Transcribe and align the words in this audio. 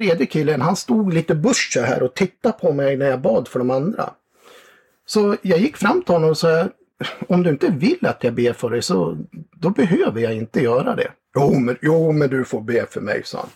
tredje 0.00 0.26
killen, 0.26 0.60
han 0.60 0.76
stod 0.76 1.14
lite 1.14 1.34
busch 1.34 1.70
så 1.72 1.80
här 1.80 2.02
och 2.02 2.14
tittade 2.14 2.58
på 2.60 2.72
mig 2.72 2.96
när 2.96 3.06
jag 3.06 3.20
bad 3.20 3.48
för 3.48 3.58
de 3.58 3.70
andra. 3.70 4.10
Så 5.06 5.36
jag 5.42 5.58
gick 5.58 5.76
fram 5.76 6.02
till 6.02 6.14
honom 6.14 6.30
och 6.30 6.38
sa, 6.38 6.68
om 7.28 7.42
du 7.42 7.50
inte 7.50 7.68
vill 7.70 8.06
att 8.06 8.24
jag 8.24 8.34
ber 8.34 8.52
för 8.52 8.70
dig 8.70 8.82
så 8.82 9.18
då 9.52 9.70
behöver 9.70 10.20
jag 10.20 10.34
inte 10.34 10.60
göra 10.60 10.96
det. 10.96 11.10
Jo, 11.34 11.58
men, 11.58 11.76
jo, 11.82 12.12
men 12.12 12.30
du 12.30 12.44
får 12.44 12.60
be 12.60 12.86
för 12.90 13.00
mig, 13.00 13.22
sa 13.24 13.38
han. 13.38 13.48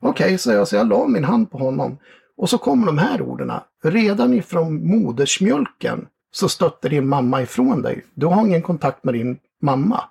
Okej, 0.00 0.24
okay, 0.24 0.38
så 0.38 0.52
jag, 0.52 0.68
så 0.68 0.76
jag 0.76 0.88
la 0.88 1.06
min 1.06 1.24
hand 1.24 1.50
på 1.50 1.58
honom. 1.58 1.98
Och 2.36 2.50
så 2.50 2.58
kommer 2.58 2.86
de 2.86 2.98
här 2.98 3.22
orden. 3.22 3.52
Redan 3.82 4.34
ifrån 4.34 4.86
modersmjölken 4.86 6.06
så 6.30 6.48
stötte 6.48 6.88
din 6.88 7.08
mamma 7.08 7.42
ifrån 7.42 7.82
dig. 7.82 8.04
Du 8.14 8.26
har 8.26 8.46
ingen 8.46 8.62
kontakt 8.62 9.04
med 9.04 9.14
din 9.14 9.38
mamma. 9.62 10.04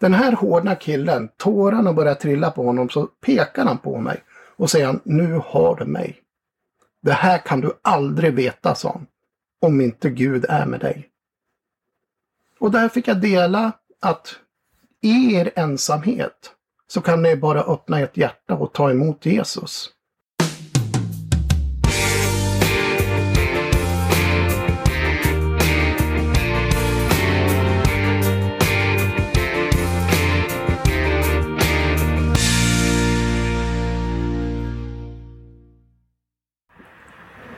Den 0.00 0.14
här 0.14 0.32
hårda 0.32 0.74
killen, 0.74 1.28
tårarna 1.36 1.92
börjar 1.92 2.14
trilla 2.14 2.50
på 2.50 2.62
honom, 2.62 2.88
så 2.88 3.06
pekar 3.06 3.64
han 3.64 3.78
på 3.78 3.98
mig 3.98 4.22
och 4.56 4.70
säger 4.70 4.86
han, 4.86 5.00
nu 5.04 5.40
har 5.44 5.76
du 5.76 5.84
mig. 5.84 6.20
Det 7.02 7.12
här 7.12 7.38
kan 7.38 7.60
du 7.60 7.72
aldrig 7.82 8.34
veta, 8.34 8.74
sa 8.74 8.92
han, 8.92 9.06
om 9.60 9.80
inte 9.80 10.10
Gud 10.10 10.44
är 10.48 10.66
med 10.66 10.80
dig. 10.80 11.10
Och 12.58 12.70
där 12.70 12.88
fick 12.88 13.08
jag 13.08 13.20
dela 13.20 13.72
att 14.00 14.36
i 15.00 15.34
er 15.34 15.52
ensamhet 15.56 16.52
så 16.86 17.00
kan 17.00 17.22
ni 17.22 17.36
bara 17.36 17.62
öppna 17.62 18.00
ert 18.00 18.16
hjärta 18.16 18.54
och 18.54 18.72
ta 18.72 18.90
emot 18.90 19.26
Jesus. 19.26 19.90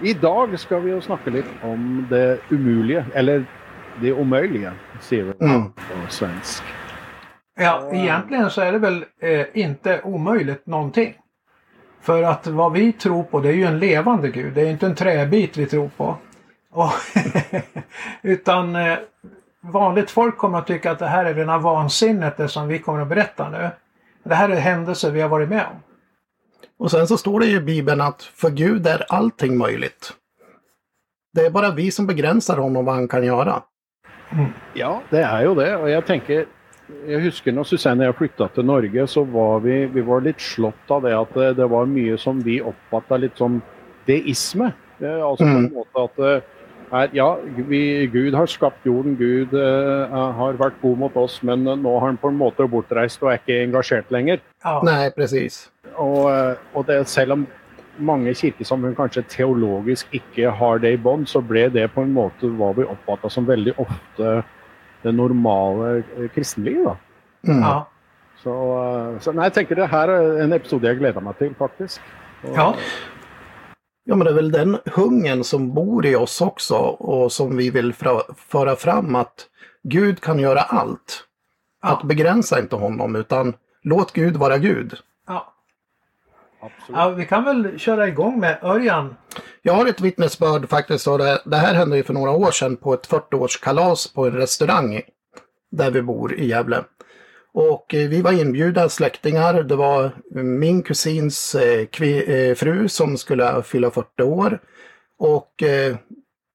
Idag 0.02 0.60
ska 0.60 0.78
vi 0.78 1.00
snakke 1.00 1.30
litt 1.30 1.47
om 1.62 2.06
det 2.11 2.39
umulige, 2.48 3.06
eller 3.14 3.44
det 4.00 4.12
omöjliga, 4.12 4.72
säger 5.00 5.25
vi 5.25 5.47
mm. 5.47 5.72
på 5.72 6.08
svensk. 6.08 6.62
Ja, 7.58 7.91
egentligen 7.92 8.50
så 8.50 8.61
är 8.61 8.72
det 8.72 8.78
väl 8.78 9.05
eh, 9.20 9.47
inte 9.55 10.00
omöjligt 10.05 10.67
någonting. 10.67 11.14
För 12.00 12.22
att 12.22 12.47
vad 12.47 12.72
vi 12.72 12.92
tror 12.92 13.22
på 13.22 13.41
det 13.41 13.48
är 13.48 13.52
ju 13.52 13.64
en 13.64 13.78
levande 13.78 14.28
gud, 14.28 14.55
det 14.55 14.61
är 14.61 14.70
inte 14.70 14.86
en 14.86 14.94
träbit 14.94 15.56
vi 15.56 15.67
tror 15.67 15.91
på. 15.97 16.17
Och 16.70 16.92
utan 18.22 18.77
eh, 18.77 18.98
vanligt 19.61 20.11
folk 20.11 20.36
kommer 20.36 20.58
att 20.58 20.67
tycka 20.67 20.91
att 20.91 20.98
det 20.98 21.06
här 21.06 21.24
är 21.24 21.34
rena 21.34 21.58
vansinnet 21.58 22.36
det 22.36 22.48
som 22.48 22.69
vi 22.69 22.78
kommer 22.78 23.02
att 23.02 23.08
berätta 23.08 23.50
nu. 23.50 23.70
Det 24.22 24.34
här 24.34 24.48
är 24.48 24.56
händelser 24.56 25.11
vi 25.11 25.20
har 25.20 25.28
varit 25.28 25.48
med 25.48 25.64
om. 25.67 25.86
Och 26.78 26.91
sen 26.91 27.06
så 27.06 27.16
står 27.16 27.41
det 27.41 27.46
i 27.46 27.60
Bibeln 27.60 28.00
att 28.00 28.22
för 28.22 28.50
Gud 28.50 28.86
är 28.86 29.05
allting 29.08 29.58
möjligt. 29.58 30.12
Det 31.34 31.46
är 31.46 31.50
bara 31.50 31.70
vi 31.70 31.91
som 31.91 32.06
begränsar 32.06 32.56
honom 32.56 32.84
vad 32.84 32.94
han 32.94 33.08
kan 33.08 33.24
göra. 33.24 33.62
Mm. 34.33 34.46
Ja, 34.74 35.02
det 35.10 35.22
är 35.22 35.42
ju 35.42 35.55
det. 35.55 35.77
Och 35.77 35.91
jag 35.91 36.06
tänker, 36.06 36.46
jag 37.06 37.20
husker 37.20 37.52
när 37.52 37.64
Susanne 37.64 38.05
och 38.05 38.08
jag 38.08 38.16
flyttade 38.16 38.55
till 38.55 38.64
Norge 38.64 39.06
så 39.06 39.24
var 39.24 39.60
vi, 39.60 39.86
vi 39.86 40.00
var 40.00 40.20
lite 40.20 40.42
slått 40.42 40.91
av 40.91 41.02
det 41.02 41.18
att 41.18 41.34
det, 41.34 41.55
det 41.55 41.66
var 41.66 41.86
mycket 41.86 42.20
som 42.20 42.41
vi 42.41 42.60
uppfattade 42.60 43.20
lite 43.20 43.36
som 43.36 43.61
deisme. 44.05 44.72
Alltså 45.00 45.44
på 45.44 45.50
mm. 45.50 45.72
måte 45.72 46.02
att 46.05 46.44
är, 46.91 47.11
ja, 47.12 47.39
vi, 47.56 48.06
Gud 48.06 48.34
har 48.34 48.47
skapat 48.47 48.79
jorden, 48.83 49.17
Gud 49.17 49.55
uh, 49.55 50.09
har 50.11 50.53
varit 50.53 50.81
god 50.83 50.98
mot 50.98 51.17
oss, 51.17 51.42
men 51.42 51.65
nu 51.65 51.89
har 51.89 52.01
han 52.01 52.17
på 52.17 52.29
en 52.29 52.37
måte 52.37 52.67
bortreist 52.67 53.23
och 53.23 53.33
är 53.33 53.34
inte 53.34 53.62
engagerad 53.62 54.05
längre. 54.09 54.39
Ja. 54.62 54.83
Nej, 54.84 55.11
precis. 55.11 55.70
Och, 55.95 56.31
och 56.73 56.84
det, 56.84 57.17
även 57.19 57.33
om 57.33 57.47
många 57.97 58.34
kirkesamfunn 58.34 58.95
kanske 58.95 59.23
teologiskt 59.23 60.09
inte 60.11 60.48
har 60.48 60.79
det 60.79 60.91
i 60.91 60.97
bond, 60.97 61.29
så 61.29 61.41
blev 61.41 61.73
det 61.73 61.89
på 61.89 62.01
en 62.01 62.12
måte 62.12 62.47
vad 62.47 62.77
vi 62.77 62.83
uppfattar 62.83 63.29
som 63.29 63.47
väldigt 63.47 63.79
ofta 63.79 64.42
det 65.02 65.13
normala 65.13 66.02
kristenlivet. 66.35 66.92
Mm. 67.48 67.61
Ja. 67.61 67.89
Så, 68.42 69.19
så 69.20 69.33
nej, 69.33 69.45
jag 69.45 69.55
tänker 69.55 69.75
det 69.75 69.86
här 69.86 70.08
är 70.08 70.41
en 70.41 70.52
episod 70.52 70.85
jag 70.85 70.98
gläder 70.98 71.20
mig 71.20 71.35
till 71.35 71.55
faktiskt. 71.55 72.01
Och, 72.42 72.57
ja. 72.57 72.75
Ja, 74.08 74.17
men 74.17 74.24
det 74.24 74.30
är 74.30 74.34
väl 74.34 74.52
den 74.52 74.78
hungern 74.84 75.44
som 75.44 75.74
bor 75.74 76.06
i 76.06 76.17
oss 76.17 76.40
också 76.40 76.74
och 76.74 77.33
som 77.33 77.56
vi 77.56 77.70
vill 77.70 77.94
föra 78.36 78.77
fram 78.77 79.14
att 79.14 79.46
Gud 79.83 80.20
kan 80.20 80.39
göra 80.39 80.61
allt. 80.61 81.24
Ja. 81.83 81.89
Att 81.89 82.02
begränsa 82.02 82.61
inte 82.61 82.77
honom 82.77 83.16
utan 83.16 83.55
låt 83.83 84.12
Gud 84.12 84.36
vara 84.36 84.58
Gud. 84.58 84.95
Ja. 85.27 85.55
Absolut. 86.61 86.98
Ja, 86.98 87.08
vi 87.11 87.27
kan 87.27 87.45
väl 87.45 87.78
köra 87.78 88.08
igång 88.08 88.40
med 88.40 88.58
Örjan. 88.62 89.16
Jag 89.62 89.72
har 89.72 89.86
ett 89.86 90.00
vittnesbörd 90.00 90.68
faktiskt. 90.68 91.06
Och 91.06 91.18
det, 91.18 91.42
det 91.45 91.56
här 91.56 91.74
hände 91.74 91.96
ju 91.96 92.02
för 92.02 92.14
några 92.14 92.30
år 92.30 92.50
sedan 92.50 92.77
på 92.77 92.95
ett 92.95 93.08
40-årskalas 93.08 94.14
på 94.14 94.27
en 94.27 94.33
restaurang 94.33 95.00
där 95.70 95.90
vi 95.90 96.02
bor 96.02 96.34
i 96.34 96.46
Gävle. 96.46 96.84
Och 97.58 97.94
eh, 97.94 98.08
vi 98.08 98.22
var 98.22 98.33
inbjudna 98.33 98.89
släktingar. 98.89 99.62
Det 99.62 99.77
var 99.77 100.05
eh, 100.05 100.42
min 100.42 100.83
kusins 100.83 101.55
eh, 101.55 102.55
fru 102.55 102.89
som 102.89 103.18
skulle 103.18 103.62
fylla 103.62 103.90
40 103.90 104.22
år. 104.22 104.58
Och 105.18 105.52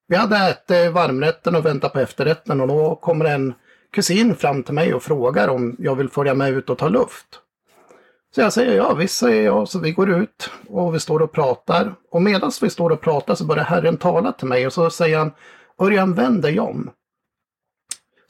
vi 0.08 0.16
hade 0.16 0.38
ätit 0.38 0.94
varmrätten 0.94 1.56
och 1.56 1.66
väntat 1.66 1.94
på 1.94 2.00
efterrätten 2.00 2.62
och 2.62 2.68
då 2.68 2.96
kommer 2.96 3.26
en 3.26 3.54
kusin 3.94 4.36
fram 4.36 4.64
till 4.64 4.74
mig 4.74 4.94
och 4.94 5.04
frågar 5.04 5.48
om 5.48 5.76
jag 5.80 5.96
vill 5.96 6.10
följa 6.10 6.34
med 6.34 6.50
ut 6.50 6.70
och 6.70 6.78
ta 6.78 6.88
luft. 6.88 7.28
Så 8.36 8.42
jag 8.42 8.54
säger 8.54 8.78
ja, 8.78 8.94
visst 8.94 9.18
säger 9.18 9.44
jag. 9.44 9.68
Så 9.68 9.80
vi 9.80 9.92
går 9.92 10.10
ut 10.10 10.50
och 10.68 10.96
vi 10.96 11.00
står 11.00 11.22
och 11.22 11.32
pratar. 11.32 11.94
Och 12.12 12.22
medan 12.22 12.52
vi 12.62 12.70
står 12.70 12.90
och 12.90 13.02
pratar 13.02 13.36
så 13.36 13.46
börjar 13.46 13.64
Herren 13.64 13.98
tala 13.98 14.32
till 14.32 14.48
mig 14.48 14.66
och 14.66 14.74
så 14.74 14.90
säger 14.90 15.18
han 15.18 15.32
Örjan, 15.80 16.14
vänd 16.14 16.42
dig 16.42 16.60
om. 16.60 16.92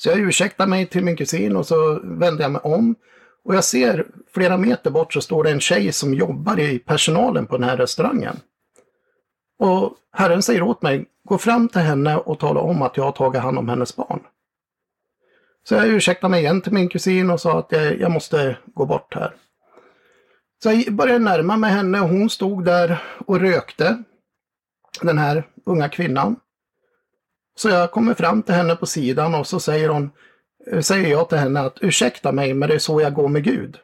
Så 0.02 0.10
jag 0.10 0.20
ursäktar 0.20 0.68
mig 0.68 0.86
till 0.86 1.04
min 1.04 1.18
kusin 1.18 1.56
och 1.56 1.68
så 1.68 2.00
vänder 2.04 2.44
jag 2.44 2.52
mig 2.52 2.62
om. 2.64 2.96
Och 3.44 3.56
jag 3.56 3.64
ser 3.64 4.08
flera 4.34 4.58
meter 4.58 4.92
bort 4.92 5.14
så 5.14 5.22
står 5.22 5.44
det 5.44 5.52
en 5.52 5.60
tjej 5.60 5.92
som 5.92 6.14
jobbar 6.14 6.60
i 6.60 6.80
personalen 6.80 7.48
på 7.48 7.58
den 7.58 7.70
här 7.70 7.78
restaurangen. 7.78 8.40
Och 9.60 9.94
Herren 10.12 10.42
säger 10.42 10.62
åt 10.62 10.82
mig, 10.82 11.06
gå 11.24 11.38
fram 11.38 11.70
till 11.70 11.82
henne 11.82 12.18
och 12.18 12.40
tala 12.40 12.60
om 12.60 12.82
att 12.82 12.98
jag 12.98 13.04
har 13.04 13.12
tagit 13.12 13.42
hand 13.42 13.58
om 13.58 13.70
hennes 13.70 13.96
barn. 13.96 14.20
Så 15.64 15.76
jag 15.76 15.88
ursäktade 15.88 16.32
mig 16.32 16.42
igen 16.42 16.62
till 16.62 16.74
min 16.74 16.90
kusin 16.90 17.30
och 17.30 17.42
sa 17.42 17.60
att 17.60 17.72
jag, 17.72 18.00
jag 18.00 18.12
måste 18.12 18.58
gå 18.66 18.86
bort 18.86 19.16
här. 19.16 19.36
Så 20.64 20.72
jag 20.72 20.94
började 20.94 21.20
närma 21.20 21.58
mig 21.58 21.72
henne 21.72 22.02
och 22.02 22.10
hon 22.10 22.30
stod 22.30 22.66
där 22.66 23.04
och 23.26 23.40
rökte. 23.40 24.04
Den 25.02 25.18
här 25.18 25.44
unga 25.66 25.90
kvinnan. 25.90 26.36
Så 27.62 27.70
jag 27.70 27.92
kommer 27.92 28.14
fram 28.14 28.44
till 28.44 28.56
henne 28.56 28.76
på 28.76 28.86
sidan 28.86 29.36
och 29.36 29.48
så 29.48 29.60
säger 29.60 29.90
hon, 29.90 30.12
eh, 30.72 30.80
säger 30.80 31.10
jag 31.10 31.30
till 31.30 31.38
henne 31.38 31.60
att 31.60 31.78
ursäkta 31.82 32.32
mig 32.32 32.54
men 32.54 32.70
det 32.70 32.76
är 32.76 32.80
så 32.80 33.02
jag 33.02 33.14
går 33.14 33.28
med 33.28 33.44
Gud. 33.44 33.78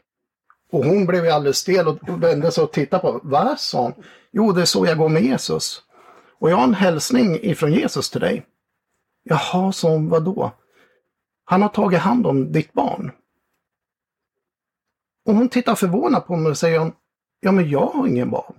Och 0.71 0.85
hon 0.85 1.05
blev 1.05 1.25
ju 1.25 1.31
alldeles 1.31 1.57
stel 1.57 1.88
och 1.88 2.23
vände 2.23 2.51
sig 2.51 2.63
och 2.63 2.71
tittade 2.71 3.01
på, 3.01 3.19
va? 3.23 3.55
sa 3.57 3.81
hon. 3.81 3.93
Jo, 4.31 4.51
det 4.51 4.61
är 4.61 4.65
så 4.65 4.85
jag 4.85 4.97
går 4.97 5.09
med 5.09 5.23
Jesus. 5.23 5.81
Och 6.39 6.51
jag 6.51 6.55
har 6.55 6.63
en 6.63 6.73
hälsning 6.73 7.39
ifrån 7.41 7.73
Jesus 7.73 8.09
till 8.09 8.21
dig. 8.21 8.45
Jaha, 9.23 9.71
sa 9.71 9.89
hon, 9.89 10.09
vadå? 10.09 10.51
Han 11.45 11.61
har 11.61 11.69
tagit 11.69 11.99
hand 11.99 12.27
om 12.27 12.51
ditt 12.51 12.73
barn. 12.73 13.11
Och 15.25 15.33
hon 15.33 15.49
tittar 15.49 15.75
förvånat 15.75 16.27
på 16.27 16.35
mig 16.35 16.49
och 16.49 16.57
säger, 16.57 16.91
ja 17.39 17.51
men 17.51 17.69
jag 17.69 17.85
har 17.85 18.07
ingen 18.07 18.29
barn. 18.29 18.55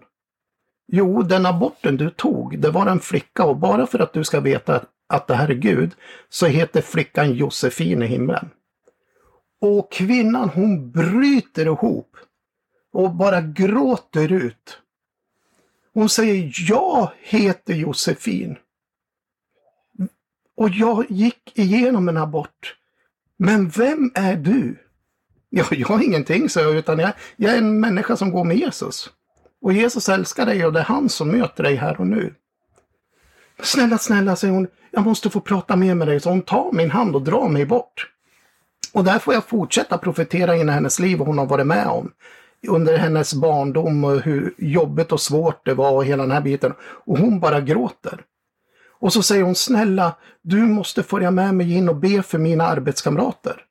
Jo, 0.86 1.22
den 1.22 1.46
aborten 1.46 1.96
du 1.96 2.10
tog, 2.10 2.58
det 2.58 2.70
var 2.70 2.86
en 2.86 3.00
flicka 3.00 3.44
och 3.44 3.56
bara 3.56 3.86
för 3.86 3.98
att 3.98 4.12
du 4.12 4.24
ska 4.24 4.40
veta 4.40 4.80
att 5.08 5.26
det 5.26 5.34
här 5.34 5.48
är 5.48 5.54
Gud, 5.54 5.94
så 6.28 6.46
heter 6.46 6.82
flickan 6.82 7.32
Josefin 7.32 8.02
i 8.02 8.06
himlen. 8.06 8.50
Och 9.60 9.92
kvinnan 9.92 10.48
hon 10.48 10.90
bryter 10.90 11.66
ihop 11.66 12.16
och 12.92 13.14
bara 13.14 13.40
gråter 13.40 14.32
ut. 14.32 14.78
Hon 15.94 16.08
säger, 16.08 16.52
jag 16.68 17.10
heter 17.20 17.74
Josefin. 17.74 18.56
Och 20.56 20.70
jag 20.70 21.10
gick 21.10 21.58
igenom 21.58 22.08
en 22.08 22.16
abort. 22.16 22.76
Men 23.36 23.68
vem 23.68 24.10
är 24.14 24.36
du? 24.36 24.76
Ja, 25.50 25.64
jag 25.70 25.88
har 25.88 26.04
ingenting, 26.04 26.48
så 26.48 26.60
jag, 26.60 26.74
utan 26.74 26.98
jag, 26.98 27.12
jag 27.36 27.52
är 27.54 27.58
en 27.58 27.80
människa 27.80 28.16
som 28.16 28.30
går 28.30 28.44
med 28.44 28.56
Jesus. 28.56 29.10
Och 29.60 29.72
Jesus 29.72 30.08
älskar 30.08 30.46
dig 30.46 30.66
och 30.66 30.72
det 30.72 30.80
är 30.80 30.84
han 30.84 31.08
som 31.08 31.28
möter 31.28 31.62
dig 31.62 31.74
här 31.74 32.00
och 32.00 32.06
nu. 32.06 32.34
Snälla, 33.62 33.98
snälla, 33.98 34.36
säger 34.36 34.54
hon, 34.54 34.68
jag 34.90 35.04
måste 35.04 35.30
få 35.30 35.40
prata 35.40 35.76
mer 35.76 35.94
med 35.94 36.08
dig. 36.08 36.20
Så 36.20 36.30
hon 36.30 36.42
tar 36.42 36.72
min 36.72 36.90
hand 36.90 37.14
och 37.14 37.22
drar 37.22 37.48
mig 37.48 37.66
bort. 37.66 38.10
Och 38.92 39.04
där 39.04 39.18
får 39.18 39.34
jag 39.34 39.44
fortsätta 39.44 39.98
profetera 39.98 40.56
in 40.56 40.68
i 40.68 40.72
hennes 40.72 40.98
liv 40.98 41.20
och 41.20 41.26
hon 41.26 41.38
har 41.38 41.46
varit 41.46 41.66
med 41.66 41.86
om. 41.86 42.12
Under 42.68 42.98
hennes 42.98 43.34
barndom 43.34 44.04
och 44.04 44.20
hur 44.20 44.54
jobbigt 44.58 45.12
och 45.12 45.20
svårt 45.20 45.64
det 45.64 45.74
var 45.74 45.92
och 45.92 46.04
hela 46.04 46.22
den 46.22 46.32
här 46.32 46.40
biten. 46.40 46.74
Och 46.80 47.18
hon 47.18 47.40
bara 47.40 47.60
gråter. 47.60 48.20
Och 49.00 49.12
så 49.12 49.22
säger 49.22 49.42
hon, 49.42 49.54
snälla, 49.54 50.14
du 50.42 50.56
måste 50.56 51.02
följa 51.02 51.30
med 51.30 51.54
mig 51.54 51.74
in 51.74 51.88
och 51.88 51.96
be 51.96 52.22
för 52.22 52.38
mina 52.38 52.64
arbetskamrater. 52.64 53.64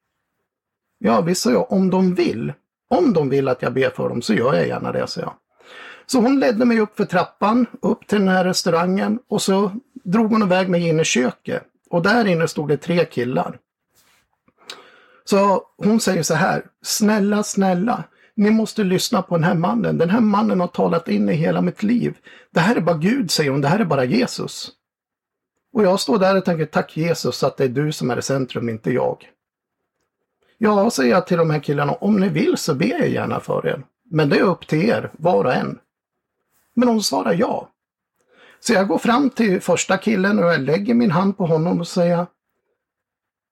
Ja, 1.00 1.22
visst 1.22 1.42
sa 1.42 1.52
jag, 1.52 1.72
om 1.72 1.90
de 1.90 2.16
vill. 2.16 2.54
Om 2.90 3.14
de 3.14 3.30
vill 3.30 3.48
att 3.48 3.62
jag 3.62 3.74
ber 3.74 3.90
för 3.90 4.10
dem 4.10 4.22
så 4.22 4.34
gör 4.34 4.54
jag 4.54 4.68
gärna 4.68 4.92
det, 4.92 5.08
sa 5.08 5.22
jag. 5.22 5.34
Så 6.06 6.20
hon 6.20 6.40
ledde 6.40 6.66
mig 6.66 6.80
upp 6.80 6.98
för 6.98 7.06
trappan, 7.06 7.66
upp 7.82 8.08
till 8.08 8.20
den 8.20 8.28
här 8.28 8.44
restaurangen 8.44 9.20
och 9.30 9.42
så 9.42 9.72
drog 10.08 10.32
hon 10.32 10.44
iväg 10.44 10.70
mig 10.70 10.88
in 10.88 11.00
i 11.00 11.04
köket. 11.04 11.64
Och 11.90 12.02
där 12.02 12.26
inne 12.26 12.48
stod 12.48 12.68
det 12.68 12.78
tre 12.78 13.06
killar. 13.06 13.60
Så 15.24 15.64
hon 15.78 16.00
säger 16.00 16.24
så 16.24 16.34
här, 16.34 16.66
snälla, 16.82 17.44
snälla, 17.44 18.04
ni 18.36 18.52
måste 18.52 18.84
lyssna 18.84 19.22
på 19.22 19.36
den 19.36 19.44
här 19.44 19.56
mannen. 19.56 19.98
Den 19.98 20.10
här 20.10 20.20
mannen 20.20 20.60
har 20.60 20.68
talat 20.68 21.08
in 21.08 21.30
i 21.30 21.34
hela 21.34 21.62
mitt 21.62 21.84
liv. 21.84 22.18
Det 22.52 22.60
här 22.60 22.76
är 22.76 22.82
bara 22.82 22.98
Gud, 22.98 23.32
säger 23.32 23.52
hon, 23.52 23.62
det 23.62 23.68
här 23.68 23.80
är 23.80 23.86
bara 23.86 24.04
Jesus. 24.04 24.72
Och 25.74 25.84
jag 25.84 26.00
står 26.00 26.20
där 26.20 26.38
och 26.38 26.46
tänker, 26.46 26.66
tack 26.66 26.98
Jesus 26.98 27.44
att 27.44 27.58
det 27.58 27.64
är 27.64 27.70
du 27.70 27.92
som 27.92 28.12
är 28.12 28.20
i 28.20 28.22
centrum, 28.22 28.70
inte 28.70 28.92
jag. 28.92 29.30
Ja, 30.58 30.90
säger 30.90 31.12
jag 31.12 31.28
till 31.28 31.38
de 31.38 31.50
här 31.50 31.60
killarna, 31.60 31.94
om 31.94 32.20
ni 32.20 32.30
vill 32.30 32.58
så 32.58 32.76
ber 32.76 33.00
jag 33.00 33.10
gärna 33.10 33.40
för 33.40 33.68
er. 33.68 33.84
Men 34.12 34.30
det 34.30 34.38
är 34.38 34.44
upp 34.44 34.68
till 34.68 34.90
er, 34.90 35.12
var 35.14 35.44
och 35.44 35.54
en. 35.54 35.80
Men 36.74 36.88
hon 36.88 37.04
svarar 37.04 37.34
ja. 37.34 37.70
Så 38.60 38.74
jag 38.74 38.88
går 38.88 38.98
fram 38.98 39.30
till 39.30 39.62
första 39.62 39.98
killen 39.98 40.40
och 40.40 40.46
jag 40.46 40.62
lägger 40.62 40.94
min 40.94 41.12
hand 41.12 41.38
på 41.38 41.46
honom 41.46 41.80
och 41.80 41.88
säger 41.88 42.26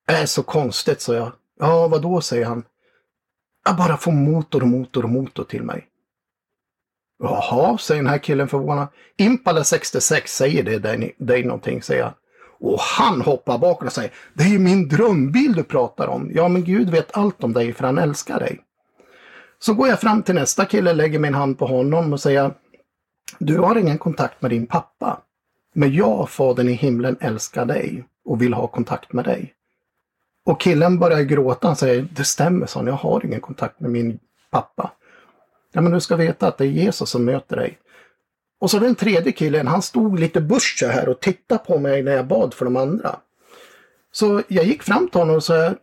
Det 0.07 0.13
är 0.13 0.25
så 0.25 0.44
konstigt, 0.44 1.02
sa 1.02 1.13
jag. 1.13 1.31
Ja, 1.60 1.88
vad 1.88 2.02
då, 2.02 2.22
säger 2.22 2.46
han. 2.46 2.63
Jag 3.66 3.78
bara 3.78 3.98
får 3.98 4.12
motor, 4.12 4.62
och 4.62 4.68
motor, 4.68 5.04
och 5.04 5.10
motor 5.10 5.44
till 5.44 5.63
mig. 5.63 5.88
Jaha, 7.19 7.78
säger 7.78 8.02
den 8.02 8.10
här 8.10 8.18
killen 8.18 8.48
förvånad. 8.48 8.88
Impala 9.18 9.63
66 9.63 10.36
säger 10.36 10.63
det 10.63 10.80
dig, 10.80 11.16
dig 11.18 11.44
någonting, 11.44 11.81
säger 11.81 12.02
jag. 12.02 12.13
Och 12.60 12.80
han 12.80 13.22
hoppar 13.22 13.57
bakåt 13.57 13.88
och 13.88 13.94
säger, 13.94 14.12
det 14.34 14.44
är 14.44 14.48
ju 14.48 14.60
min 14.60 14.88
drömbil 14.88 15.54
du 15.54 15.63
pratar 15.63 16.07
om. 16.07 16.31
Ja, 16.34 16.48
men 16.48 16.63
Gud 16.63 16.90
vet 16.90 17.18
allt 17.18 17.44
om 17.44 17.54
dig 17.54 17.74
för 17.74 17.84
han 17.84 17.98
älskar 17.98 18.40
dig. 18.40 18.60
Så 19.60 19.74
går 19.74 19.88
jag 19.88 20.00
fram 20.00 20.24
till 20.24 20.36
nästa 20.36 20.66
kille, 20.66 20.94
lägger 20.94 21.19
min 21.19 21.34
hand 21.34 21.60
på 21.60 21.66
honom 21.66 22.13
och 22.13 22.19
säger, 22.19 22.52
du 23.39 23.57
har 23.57 23.75
ingen 23.75 23.98
kontakt 23.98 24.42
med 24.42 24.51
din 24.51 24.68
pappa. 24.68 25.22
Men 25.74 25.94
jag, 25.94 26.30
Fadern 26.30 26.69
i 26.69 26.74
himlen, 26.74 27.18
älskar 27.19 27.66
dig 27.66 28.06
och 28.25 28.42
vill 28.42 28.54
ha 28.54 28.68
kontakt 28.68 29.13
med 29.13 29.25
dig. 29.25 29.54
Och 30.45 30.62
killen 30.62 31.00
börjar 31.00 31.22
gråta. 31.22 31.68
Han 31.68 31.75
säger, 31.75 32.07
det 32.12 32.24
stämmer, 32.24 32.66
son, 32.66 32.88
jag 32.88 32.94
har 32.94 33.25
ingen 33.25 33.42
kontakt 33.42 33.80
med 33.80 33.92
min 33.92 34.19
pappa. 34.51 34.92
Ja, 35.72 35.81
men 35.81 35.92
du 35.92 36.01
ska 36.01 36.16
veta 36.16 36.48
att 36.48 36.57
det 36.57 36.66
är 36.66 36.69
Jesus 36.69 37.10
som 37.10 37.25
möter 37.25 37.56
dig. 37.56 37.77
Och 38.60 38.72
så 38.72 38.80
den 38.80 38.95
tredje 38.95 39.31
killen, 39.31 39.68
han 39.68 39.81
stod 39.81 40.19
lite 40.19 40.42
busch 40.42 40.83
här 40.83 41.10
och 41.10 41.19
tittade 41.19 41.63
på 41.68 41.80
mig 41.80 42.04
när 42.04 42.12
jag 42.12 42.28
bad 42.28 42.54
för 42.54 42.66
de 42.66 42.75
andra. 42.75 43.19
Så 44.12 44.42
jag 44.48 44.66
gick 44.66 44.83
fram 44.83 45.10
till 45.10 45.19
honom 45.19 45.36
och 45.36 45.44
sa, 45.44 45.74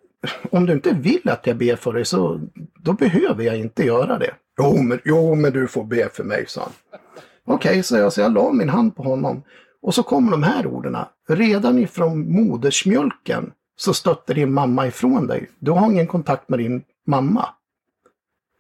om 0.51 0.67
du 0.67 0.73
inte 0.73 0.95
vill 0.95 1.29
att 1.29 1.47
jag 1.47 1.57
ber 1.57 1.77
för 1.77 1.93
dig 1.93 2.05
så 2.05 2.41
då 2.75 2.93
behöver 2.93 3.45
jag 3.45 3.57
inte 3.57 3.85
göra 3.85 4.19
det. 4.19 4.35
Jo, 4.59 4.83
men, 4.83 5.01
jo, 5.05 5.35
men 5.35 5.53
du 5.53 5.69
får 5.69 5.85
be 5.85 6.09
för 6.09 6.25
mig, 6.25 6.45
sa 6.49 6.61
han. 6.61 7.01
Okej, 7.53 7.71
okay, 7.71 7.83
så 7.83 7.97
jag, 7.97 8.13
så 8.13 8.21
jag 8.21 8.35
la 8.35 8.53
min 8.53 8.69
hand 8.69 8.97
på 8.97 9.03
honom. 9.03 9.43
Och 9.83 9.95
så 9.95 10.03
kommer 10.03 10.31
de 10.31 10.43
här 10.43 10.67
orden. 10.67 10.97
Redan 11.29 11.79
ifrån 11.79 12.33
modersmjölken 12.33 13.53
så 13.77 13.95
stötte 13.95 14.35
din 14.35 14.53
mamma 14.53 14.87
ifrån 14.87 15.27
dig. 15.27 15.51
Du 15.59 15.71
har 15.71 15.91
ingen 15.91 16.07
kontakt 16.07 16.49
med 16.49 16.59
din 16.59 16.85
mamma. 17.07 17.49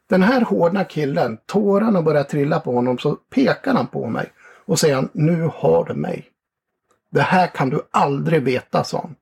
Den 0.08 0.22
här 0.22 0.40
hårda 0.40 0.84
killen, 0.84 1.38
tårarna 1.46 2.02
börjar 2.02 2.24
trilla 2.24 2.60
på 2.60 2.72
honom, 2.72 2.98
så 2.98 3.14
pekar 3.14 3.74
han 3.74 3.86
på 3.86 4.06
mig 4.06 4.32
och 4.64 4.78
säger 4.78 4.94
han, 4.94 5.08
nu 5.12 5.50
har 5.54 5.84
du 5.84 5.94
mig. 5.94 6.28
Det 7.10 7.22
här 7.22 7.46
kan 7.46 7.70
du 7.70 7.80
aldrig 7.90 8.42
veta, 8.42 8.84
sa 8.84 9.00
han, 9.00 9.14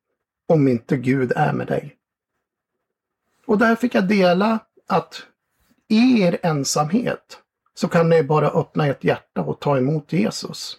om 0.48 0.68
inte 0.68 0.96
Gud 0.96 1.32
är 1.36 1.52
med 1.52 1.66
dig. 1.66 1.96
Och 3.46 3.58
där 3.58 3.76
fick 3.76 3.94
jag 3.94 4.08
dela 4.08 4.58
att 4.88 5.22
i 5.88 6.22
er 6.22 6.38
ensamhet 6.42 7.38
så 7.74 7.88
kan 7.88 8.08
ni 8.08 8.22
bara 8.22 8.48
öppna 8.48 8.86
ert 8.86 9.04
hjärta 9.04 9.40
och 9.40 9.60
ta 9.60 9.78
emot 9.78 10.12
Jesus. 10.12 10.76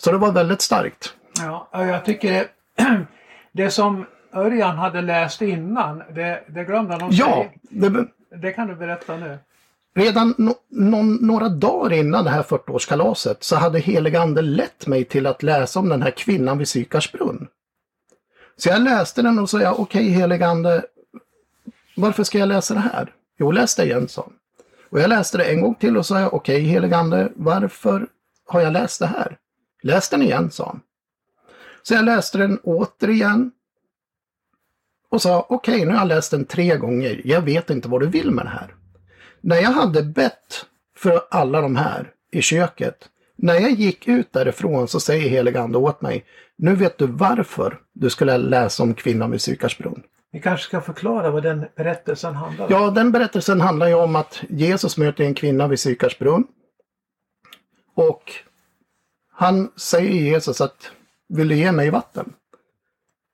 Så 0.00 0.12
det 0.12 0.18
var 0.18 0.32
väldigt 0.32 0.60
starkt. 0.60 1.14
Ja, 1.38 1.68
jag 1.72 2.04
tycker 2.04 2.32
det, 2.32 2.48
det 3.52 3.70
som 3.70 4.06
Örjan 4.32 4.76
hade 4.76 5.00
läst 5.00 5.42
innan, 5.42 5.98
det, 5.98 6.44
det 6.48 6.64
glömde 6.64 6.92
han 6.92 7.02
att 7.02 7.14
ja. 7.14 7.46
Det, 7.62 8.06
det 8.36 8.52
kan 8.52 8.68
du 8.68 8.74
berätta 8.74 9.16
nu. 9.16 9.38
Redan 9.94 10.34
no, 10.38 10.54
no, 10.68 11.02
några 11.02 11.48
dagar 11.48 11.92
innan 11.92 12.24
det 12.24 12.30
här 12.30 12.42
40-årskalaset 12.42 13.36
så 13.40 13.56
hade 13.56 13.78
heligande 13.78 14.42
lett 14.42 14.86
mig 14.86 15.04
till 15.04 15.26
att 15.26 15.42
läsa 15.42 15.80
om 15.80 15.88
den 15.88 16.02
här 16.02 16.10
kvinnan 16.10 16.58
vid 16.58 16.68
Sykarsbrunn. 16.68 17.48
Så 18.56 18.68
jag 18.68 18.82
läste 18.82 19.22
den 19.22 19.38
och 19.38 19.50
sa, 19.50 19.58
okej 19.58 19.72
okay, 19.72 20.08
heligande, 20.08 20.84
varför 21.96 22.24
ska 22.24 22.38
jag 22.38 22.48
läsa 22.48 22.74
det 22.74 22.80
här? 22.80 23.12
Jo, 23.38 23.50
läs 23.50 23.74
det 23.76 23.84
igen, 23.84 24.08
sa 24.08 24.28
och 24.90 25.00
jag 25.00 25.08
läste 25.08 25.38
det 25.38 25.44
en 25.44 25.60
gång 25.60 25.74
till 25.74 25.96
och 25.96 26.06
sa, 26.06 26.26
okej 26.26 26.32
okay, 26.36 26.60
heligande, 26.60 27.32
varför 27.36 28.06
har 28.46 28.60
jag 28.60 28.72
läst 28.72 29.00
det 29.00 29.06
här? 29.06 29.38
Läs 29.82 30.08
den 30.08 30.22
igen, 30.22 30.50
sa 30.50 30.66
han. 30.66 30.80
Så 31.82 31.94
jag 31.94 32.04
läste 32.04 32.38
den 32.38 32.58
återigen 32.62 33.50
och 35.08 35.22
sa 35.22 35.46
okej, 35.48 35.74
okay, 35.74 35.86
nu 35.86 35.92
har 35.92 35.98
jag 35.98 36.08
läst 36.08 36.30
den 36.30 36.44
tre 36.44 36.76
gånger. 36.76 37.20
Jag 37.24 37.40
vet 37.40 37.70
inte 37.70 37.88
vad 37.88 38.00
du 38.00 38.06
vill 38.06 38.30
med 38.30 38.44
det 38.44 38.50
här. 38.50 38.74
När 39.40 39.56
jag 39.56 39.70
hade 39.70 40.02
bett 40.02 40.66
för 40.96 41.20
alla 41.30 41.60
de 41.60 41.76
här 41.76 42.12
i 42.30 42.42
köket, 42.42 43.08
när 43.36 43.54
jag 43.54 43.70
gick 43.70 44.08
ut 44.08 44.32
därifrån 44.32 44.88
så 44.88 45.00
säger 45.00 45.28
heligande 45.28 45.78
åt 45.78 46.00
mig, 46.00 46.24
nu 46.56 46.74
vet 46.74 46.98
du 46.98 47.06
varför 47.06 47.80
du 47.92 48.10
skulle 48.10 48.38
läsa 48.38 48.82
om 48.82 48.94
kvinnan 48.94 49.30
vid 49.30 49.40
Sykarsbron. 49.40 50.02
Vi 50.30 50.40
kanske 50.40 50.64
ska 50.66 50.80
förklara 50.80 51.30
vad 51.30 51.42
den 51.42 51.66
berättelsen 51.76 52.34
handlar 52.34 52.66
om? 52.66 52.72
Ja, 52.72 52.90
den 52.90 53.12
berättelsen 53.12 53.60
handlar 53.60 53.88
ju 53.88 53.94
om 53.94 54.16
att 54.16 54.42
Jesus 54.48 54.96
möter 54.96 55.24
en 55.24 55.34
kvinna 55.34 55.68
vid 55.68 55.80
Sykars 55.80 56.18
brunn. 56.18 56.46
Och 57.94 58.32
han 59.32 59.70
säger 59.76 60.10
Jesus 60.10 60.60
att 60.60 60.90
vill 61.28 61.48
du 61.48 61.54
ge 61.54 61.72
mig 61.72 61.90
vatten? 61.90 62.32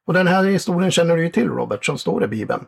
Och 0.07 0.15
den 0.15 0.27
här 0.27 0.45
historien 0.45 0.91
känner 0.91 1.17
du 1.17 1.23
ju 1.23 1.31
till 1.31 1.49
Robert, 1.49 1.85
som 1.85 1.99
står 1.99 2.25
i 2.25 2.27
Bibeln. 2.27 2.65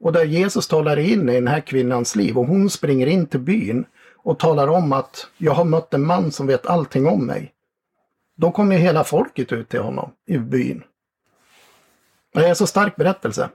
Och 0.00 0.12
där 0.12 0.24
Jesus 0.24 0.68
talar 0.68 0.98
in 0.98 1.28
i 1.28 1.34
den 1.34 1.48
här 1.48 1.60
kvinnans 1.60 2.16
liv 2.16 2.38
och 2.38 2.46
hon 2.46 2.70
springer 2.70 3.06
in 3.06 3.26
till 3.26 3.40
byn 3.40 3.84
och 4.16 4.38
talar 4.38 4.68
om 4.68 4.92
att 4.92 5.28
jag 5.38 5.52
har 5.52 5.64
mött 5.64 5.94
en 5.94 6.06
man 6.06 6.32
som 6.32 6.46
vet 6.46 6.66
allting 6.66 7.06
om 7.06 7.26
mig. 7.26 7.52
Då 8.36 8.50
kommer 8.50 8.76
hela 8.76 9.04
folket 9.04 9.52
ut 9.52 9.68
till 9.68 9.80
honom 9.80 10.10
i 10.26 10.38
byn. 10.38 10.84
Det 12.32 12.44
är 12.44 12.48
en 12.48 12.56
så 12.56 12.66
stark 12.66 12.96
berättelse. 12.96 13.48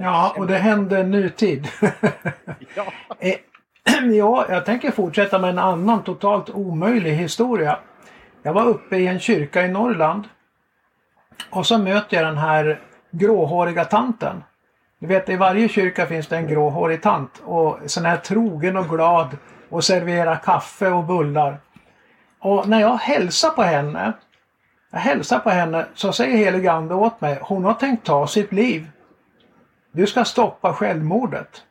Ja, 0.00 0.34
och 0.36 0.46
det 0.46 0.58
hände 0.58 1.02
nutid. 1.02 1.68
ja. 2.74 2.84
Eh, 3.18 3.34
ja, 4.12 4.46
jag 4.48 4.64
tänker 4.64 4.90
fortsätta 4.90 5.38
med 5.38 5.50
en 5.50 5.58
annan 5.58 6.02
totalt 6.02 6.50
omöjlig 6.50 7.12
historia. 7.12 7.78
Jag 8.42 8.52
var 8.52 8.66
uppe 8.66 8.96
i 8.96 9.06
en 9.06 9.20
kyrka 9.20 9.62
i 9.62 9.68
Norrland 9.68 10.24
och 11.50 11.66
så 11.66 11.78
möter 11.78 12.16
jag 12.16 12.26
den 12.26 12.38
här 12.38 12.80
gråhåriga 13.10 13.84
tanten. 13.84 14.44
Du 14.98 15.06
vet 15.06 15.28
i 15.28 15.36
varje 15.36 15.68
kyrka 15.68 16.06
finns 16.06 16.26
det 16.26 16.36
en 16.36 16.48
gråhårig 16.48 17.02
tant 17.02 17.42
och 17.44 17.78
sån 17.86 18.04
här 18.04 18.16
trogen 18.16 18.76
och 18.76 18.88
glad 18.88 19.36
och 19.68 19.84
serverar 19.84 20.36
kaffe 20.36 20.88
och 20.88 21.04
bullar. 21.04 21.60
Och 22.38 22.68
när 22.68 22.80
jag 22.80 22.96
hälsar 22.96 23.50
på 23.50 23.62
henne, 23.62 24.12
jag 24.90 24.98
hälsar 24.98 25.38
på 25.38 25.50
henne 25.50 25.86
så 25.94 26.12
säger 26.12 26.36
heligande 26.36 26.94
åt 26.94 27.20
mig, 27.20 27.38
hon 27.42 27.64
har 27.64 27.74
tänkt 27.74 28.06
ta 28.06 28.26
sitt 28.26 28.52
liv. 28.52 28.90
Du 29.92 30.06
ska 30.06 30.24
stoppa 30.24 30.72
självmordet. 30.72 31.62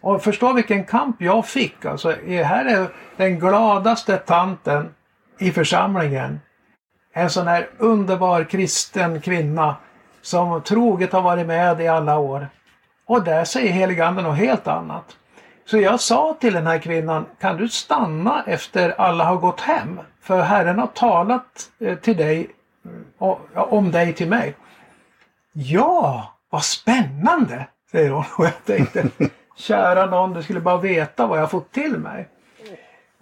Och 0.00 0.22
förstå 0.22 0.52
vilken 0.52 0.84
kamp 0.84 1.22
jag 1.22 1.46
fick. 1.46 1.84
Alltså, 1.84 2.10
här 2.28 2.64
är 2.64 2.88
den 3.16 3.38
gladaste 3.38 4.16
tanten 4.16 4.94
i 5.38 5.52
församlingen 5.52 6.40
en 7.16 7.30
sån 7.30 7.46
här 7.46 7.68
underbar 7.78 8.44
kristen 8.44 9.20
kvinna 9.20 9.76
som 10.22 10.62
troget 10.62 11.12
har 11.12 11.22
varit 11.22 11.46
med 11.46 11.80
i 11.80 11.88
alla 11.88 12.18
år. 12.18 12.48
Och 13.06 13.24
där 13.24 13.44
säger 13.44 13.72
heliganden 13.72 14.24
något 14.24 14.36
helt 14.36 14.66
annat. 14.66 15.16
Så 15.66 15.78
jag 15.78 16.00
sa 16.00 16.36
till 16.40 16.54
den 16.54 16.66
här 16.66 16.78
kvinnan, 16.78 17.26
kan 17.40 17.56
du 17.56 17.68
stanna 17.68 18.44
efter 18.46 19.00
alla 19.00 19.24
har 19.24 19.36
gått 19.36 19.60
hem? 19.60 20.00
För 20.26 20.42
Herren 20.42 20.78
har 20.78 20.86
talat 20.86 21.70
eh, 21.78 21.98
till 21.98 22.16
dig, 22.16 22.50
om 23.54 23.90
dig 23.90 24.12
till 24.12 24.28
mig. 24.28 24.54
Ja, 25.52 26.34
vad 26.50 26.64
spännande, 26.64 27.66
säger 27.90 28.10
hon. 28.10 28.24
Och 28.38 28.44
jag 28.44 28.64
tänkte, 28.64 29.08
kära 29.56 30.06
någon, 30.06 30.32
du 30.32 30.42
skulle 30.42 30.60
bara 30.60 30.76
veta 30.76 31.26
vad 31.26 31.38
jag 31.38 31.50
fått 31.50 31.72
till 31.72 31.98
mig. 31.98 32.28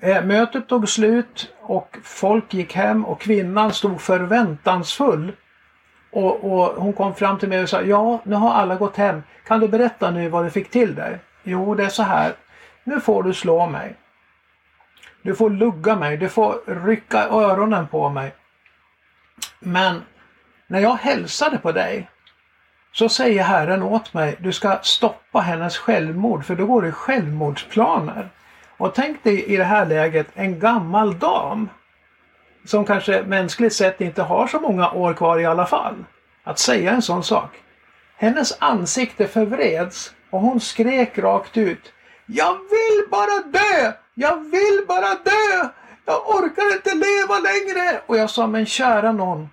Eh, 0.03 0.25
mötet 0.25 0.69
tog 0.69 0.89
slut 0.89 1.53
och 1.63 1.97
folk 2.03 2.55
gick 2.55 2.75
hem 2.75 3.05
och 3.05 3.21
kvinnan 3.21 3.73
stod 3.73 4.01
förväntansfull. 4.01 5.33
Och, 6.13 6.45
och, 6.45 6.83
hon 6.83 6.93
kom 6.93 7.15
fram 7.15 7.39
till 7.39 7.49
mig 7.49 7.63
och 7.63 7.69
sa, 7.69 7.83
ja 7.83 8.21
nu 8.25 8.37
har 8.37 8.51
alla 8.51 8.75
gått 8.75 8.97
hem. 8.97 9.23
Kan 9.47 9.61
du 9.61 9.69
berätta 9.69 10.11
nu 10.11 10.29
vad 10.29 10.45
du 10.45 10.51
fick 10.51 10.71
till 10.71 10.95
dig? 10.95 11.19
Jo, 11.43 11.75
det 11.75 11.85
är 11.85 11.89
så 11.89 12.03
här. 12.03 12.33
Nu 12.85 13.01
får 13.01 13.23
du 13.23 13.35
slå 13.35 13.67
mig. 13.67 13.97
Du 15.25 15.35
får 15.35 15.51
lugga 15.51 15.97
mig, 15.97 16.17
du 16.17 16.29
får 16.29 16.61
rycka 16.87 17.29
öronen 17.29 17.89
på 17.89 18.09
mig. 18.09 18.35
Men 19.61 20.03
när 20.67 20.81
jag 20.81 20.95
hälsade 20.95 21.59
på 21.59 21.73
dig 21.73 22.09
så 22.93 23.09
säger 23.09 23.43
Herren 23.43 23.83
åt 23.83 24.15
mig, 24.15 24.37
du 24.39 24.53
ska 24.53 24.79
stoppa 24.83 25.41
hennes 25.41 25.79
självmord 25.79 26.45
för 26.45 26.55
då 26.55 26.67
går 26.67 26.83
det 26.83 26.93
självmordsplaner. 26.93 28.29
Och 28.77 28.95
tänk 28.95 29.25
dig 29.25 29.45
i 29.45 29.57
det 29.57 29.65
här 29.65 29.87
läget 29.87 30.27
en 30.35 30.59
gammal 30.59 31.19
dam 31.19 31.69
som 32.65 32.85
kanske 32.85 33.23
mänskligt 33.23 33.75
sett 33.75 34.01
inte 34.01 34.23
har 34.23 34.47
så 34.47 34.61
många 34.61 34.91
år 34.91 35.15
kvar 35.15 35.39
i 35.39 35.47
alla 35.47 35.67
fall. 35.67 36.05
Att 36.45 36.59
säga 36.59 36.93
en 36.93 37.03
sån 37.03 37.25
sak. 37.25 37.51
Hennes 38.17 38.57
ansikte 38.59 39.27
förvreds 39.27 40.15
och 40.31 40.41
hon 40.41 40.61
skrek 40.61 41.19
rakt 41.19 41.57
ut. 41.57 41.93
Jag 42.27 42.53
vill 42.53 43.09
bara 43.11 43.41
dö! 43.41 43.93
Jag 44.15 44.37
vill 44.37 44.85
bara 44.89 45.09
dö! 45.09 45.69
Jag 46.05 46.29
orkar 46.29 46.73
inte 46.73 46.95
leva 46.95 47.39
längre! 47.39 48.01
Och 48.07 48.17
jag 48.17 48.31
sa, 48.31 48.47
men 48.47 48.67
kära 48.67 49.13
någon. 49.13 49.49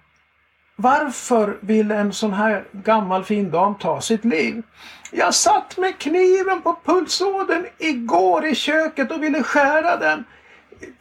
Varför 0.75 1.57
vill 1.61 1.91
en 1.91 2.13
sån 2.13 2.33
här 2.33 2.63
gammal 2.71 3.23
fin 3.23 3.51
dam 3.51 3.75
ta 3.75 4.01
sitt 4.01 4.25
liv? 4.25 4.63
Jag 5.11 5.33
satt 5.33 5.77
med 5.77 5.97
kniven 5.97 6.61
på 6.61 6.77
pulsådern 6.85 7.65
igår 7.77 8.45
i 8.45 8.55
köket 8.55 9.11
och 9.11 9.23
ville 9.23 9.43
skära 9.43 9.97
den. 9.97 10.23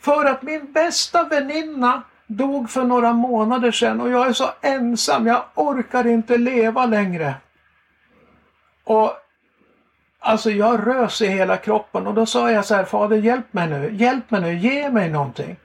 För 0.00 0.24
att 0.24 0.42
min 0.42 0.72
bästa 0.72 1.24
väninna 1.24 2.02
dog 2.26 2.70
för 2.70 2.84
några 2.84 3.12
månader 3.12 3.72
sedan 3.72 4.00
och 4.00 4.10
jag 4.10 4.26
är 4.26 4.32
så 4.32 4.50
ensam, 4.60 5.26
jag 5.26 5.44
orkar 5.54 6.06
inte 6.06 6.38
leva 6.38 6.86
längre. 6.86 7.34
Och 8.84 9.12
Alltså 10.22 10.50
jag 10.50 10.86
rös 10.86 11.22
i 11.22 11.26
hela 11.26 11.56
kroppen 11.56 12.06
och 12.06 12.14
då 12.14 12.26
sa 12.26 12.50
jag 12.50 12.64
så 12.64 12.74
här, 12.74 12.84
Fader 12.84 13.16
hjälp 13.16 13.52
mig 13.52 13.68
nu, 13.68 13.94
hjälp 13.94 14.30
mig 14.30 14.40
nu, 14.40 14.54
ge 14.54 14.90
mig 14.90 15.10
någonting. 15.10 15.56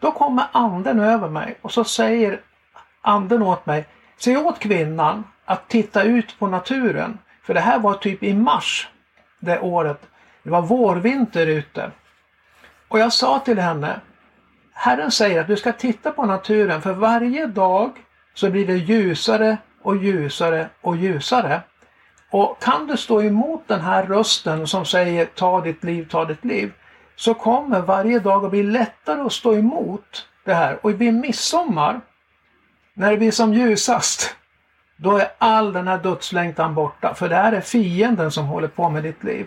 Då 0.00 0.12
kommer 0.12 0.44
anden 0.52 1.00
över 1.00 1.28
mig 1.28 1.58
och 1.62 1.72
så 1.72 1.84
säger 1.84 2.40
anden 3.02 3.42
åt 3.42 3.66
mig, 3.66 3.86
se 4.18 4.36
åt 4.36 4.58
kvinnan 4.58 5.24
att 5.44 5.68
titta 5.68 6.02
ut 6.02 6.38
på 6.38 6.46
naturen. 6.46 7.18
För 7.42 7.54
det 7.54 7.60
här 7.60 7.78
var 7.78 7.94
typ 7.94 8.22
i 8.22 8.34
mars 8.34 8.88
det 9.40 9.60
året. 9.60 10.00
Det 10.42 10.50
var 10.50 10.62
vårvinter 10.62 11.46
ute. 11.46 11.90
Och 12.88 12.98
jag 12.98 13.12
sa 13.12 13.38
till 13.38 13.58
henne, 13.58 14.00
Herren 14.72 15.10
säger 15.10 15.40
att 15.40 15.46
du 15.46 15.56
ska 15.56 15.72
titta 15.72 16.10
på 16.10 16.26
naturen 16.26 16.82
för 16.82 16.92
varje 16.92 17.46
dag 17.46 17.90
så 18.34 18.50
blir 18.50 18.66
det 18.66 18.76
ljusare 18.76 19.56
och 19.82 19.96
ljusare 19.96 20.68
och 20.80 20.96
ljusare. 20.96 21.60
Och 22.30 22.62
kan 22.62 22.86
du 22.86 22.96
stå 22.96 23.22
emot 23.22 23.62
den 23.66 23.80
här 23.80 24.06
rösten 24.06 24.66
som 24.66 24.84
säger 24.84 25.26
ta 25.26 25.60
ditt 25.60 25.84
liv, 25.84 26.08
ta 26.10 26.24
ditt 26.24 26.44
liv, 26.44 26.72
så 27.16 27.34
kommer 27.34 27.80
varje 27.80 28.18
dag 28.18 28.44
att 28.44 28.50
bli 28.50 28.62
lättare 28.62 29.20
att 29.20 29.32
stå 29.32 29.54
emot 29.54 30.26
det 30.44 30.54
här. 30.54 30.78
Och 30.82 31.00
vid 31.00 31.14
midsommar, 31.14 32.00
när 32.94 33.10
det 33.10 33.16
blir 33.16 33.30
som 33.30 33.54
ljusast, 33.54 34.36
då 34.96 35.16
är 35.16 35.28
all 35.38 35.72
den 35.72 35.88
här 35.88 35.98
dödslängtan 35.98 36.74
borta. 36.74 37.14
För 37.14 37.28
det 37.28 37.36
här 37.36 37.52
är 37.52 37.60
fienden 37.60 38.30
som 38.30 38.46
håller 38.46 38.68
på 38.68 38.90
med 38.90 39.02
ditt 39.02 39.24
liv. 39.24 39.46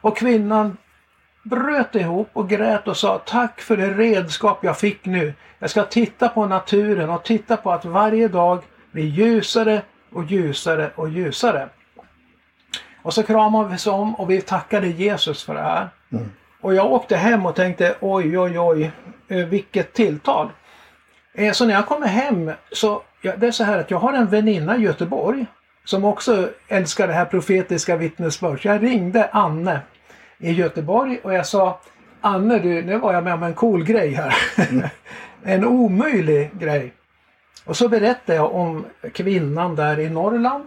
Och 0.00 0.16
kvinnan 0.16 0.76
bröt 1.42 1.94
ihop 1.94 2.30
och 2.32 2.48
grät 2.48 2.88
och 2.88 2.96
sa 2.96 3.18
tack 3.18 3.60
för 3.60 3.76
det 3.76 3.90
redskap 3.90 4.64
jag 4.64 4.78
fick 4.78 5.04
nu. 5.04 5.34
Jag 5.58 5.70
ska 5.70 5.84
titta 5.84 6.28
på 6.28 6.46
naturen 6.46 7.10
och 7.10 7.24
titta 7.24 7.56
på 7.56 7.72
att 7.72 7.84
varje 7.84 8.28
dag 8.28 8.62
blir 8.92 9.04
ljusare 9.04 9.82
och 10.12 10.24
ljusare 10.24 10.90
och 10.94 11.08
ljusare. 11.08 11.68
Och 13.02 13.14
så 13.14 13.22
kramade 13.22 13.68
vi 13.68 13.74
oss 13.74 13.86
om 13.86 14.14
och 14.14 14.30
vi 14.30 14.40
tackade 14.40 14.86
Jesus 14.86 15.44
för 15.44 15.54
det 15.54 15.60
här. 15.60 15.88
Mm. 16.12 16.30
Och 16.60 16.74
jag 16.74 16.92
åkte 16.92 17.16
hem 17.16 17.46
och 17.46 17.54
tänkte 17.54 17.94
oj, 18.00 18.38
oj, 18.38 18.58
oj, 18.58 18.92
eh, 19.28 19.46
vilket 19.46 19.92
tilltal. 19.92 20.48
Eh, 21.34 21.52
så 21.52 21.66
när 21.66 21.74
jag 21.74 21.86
kommer 21.86 22.06
hem 22.06 22.52
så, 22.72 23.02
det 23.22 23.46
är 23.46 23.50
så 23.50 23.64
här 23.64 23.78
att 23.78 23.90
jag 23.90 23.98
har 23.98 24.12
en 24.12 24.26
väninna 24.26 24.76
i 24.76 24.80
Göteborg 24.80 25.46
som 25.84 26.04
också 26.04 26.48
älskar 26.68 27.08
det 27.08 27.14
här 27.14 27.24
profetiska 27.24 27.96
vittnesbörd. 27.96 28.60
Jag 28.62 28.82
ringde 28.82 29.28
Anne 29.32 29.80
i 30.38 30.52
Göteborg 30.52 31.20
och 31.22 31.34
jag 31.34 31.46
sa 31.46 31.80
Anne 32.20 32.58
du, 32.58 32.82
nu 32.82 32.98
var 32.98 33.14
jag 33.14 33.24
med 33.24 33.34
om 33.34 33.42
en 33.42 33.54
cool 33.54 33.84
grej 33.84 34.12
här. 34.12 34.34
Mm. 34.70 34.88
en 35.44 35.64
omöjlig 35.64 36.50
grej. 36.58 36.92
Och 37.64 37.76
så 37.76 37.88
berättade 37.88 38.38
jag 38.38 38.54
om 38.54 38.86
kvinnan 39.12 39.76
där 39.76 40.00
i 40.00 40.10
Norrland 40.10 40.64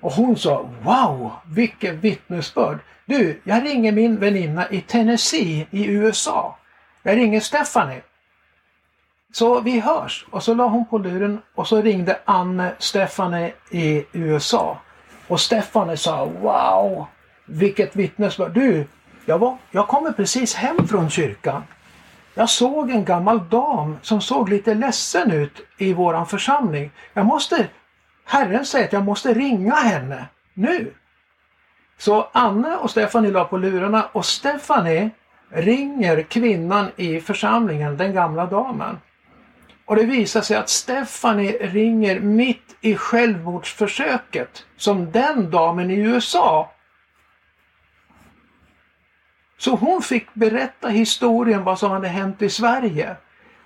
och 0.00 0.12
hon 0.12 0.36
sa 0.36 0.68
Wow, 0.82 1.32
vilket 1.44 1.94
vittnesbörd! 1.94 2.78
Du, 3.04 3.40
jag 3.44 3.64
ringer 3.64 3.92
min 3.92 4.16
väninna 4.16 4.70
i 4.70 4.80
Tennessee 4.80 5.66
i 5.70 5.86
USA. 5.86 6.58
Jag 7.02 7.16
ringer 7.16 7.40
Stephanie. 7.40 8.02
Så 9.32 9.60
vi 9.60 9.80
hörs. 9.80 10.26
Och 10.30 10.42
så 10.42 10.54
la 10.54 10.68
hon 10.68 10.86
på 10.86 10.98
luren 10.98 11.38
och 11.54 11.68
så 11.68 11.82
ringde 11.82 12.18
Anne 12.24 12.72
Stephanie 12.78 13.52
i 13.70 14.04
USA. 14.12 14.78
Och 15.28 15.40
Stephanie 15.40 15.96
sa 15.96 16.24
Wow, 16.24 17.06
vilket 17.46 17.96
vittnesbörd! 17.96 18.52
Du, 18.52 18.86
jag, 19.24 19.38
var, 19.38 19.56
jag 19.70 19.88
kommer 19.88 20.12
precis 20.12 20.54
hem 20.54 20.88
från 20.88 21.10
kyrkan. 21.10 21.62
Jag 22.34 22.50
såg 22.50 22.90
en 22.90 23.04
gammal 23.04 23.48
dam 23.48 23.96
som 24.02 24.20
såg 24.20 24.48
lite 24.48 24.74
ledsen 24.74 25.30
ut 25.30 25.60
i 25.78 25.92
våran 25.92 26.26
församling. 26.26 26.90
Jag 27.14 27.26
måste 27.26 27.68
Herren 28.30 28.66
säger 28.66 28.86
att 28.86 28.92
jag 28.92 29.04
måste 29.04 29.34
ringa 29.34 29.74
henne 29.74 30.26
nu. 30.54 30.94
Så 31.98 32.28
Anne 32.32 32.76
och 32.76 32.90
Stefanie 32.90 33.30
la 33.30 33.44
på 33.44 33.56
lurarna 33.56 34.08
och 34.12 34.24
Stefanie 34.26 35.10
ringer 35.48 36.22
kvinnan 36.22 36.90
i 36.96 37.20
församlingen, 37.20 37.96
den 37.96 38.12
gamla 38.12 38.46
damen. 38.46 38.98
Och 39.84 39.96
det 39.96 40.04
visar 40.04 40.40
sig 40.40 40.56
att 40.56 40.68
Stephanie 40.68 41.52
ringer 41.52 42.20
mitt 42.20 42.76
i 42.80 42.96
självmordsförsöket 42.96 44.66
som 44.76 45.12
den 45.12 45.50
damen 45.50 45.90
i 45.90 45.94
USA. 45.94 46.72
Så 49.58 49.74
hon 49.74 50.02
fick 50.02 50.34
berätta 50.34 50.88
historien 50.88 51.64
vad 51.64 51.78
som 51.78 51.90
hade 51.90 52.08
hänt 52.08 52.42
i 52.42 52.50
Sverige. 52.50 53.16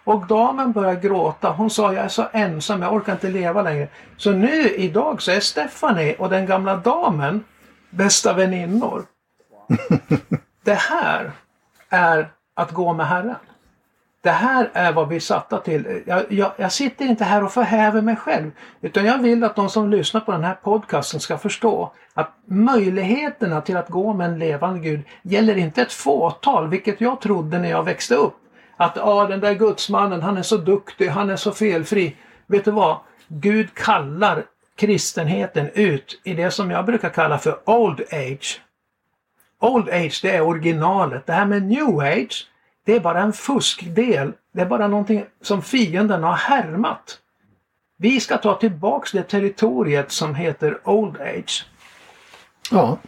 Och 0.05 0.27
damen 0.27 0.73
började 0.73 1.01
gråta. 1.01 1.51
Hon 1.51 1.71
sa 1.71 1.93
jag 1.93 2.05
är 2.05 2.09
så 2.09 2.25
ensam, 2.33 2.83
jag 2.83 2.93
orkar 2.93 3.13
inte 3.13 3.29
leva 3.29 3.63
längre. 3.63 3.89
Så 4.17 4.33
nu 4.33 4.75
idag 4.75 5.23
så 5.23 5.31
är 5.31 5.41
Stephanie 5.41 6.17
och 6.19 6.31
den 6.31 6.47
gamla 6.47 6.77
damen 6.77 7.45
bästa 7.91 8.33
väninnor. 8.33 9.05
Det 10.65 10.75
här 10.75 11.33
är 11.89 12.29
att 12.55 12.73
gå 12.73 12.93
med 12.93 13.07
Herren. 13.07 13.37
Det 14.23 14.31
här 14.31 14.71
är 14.73 14.93
vad 14.93 15.09
vi 15.09 15.17
är 15.17 15.21
satta 15.21 15.59
till. 15.59 16.03
Jag, 16.07 16.33
jag, 16.33 16.53
jag, 16.57 16.73
sitter 16.73 17.05
inte 17.05 17.25
här 17.25 17.45
och 17.45 17.53
förhäver 17.53 18.03
mig 18.03 18.17
själv. 18.17 18.51
Utan 18.81 19.05
jag 19.05 19.19
vill 19.19 19.45
att 19.45 19.57
de 19.57 19.69
som 19.71 19.91
lyssnar 19.91 20.21
på 20.21 20.33
den 20.33 20.45
här 20.45 20.55
podcasten 20.55 21.21
ska 21.21 21.39
förstå 21.39 21.93
att 22.15 22.31
möjligheterna 22.45 23.61
till 23.61 23.77
att 23.77 23.89
gå 23.89 24.13
med 24.13 24.29
en 24.29 24.39
levande 24.39 24.81
Gud 24.81 25.03
gäller 25.23 25.57
inte 25.57 25.83
ett 25.83 25.93
fåtal, 25.93 26.69
vilket 26.69 27.01
jag 27.01 27.21
trodde 27.21 27.59
när 27.59 27.71
jag 27.71 27.83
växte 27.83 28.15
upp. 28.15 28.44
Att 28.77 28.99
ah, 28.99 29.27
den 29.27 29.41
där 29.41 29.55
gudsmannen, 29.55 30.23
han 30.23 30.37
är 30.37 30.43
så 30.43 30.57
duktig, 30.57 31.09
han 31.09 31.31
är 31.31 31.37
så 31.37 31.53
felfri. 31.53 32.17
Vet 32.47 32.65
du 32.65 32.71
vad? 32.71 32.99
Gud 33.29 33.75
kallar 33.75 34.45
kristenheten 34.77 35.71
ut 35.75 36.21
i 36.25 36.35
det 36.35 36.51
som 36.51 36.71
jag 36.71 36.85
brukar 36.85 37.09
kalla 37.11 37.39
för 37.39 37.71
old 37.71 38.01
age. 38.13 38.61
Old 39.61 39.89
age, 39.89 40.21
det 40.23 40.31
är 40.31 40.41
originalet. 40.41 41.27
Det 41.27 41.33
här 41.33 41.47
med 41.47 41.63
new 41.63 41.99
age, 41.99 42.47
det 42.85 42.97
är 42.97 43.01
bara 43.01 43.21
en 43.21 43.33
fuskdel. 43.33 44.33
Det 44.53 44.61
är 44.61 44.67
bara 44.67 44.89
någonting 44.89 45.25
som 45.43 45.63
fienden 45.63 46.23
har 46.23 46.35
härmat. 46.35 47.19
Vi 47.97 48.21
ska 48.21 48.37
ta 48.37 48.55
tillbaks 48.55 49.13
det 49.13 49.23
territoriet 49.23 50.13
som 50.13 50.35
heter 50.35 50.89
old 50.89 51.21
age. 51.21 51.67
Ja, 52.71 52.99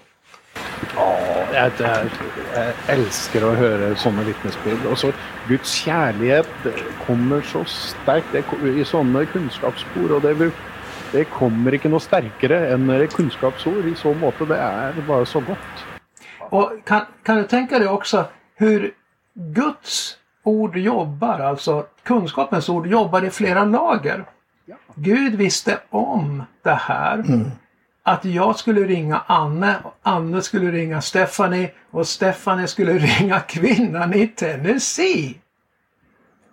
Ja, 0.96 1.06
jeg, 1.52 1.72
jeg, 1.80 2.10
jeg, 2.54 2.74
elsker 2.96 3.44
å 3.44 3.52
høre 3.56 3.90
sånne 4.00 4.24
vitnesbyrd. 4.26 4.86
Og 4.90 4.98
så 5.00 5.10
Guds 5.48 5.74
kjærlighet 5.84 6.68
kommer 7.06 7.44
så 7.46 7.62
sterkt 7.70 8.32
det, 8.34 8.44
i 8.72 8.84
sånne 8.86 9.26
kunnskapsspor. 9.32 10.16
Og 10.18 10.24
det, 10.24 10.50
det, 11.12 11.26
kommer 11.34 11.76
ikke 11.76 11.92
noe 11.92 12.04
sterkere 12.04 12.62
enn 12.74 12.88
kunnskapsord 13.12 13.90
i 13.90 13.96
så 13.98 14.14
måte. 14.16 14.48
Det 14.48 14.60
er 14.60 15.02
bare 15.08 15.28
så 15.28 15.44
godt. 15.44 15.84
Och 16.46 16.72
kan, 16.84 17.00
kan 17.22 17.36
du 17.36 17.44
tänka 17.44 17.78
dig 17.78 17.88
också 17.88 18.24
hur 18.54 18.90
Guds 19.34 20.16
ord 20.42 20.76
jobbar, 20.76 21.40
alltså 21.40 21.86
kunskapens 22.02 22.68
ord 22.68 22.86
jobbar 22.86 23.24
i 23.24 23.30
flera 23.30 23.64
lager. 23.64 24.24
Gud 24.94 25.34
visste 25.34 25.78
om 25.90 26.42
det 26.62 26.78
här. 26.88 27.16
Mm 27.16 27.50
att 28.06 28.24
jag 28.24 28.58
skulle 28.58 28.80
ringa 28.80 29.22
Anne, 29.26 29.76
och 29.84 29.94
Anne 30.02 30.42
skulle 30.42 30.70
ringa 30.70 31.02
Stephanie 31.02 31.70
och 31.90 32.08
Stephanie 32.08 32.66
skulle 32.66 32.92
ringa 32.98 33.40
kvinnan 33.40 34.14
i 34.14 34.28
Tennessee. 34.28 35.34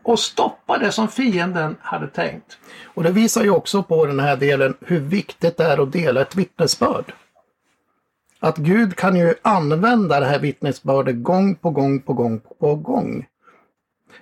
Och 0.03 0.19
stoppa 0.19 0.77
det 0.77 0.91
som 0.91 1.07
fienden 1.07 1.75
hade 1.81 2.07
tänkt. 2.07 2.57
Och 2.85 3.03
det 3.03 3.11
visar 3.11 3.43
ju 3.43 3.49
också 3.49 3.83
på 3.83 4.05
den 4.05 4.19
här 4.19 4.37
delen 4.37 4.77
hur 4.81 4.99
viktigt 4.99 5.57
det 5.57 5.63
är 5.63 5.83
att 5.83 5.91
dela 5.91 6.21
ett 6.21 6.35
vittnesbörd. 6.35 7.13
Att 8.39 8.57
Gud 8.57 8.95
kan 8.95 9.15
ju 9.15 9.33
använda 9.41 10.19
det 10.19 10.25
här 10.25 10.39
vittnesbördet 10.39 11.23
gång 11.23 11.55
på 11.55 11.69
gång 11.69 11.99
på 11.99 12.13
gång 12.13 12.41
på 12.59 12.75
gång. 12.75 13.25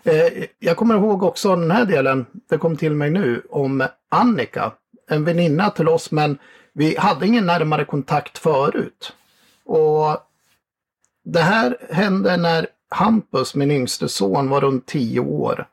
Eh, 0.04 0.46
jag 0.60 0.78
kommer 0.78 0.96
ihåg 0.96 1.24
också 1.24 1.56
den 1.56 1.72
här 1.72 1.86
delen, 1.86 2.26
det 2.50 2.58
kom 2.58 2.78
till 2.78 2.96
mig 2.96 3.10
nu, 3.10 3.42
om 3.50 3.88
Annika. 4.10 4.72
En 5.10 5.24
väninna 5.24 5.70
till 5.70 5.88
oss 5.88 6.12
men 6.12 6.38
vi 6.74 6.98
hade 6.98 7.28
ingen 7.28 7.46
närmare 7.46 7.86
kontakt 7.86 8.38
förut. 8.38 9.14
Och 9.66 10.18
Det 11.24 11.42
här 11.42 11.78
hände 11.90 12.38
när 12.38 12.68
Hampus, 12.90 13.56
min 13.56 13.72
yngste 13.72 14.10
son, 14.10 14.50
var 14.50 14.62
runt 14.62 14.86
10 14.86 15.20
år. 15.20 15.68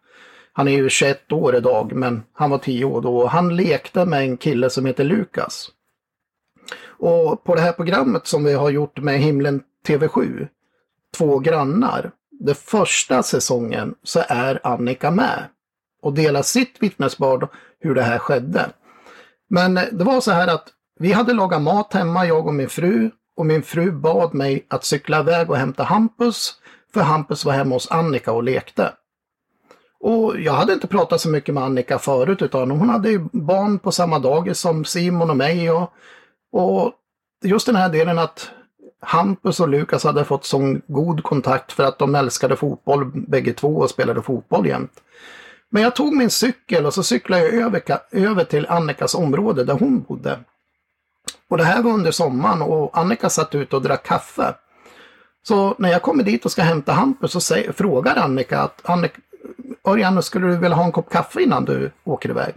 Han 0.53 0.69
är 0.69 0.73
ju 0.73 0.89
21 0.89 1.33
år 1.33 1.57
idag, 1.57 1.93
men 1.93 2.23
han 2.33 2.51
var 2.51 2.59
10 2.59 2.85
år 2.85 3.01
då. 3.01 3.27
Han 3.27 3.57
lekte 3.57 4.05
med 4.05 4.21
en 4.21 4.37
kille 4.37 4.71
som 4.71 4.87
heter 4.87 5.05
Lukas. 5.05 5.71
Och 6.85 7.45
på 7.45 7.55
det 7.55 7.61
här 7.61 7.73
programmet 7.73 8.27
som 8.27 8.45
vi 8.45 8.53
har 8.53 8.71
gjort 8.71 8.99
med 8.99 9.21
Himlen 9.21 9.63
TV7, 9.87 10.49
Två 11.17 11.39
grannar, 11.39 12.11
den 12.31 12.55
första 12.55 13.23
säsongen 13.23 13.95
så 14.03 14.23
är 14.29 14.61
Annika 14.67 15.11
med 15.11 15.45
och 16.03 16.13
delar 16.13 16.43
sitt 16.43 16.77
vittnesbörd 16.83 17.49
hur 17.81 17.95
det 17.95 18.03
här 18.03 18.19
skedde. 18.19 18.71
Men 19.49 19.75
det 19.75 20.05
var 20.05 20.21
så 20.21 20.31
här 20.31 20.49
att 20.49 20.69
vi 20.99 21.13
hade 21.13 21.33
lagat 21.33 21.63
mat 21.63 21.95
hemma, 21.95 22.27
jag 22.27 22.47
och 22.47 22.55
min 22.55 22.69
fru, 22.69 23.11
och 23.37 23.47
min 23.47 23.63
fru 23.63 23.93
bad 23.93 24.35
mig 24.35 24.67
att 24.69 24.85
cykla 24.85 25.21
iväg 25.21 25.51
och 25.51 25.57
hämta 25.57 25.83
Hampus, 25.83 26.55
för 26.95 27.01
Hampus 27.01 27.45
var 27.45 27.53
hemma 27.53 27.75
hos 27.75 27.91
Annika 27.91 28.33
och 28.33 28.43
lekte. 28.43 28.93
Och 30.01 30.41
jag 30.41 30.53
hade 30.53 30.73
inte 30.73 30.87
pratat 30.87 31.21
så 31.21 31.29
mycket 31.29 31.55
med 31.55 31.65
Annika 31.65 31.99
förut 31.99 32.43
utan 32.43 32.71
hon 32.71 32.89
hade 32.89 33.11
ju 33.11 33.29
barn 33.33 33.79
på 33.79 33.93
samma 33.93 34.19
dagis 34.19 34.59
som 34.59 34.85
Simon 34.85 35.31
och 35.31 35.37
mig 35.37 35.71
och, 35.71 35.93
och 36.53 36.93
just 37.45 37.67
den 37.67 37.77
här 37.77 37.89
delen 37.89 38.19
att 38.19 38.51
Hampus 39.01 39.61
och 39.61 39.69
Lukas 39.69 40.05
hade 40.05 40.25
fått 40.25 40.45
sån 40.45 40.83
god 40.87 41.23
kontakt 41.23 41.73
för 41.73 41.85
att 41.85 41.99
de 41.99 42.15
älskade 42.15 42.57
fotboll 42.57 43.05
bägge 43.15 43.53
två 43.53 43.77
och 43.77 43.91
spelade 43.91 44.23
fotboll 44.23 44.67
jämt. 44.67 45.03
Men 45.71 45.83
jag 45.83 45.97
tog 45.97 46.17
min 46.17 46.31
cykel 46.31 46.87
och 46.87 46.95
så 46.95 47.03
cyklade 47.03 47.43
jag 47.43 47.55
över, 47.55 47.83
över 48.11 48.45
till 48.45 48.67
Annikas 48.67 49.15
område 49.15 49.65
där 49.65 49.75
hon 49.75 50.03
bodde. 50.03 50.39
Och 51.49 51.59
det 51.59 51.65
här 51.65 51.83
var 51.83 51.93
under 51.93 52.11
sommaren 52.11 52.63
och 52.63 52.99
Annika 52.99 53.31
satt 53.31 53.55
ute 53.55 53.77
och 53.77 53.83
drack 53.83 54.07
kaffe. 54.07 54.55
Så 55.43 55.75
när 55.79 55.89
jag 55.89 56.03
kommer 56.03 56.25
dit 56.25 56.45
och 56.45 56.53
ska 56.53 56.63
hämta 56.63 56.93
Hampus 56.93 57.33
så 57.33 57.41
säger, 57.41 57.73
frågar 57.73 58.17
Annika 58.17 58.61
att 58.61 58.89
Annika, 58.89 59.21
Örjan, 59.85 60.23
skulle 60.23 60.47
du 60.47 60.57
vilja 60.57 60.77
ha 60.77 60.85
en 60.85 60.93
kopp 60.93 61.11
kaffe 61.11 61.43
innan 61.43 61.65
du 61.65 61.91
åker 62.05 62.29
iväg? 62.29 62.55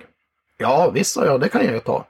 Ja, 0.58 0.90
visst 0.90 1.14
sa 1.14 1.26
jag, 1.26 1.42
det 1.42 1.50
kan 1.50 1.66
jag 1.66 1.74
ju 1.74 1.80
ta. 1.80 2.06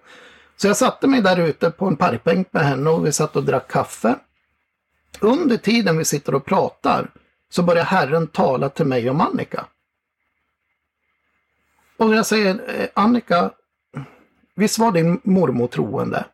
Så 0.57 0.67
jag 0.67 0.77
satte 0.77 1.07
mig 1.07 1.21
där 1.21 1.39
ute 1.39 1.71
på 1.71 1.85
en 1.85 1.95
parkbänk 1.95 2.47
med 2.51 2.63
henne 2.63 2.89
och 2.89 3.05
vi 3.05 3.11
satt 3.11 3.35
och 3.35 3.43
drack 3.43 3.71
kaffe. 3.71 4.15
Under 5.19 5.57
tiden 5.57 5.97
vi 5.97 6.05
sitter 6.05 6.35
och 6.35 6.45
pratar 6.45 7.11
så 7.49 7.63
börjar 7.63 7.83
Herren 7.83 8.27
tala 8.27 8.69
till 8.69 8.85
mig 8.85 9.09
om 9.09 9.21
Annika. 9.21 9.65
Och 11.97 12.15
jag 12.15 12.25
säger, 12.25 12.79
eh, 12.79 12.87
Annika, 12.93 13.51
visst 14.55 14.79
var 14.79 14.91
din 14.91 15.21
mormor 15.23 15.67
troende? 15.67 16.25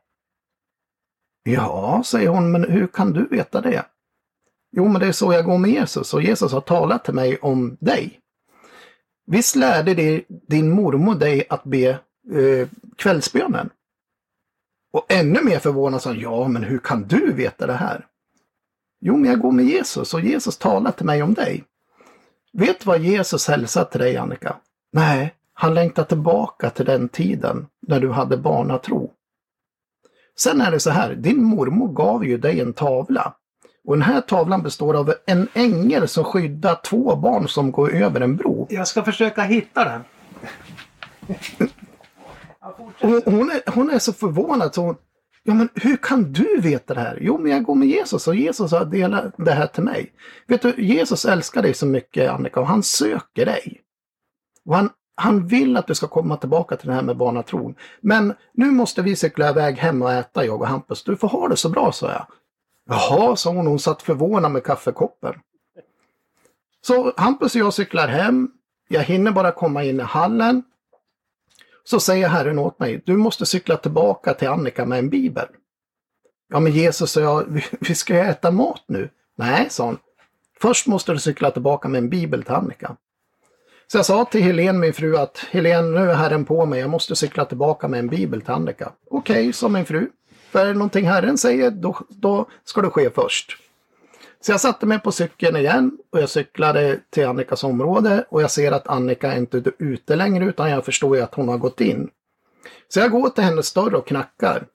Ja, 1.48 2.04
säger 2.06 2.30
hon, 2.30 2.52
men 2.52 2.64
hur 2.64 2.88
kan 2.88 3.14
du 3.14 3.28
veta 3.28 3.62
det? 3.62 3.86
Jo, 4.72 4.88
men 4.88 5.02
det 5.02 5.08
är 5.08 5.12
så 5.12 5.34
jag 5.34 5.46
går 5.46 5.58
med 5.58 5.72
Jesus 5.72 6.14
och 6.14 6.22
Jesus 6.22 6.52
har 6.52 6.62
talat 6.62 7.06
till 7.06 7.14
mig 7.14 7.38
om 7.38 7.78
dig. 7.80 8.20
Visst 9.26 9.56
lärde 9.56 10.22
din 10.28 10.72
mormor 10.72 11.16
dig 11.16 11.46
att 11.50 11.64
be 11.64 11.90
eh, 12.32 12.68
kvällsbönen? 12.96 13.70
Och 14.92 15.06
ännu 15.10 15.44
mer 15.44 15.60
förvånad 15.60 16.02
sa 16.02 16.14
ja 16.14 16.48
men 16.48 16.64
hur 16.64 16.80
kan 16.80 17.04
du 17.04 17.34
veta 17.34 17.68
det 17.68 17.74
här? 17.74 18.06
Jo, 19.00 19.18
men 19.18 19.30
jag 19.30 19.40
går 19.40 19.52
med 19.52 19.66
Jesus 19.66 20.14
och 20.14 20.22
Jesus 20.22 20.58
talar 20.58 20.92
till 20.92 21.06
mig 21.06 21.24
om 21.24 21.34
dig. 21.34 21.64
Vet 22.54 22.86
vad 22.86 23.00
Jesus 23.00 23.48
hälsar 23.48 23.84
till 23.84 24.00
dig 24.00 24.18
Annika? 24.18 24.56
Nej, 24.92 25.34
han 25.54 25.74
längtar 25.74 26.04
tillbaka 26.04 26.70
till 26.70 26.86
den 26.86 27.10
tiden 27.10 27.68
när 27.88 28.00
du 28.00 28.12
hade 28.12 28.38
barnatro. 28.38 29.12
Sen 30.40 30.62
är 30.62 30.72
det 30.72 30.80
så 30.80 30.90
här, 30.90 31.16
din 31.16 31.44
mormor 31.44 31.94
gav 31.94 32.26
ju 32.26 32.38
dig 32.38 32.60
en 32.60 32.74
tavla. 32.74 33.34
Och 33.88 33.94
den 33.94 34.02
här 34.02 34.22
tavlan 34.22 34.64
består 34.64 34.94
av 34.94 35.14
en 35.26 35.48
ängel 35.54 36.08
som 36.08 36.24
skyddar 36.24 36.76
två 36.76 37.16
barn 37.16 37.48
som 37.48 37.72
går 37.72 37.96
över 37.96 38.22
en 38.22 38.36
bro. 38.36 38.68
Jag 38.70 38.88
ska 38.88 39.04
försöka 39.04 39.42
hitta 39.42 39.84
den. 39.84 40.02
Hon, 43.02 43.22
hon, 43.26 43.52
är, 43.52 43.72
hon 43.72 43.90
är 43.90 44.00
så 44.00 44.14
förvånad 44.14 44.76
så 44.76 44.82
hon, 44.82 44.96
Ja 45.48 45.54
men 45.54 45.70
hur 45.76 45.98
kan 45.98 46.34
du 46.34 46.62
veta 46.62 46.94
det 46.94 47.00
här? 47.00 47.18
Jo 47.22 47.38
men 47.38 47.52
jag 47.52 47.64
går 47.64 47.76
med 47.76 47.88
Jesus 47.88 48.28
och 48.28 48.36
Jesus 48.36 48.72
har 48.72 48.86
delat 48.86 49.34
det 49.38 49.52
här 49.52 49.68
till 49.68 49.84
mig. 49.84 50.12
Vet 50.48 50.62
du, 50.62 50.74
Jesus 50.78 51.26
älskar 51.26 51.62
dig 51.62 51.74
så 51.74 51.86
mycket 51.86 52.32
Annika 52.32 52.60
och 52.60 52.68
han 52.68 52.84
söker 52.84 53.46
dig. 53.46 53.82
Och 54.66 54.76
han, 54.76 54.90
han 55.20 55.48
vill 55.48 55.78
att 55.78 55.88
du 55.88 55.96
ska 55.96 56.08
komma 56.08 56.38
tillbaka 56.38 56.76
till 56.76 56.88
det 56.88 56.94
här 56.94 57.02
med 57.02 57.18
barnatron. 57.18 57.76
Men 58.02 58.34
nu 58.54 58.72
måste 58.72 59.02
vi 59.02 59.16
cykla 59.16 59.50
iväg 59.50 59.78
hem 59.78 60.02
och 60.02 60.12
äta 60.12 60.46
jag 60.46 60.62
och 60.62 60.68
Hampus. 60.68 61.04
Du 61.04 61.16
får 61.16 61.28
ha 61.28 61.48
det 61.48 61.58
så 61.58 61.70
bra, 61.70 61.92
sa 61.92 62.12
jag. 62.12 62.28
Jaha, 62.90 63.36
sa 63.36 63.50
hon. 63.50 63.68
Hon 63.68 63.80
satt 63.80 64.02
förvånad 64.02 64.52
med 64.52 64.64
kaffekoppen. 64.64 65.34
Så 66.82 67.14
Hampus 67.18 67.56
och 67.56 67.62
jag 67.62 67.74
cyklar 67.74 68.08
hem. 68.08 68.52
Jag 68.88 69.04
hinner 69.04 69.32
bara 69.32 69.52
komma 69.52 69.84
in 69.84 70.00
i 70.00 70.04
hallen. 70.04 70.64
Så 71.84 72.00
säger 72.00 72.28
Herren 72.28 72.60
åt 72.60 72.80
mig, 72.80 73.02
du 73.06 73.18
måste 73.18 73.46
cykla 73.46 73.78
tillbaka 73.78 74.34
till 74.34 74.48
Annika 74.48 74.86
med 74.86 75.00
en 75.00 75.10
bibel. 75.10 75.48
Ja 76.50 76.60
men 76.60 76.72
Jesus 76.72 77.12
sa 77.12 77.20
jag, 77.22 77.64
vi 77.80 77.96
ska 77.96 78.14
ju 78.14 78.20
äta 78.20 78.52
mat 78.52 78.84
nu. 78.88 79.10
Nej, 79.36 79.68
sa 79.70 79.86
hon. 79.86 79.98
Först 80.62 80.88
måste 80.88 81.12
du 81.14 81.20
cykla 81.20 81.52
tillbaka 81.52 81.88
med 81.88 82.00
en 82.00 82.10
bibel 82.10 82.44
till 82.44 82.54
Annika. 82.54 82.96
Så 83.92 83.98
jag 83.98 84.06
sa 84.06 84.26
till 84.26 84.44
Helene, 84.44 84.80
min 84.80 84.94
fru, 84.94 85.18
att 85.18 85.38
Helene, 85.38 86.00
nu 86.00 86.12
är 86.12 86.16
Herren 86.16 86.46
på 86.46 86.66
mig, 86.66 86.80
jag 86.80 86.90
måste 86.90 87.16
cykla 87.16 87.46
tillbaka 87.46 87.88
med 87.88 88.00
en 88.00 88.08
bibel 88.08 88.42
till 88.42 88.52
Annika. 88.52 88.92
Okej, 89.12 89.42
okay, 89.42 89.54
sa 89.54 89.70
min 89.70 89.86
fru. 89.86 90.10
För 90.52 90.60
är 90.60 90.66
det 90.66 90.74
någonting 90.74 91.06
Herren 91.06 91.38
säger, 91.38 91.72
då, 91.72 91.98
då 92.10 92.48
ska 92.64 92.82
det 92.82 92.90
ske 92.90 93.10
först. 93.10 93.58
Så 94.42 94.52
jag 94.52 94.62
satte 94.62 94.86
mig 94.86 95.00
på 95.00 95.12
cykeln 95.12 95.56
igen 95.56 95.98
och 96.12 96.22
jag 96.22 96.30
cyklade 96.30 97.00
till 97.10 97.28
Annikas 97.28 97.64
område 97.64 98.26
och 98.30 98.42
jag 98.42 98.52
ser 98.52 98.72
att 98.72 98.88
Annika 98.88 99.34
är 99.34 99.38
inte 99.38 99.64
ute 99.78 100.16
längre 100.16 100.46
utan 100.46 100.70
jag 100.70 100.86
förstår 100.86 101.18
ju 101.18 101.24
att 101.24 101.36
hon 101.36 101.48
har 101.48 101.58
gått 101.58 101.82
in. 101.82 102.10
Så 102.88 103.00
jag 103.00 103.12
går 103.12 103.30
till 103.30 103.44
hennes 103.44 103.74
dörr 103.74 103.96
och 103.96 104.08
knackar. 104.08 104.66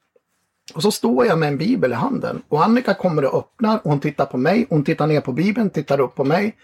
Och 0.75 0.83
så 0.83 0.91
står 0.91 1.27
jag 1.27 1.39
med 1.39 1.49
en 1.49 1.59
bibel 1.59 1.93
i 1.93 1.95
handen 1.95 2.43
och 2.49 2.65
Annika 2.65 2.95
kommer 2.95 3.25
och 3.25 3.39
öppnar 3.39 3.77
och 3.77 3.91
hon 3.91 4.01
tittar 4.01 4.27
på 4.27 4.37
mig, 4.37 4.67
hon 4.71 4.85
tittar 4.85 5.07
ner 5.07 5.21
på 5.21 5.33
bibeln, 5.33 5.71
tittar 5.71 6.01
upp 6.01 6.15
på 6.15 6.25
mig. 6.25 6.57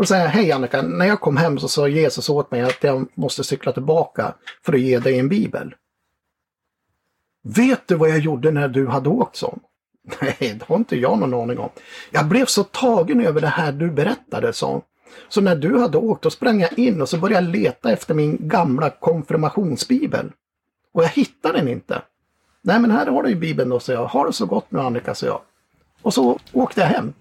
Och 0.00 0.08
säger 0.08 0.26
hej 0.28 0.52
Annika, 0.52 0.82
när 0.82 1.06
jag 1.06 1.20
kom 1.20 1.36
hem 1.36 1.58
så 1.58 1.68
sa 1.68 1.88
Jesus 1.88 2.28
åt 2.28 2.50
mig 2.50 2.60
att 2.60 2.84
jag 2.84 3.06
måste 3.14 3.44
cykla 3.44 3.72
tillbaka 3.72 4.34
för 4.64 4.72
att 4.72 4.80
ge 4.80 4.98
dig 4.98 5.18
en 5.18 5.28
bibel. 5.28 5.74
Vet 7.42 7.88
du 7.88 7.94
vad 7.94 8.10
jag 8.10 8.18
gjorde 8.18 8.50
när 8.50 8.68
du 8.68 8.86
hade 8.86 9.08
åkt 9.08 9.36
sån? 9.36 9.60
Nej, 10.20 10.56
det 10.58 10.64
har 10.68 10.76
inte 10.76 10.96
jag 10.96 11.18
någon 11.18 11.34
aning 11.34 11.58
om. 11.58 11.68
Jag 12.10 12.28
blev 12.28 12.46
så 12.46 12.64
tagen 12.64 13.26
över 13.26 13.40
det 13.40 13.46
här 13.46 13.72
du 13.72 13.90
berättade, 13.90 14.52
sa 14.52 14.72
hon. 14.72 14.82
Så 15.28 15.40
när 15.40 15.56
du 15.56 15.78
hade 15.78 15.98
åkt, 15.98 16.22
då 16.22 16.30
sprang 16.30 16.60
jag 16.60 16.78
in 16.78 17.02
och 17.02 17.08
så 17.08 17.18
började 17.18 17.46
jag 17.46 17.52
leta 17.52 17.92
efter 17.92 18.14
min 18.14 18.48
gamla 18.48 18.90
konfirmationsbibel. 18.90 20.32
Och 20.92 21.02
jag 21.02 21.08
hittade 21.08 21.58
den 21.58 21.68
inte. 21.68 22.02
Nej 22.62 22.80
men 22.80 22.90
här 22.90 23.06
har 23.06 23.22
du 23.22 23.28
ju 23.28 23.36
bibeln 23.36 23.70
då, 23.70 23.80
sa 23.80 23.92
jag. 23.92 24.06
Ha 24.06 24.26
det 24.26 24.32
så 24.32 24.46
gott 24.46 24.70
nu 24.70 24.80
Annika, 24.80 25.14
sa 25.14 25.26
jag. 25.26 25.40
Och 26.02 26.14
så 26.14 26.38
åkte 26.52 26.80
jag 26.80 26.88
hem. 26.88 27.12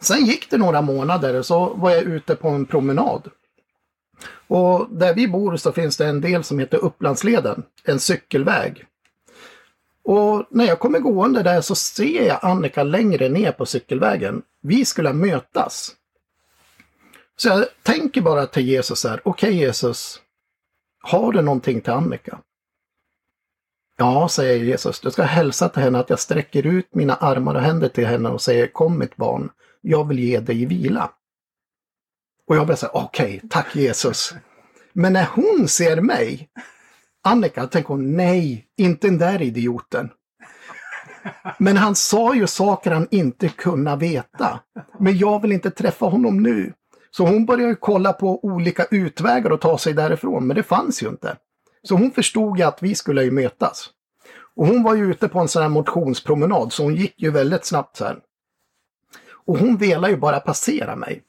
Sen 0.00 0.26
gick 0.26 0.50
det 0.50 0.56
några 0.56 0.82
månader 0.82 1.34
och 1.34 1.46
så 1.46 1.74
var 1.74 1.90
jag 1.90 2.02
ute 2.02 2.36
på 2.36 2.48
en 2.48 2.66
promenad. 2.66 3.30
Och 4.48 4.86
där 4.90 5.14
vi 5.14 5.28
bor 5.28 5.56
så 5.56 5.72
finns 5.72 5.96
det 5.96 6.06
en 6.06 6.20
del 6.20 6.44
som 6.44 6.58
heter 6.58 6.78
Upplandsleden, 6.78 7.62
en 7.84 8.00
cykelväg. 8.00 8.84
Och 10.04 10.46
när 10.50 10.64
jag 10.64 10.78
kommer 10.78 10.98
gående 10.98 11.42
där 11.42 11.60
så 11.60 11.74
ser 11.74 12.26
jag 12.26 12.38
Annika 12.42 12.82
längre 12.82 13.28
ner 13.28 13.52
på 13.52 13.66
cykelvägen. 13.66 14.42
Vi 14.62 14.84
skulle 14.84 15.12
mötas. 15.12 15.92
Så 17.36 17.48
jag 17.48 17.66
tänker 17.82 18.20
bara 18.20 18.46
till 18.46 18.66
Jesus 18.68 19.04
här, 19.04 19.20
okej 19.24 19.48
okay, 19.48 19.60
Jesus, 19.60 20.20
har 21.02 21.32
du 21.32 21.42
någonting 21.42 21.80
till 21.80 21.92
Annika? 21.92 22.38
Ja, 23.98 24.28
säger 24.28 24.64
Jesus, 24.64 25.00
du 25.00 25.10
ska 25.10 25.22
hälsa 25.22 25.68
till 25.68 25.82
henne 25.82 25.98
att 25.98 26.10
jag 26.10 26.18
sträcker 26.18 26.66
ut 26.66 26.94
mina 26.94 27.14
armar 27.14 27.54
och 27.54 27.60
händer 27.60 27.88
till 27.88 28.06
henne 28.06 28.28
och 28.28 28.40
säger 28.40 28.66
kom 28.66 28.98
mitt 28.98 29.16
barn, 29.16 29.50
jag 29.88 30.08
vill 30.08 30.18
ge 30.18 30.40
dig 30.40 30.66
vila. 30.66 31.10
Och 32.46 32.56
jag 32.56 32.66
bara 32.66 32.76
säger 32.76 32.96
okej, 32.96 33.36
okay, 33.36 33.48
tack 33.48 33.76
Jesus. 33.76 34.34
Men 34.92 35.12
när 35.12 35.26
hon 35.34 35.68
ser 35.68 36.00
mig 36.00 36.48
Annika, 37.24 37.66
tänker 37.66 37.88
hon, 37.88 38.16
nej, 38.16 38.66
inte 38.76 39.06
den 39.06 39.18
där 39.18 39.42
idioten. 39.42 40.10
Men 41.58 41.76
han 41.76 41.94
sa 41.94 42.34
ju 42.34 42.46
saker 42.46 42.90
han 42.90 43.08
inte 43.10 43.48
kunde 43.48 43.96
veta. 43.96 44.60
Men 44.98 45.18
jag 45.18 45.42
vill 45.42 45.52
inte 45.52 45.70
träffa 45.70 46.06
honom 46.06 46.42
nu. 46.42 46.72
Så 47.10 47.26
hon 47.26 47.46
började 47.46 47.74
kolla 47.74 48.12
på 48.12 48.44
olika 48.44 48.84
utvägar 48.90 49.50
att 49.50 49.60
ta 49.60 49.78
sig 49.78 49.92
därifrån, 49.92 50.46
men 50.46 50.56
det 50.56 50.62
fanns 50.62 51.02
ju 51.02 51.08
inte. 51.08 51.36
Så 51.82 51.94
hon 51.94 52.10
förstod 52.10 52.58
ju 52.58 52.64
att 52.64 52.82
vi 52.82 52.94
skulle 52.94 53.22
ju 53.22 53.30
mötas. 53.30 53.90
Och 54.56 54.66
hon 54.66 54.82
var 54.82 54.94
ju 54.94 55.10
ute 55.10 55.28
på 55.28 55.38
en 55.38 55.48
sån 55.48 55.62
här 55.62 55.68
motionspromenad, 55.68 56.72
så 56.72 56.82
hon 56.82 56.94
gick 56.94 57.22
ju 57.22 57.30
väldigt 57.30 57.64
snabbt 57.64 57.96
så 57.96 58.04
här. 58.04 58.18
Och 59.46 59.58
hon 59.58 59.76
velade 59.76 60.12
ju 60.12 60.16
bara 60.16 60.40
passera 60.40 60.96
mig. 60.96 61.22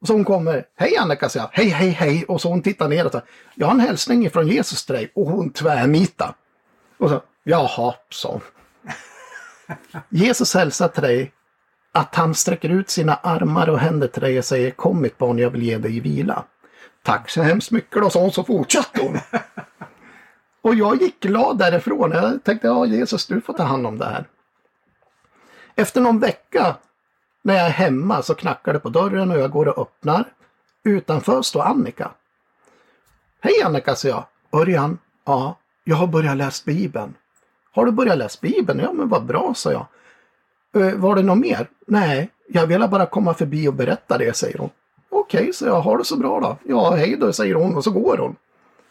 Och 0.00 0.06
så 0.06 0.12
hon 0.12 0.24
kommer, 0.24 0.66
hej 0.76 0.96
Annika, 0.96 1.28
säger 1.28 1.46
jag, 1.46 1.62
hej, 1.62 1.68
hej, 1.68 1.90
hej. 1.90 2.24
Och 2.24 2.40
så 2.40 2.48
hon 2.48 2.62
tittar 2.62 2.88
ner 2.88 3.06
och 3.06 3.12
säger, 3.12 3.26
jag 3.54 3.66
har 3.66 3.74
en 3.74 3.80
hälsning 3.80 4.30
från 4.30 4.48
Jesus 4.48 4.86
till 4.86 4.94
dig. 4.94 5.12
Och 5.14 5.26
hon 5.26 5.50
tvärnita. 5.50 6.34
Och 6.98 7.10
så, 7.10 7.22
jaha, 7.44 7.94
hon. 8.24 8.40
Jesus 10.08 10.54
hälsar 10.54 10.88
till 10.88 11.02
dig 11.02 11.32
att 11.92 12.14
han 12.14 12.34
sträcker 12.34 12.68
ut 12.68 12.90
sina 12.90 13.14
armar 13.14 13.68
och 13.68 13.78
händer 13.78 14.08
till 14.08 14.22
dig 14.22 14.38
och 14.38 14.44
säger 14.44 14.70
Kom 14.70 15.02
mitt 15.02 15.18
barn, 15.18 15.38
jag 15.38 15.50
vill 15.50 15.62
ge 15.62 15.78
dig 15.78 16.00
vila. 16.00 16.44
Tack 17.02 17.30
så 17.30 17.42
hemskt 17.42 17.70
mycket 17.70 18.02
då, 18.02 18.10
sa 18.10 18.20
hon, 18.20 18.32
så 18.32 18.44
fortsatte 18.44 19.00
hon. 19.02 19.18
och 20.62 20.74
jag 20.74 21.02
gick 21.02 21.20
glad 21.20 21.58
därifrån. 21.58 22.10
Jag 22.10 22.44
tänkte, 22.44 22.66
ja 22.66 22.86
Jesus, 22.86 23.26
du 23.26 23.40
får 23.40 23.52
ta 23.52 23.62
hand 23.62 23.86
om 23.86 23.98
det 23.98 24.04
här. 24.04 24.26
Efter 25.74 26.00
någon 26.00 26.20
vecka 26.20 26.76
när 27.42 27.54
jag 27.54 27.66
är 27.66 27.70
hemma 27.70 28.22
så 28.22 28.34
knackar 28.34 28.72
det 28.72 28.78
på 28.78 28.88
dörren 28.88 29.30
och 29.30 29.38
jag 29.38 29.50
går 29.50 29.68
och 29.68 29.78
öppnar. 29.82 30.24
Utanför 30.84 31.42
står 31.42 31.62
Annika. 31.62 32.10
Hej 33.40 33.62
Annika, 33.64 33.94
säger 33.94 34.14
jag. 34.14 34.24
Örjan? 34.60 34.98
Ja, 35.24 35.56
jag 35.84 35.96
har 35.96 36.06
börjat 36.06 36.36
läsa 36.36 36.62
Bibeln. 36.66 37.14
Har 37.72 37.84
du 37.86 37.92
börjat 37.92 38.18
läsa 38.18 38.38
Bibeln? 38.42 38.80
Ja, 38.80 38.92
men 38.92 39.08
vad 39.08 39.24
bra, 39.24 39.52
sa 39.56 39.72
jag. 39.72 39.86
"Eh, 40.84 40.94
Var 40.94 41.14
det 41.16 41.22
något 41.22 41.38
mer? 41.38 41.68
Nej, 41.86 42.30
jag 42.48 42.66
ville 42.66 42.88
bara 42.88 43.06
komma 43.06 43.34
förbi 43.34 43.68
och 43.68 43.74
berätta 43.74 44.18
det, 44.18 44.36
säger 44.36 44.58
hon. 44.58 44.70
Okej, 45.08 45.52
så 45.52 45.66
jag. 45.66 45.80
Har 45.80 45.98
det 45.98 46.04
så 46.04 46.16
bra 46.16 46.40
då? 46.40 46.56
Ja, 46.62 46.90
hej 46.90 47.16
då, 47.20 47.32
säger 47.32 47.54
hon 47.54 47.76
och 47.76 47.84
så 47.84 47.90
går 47.90 48.16
hon. 48.18 48.36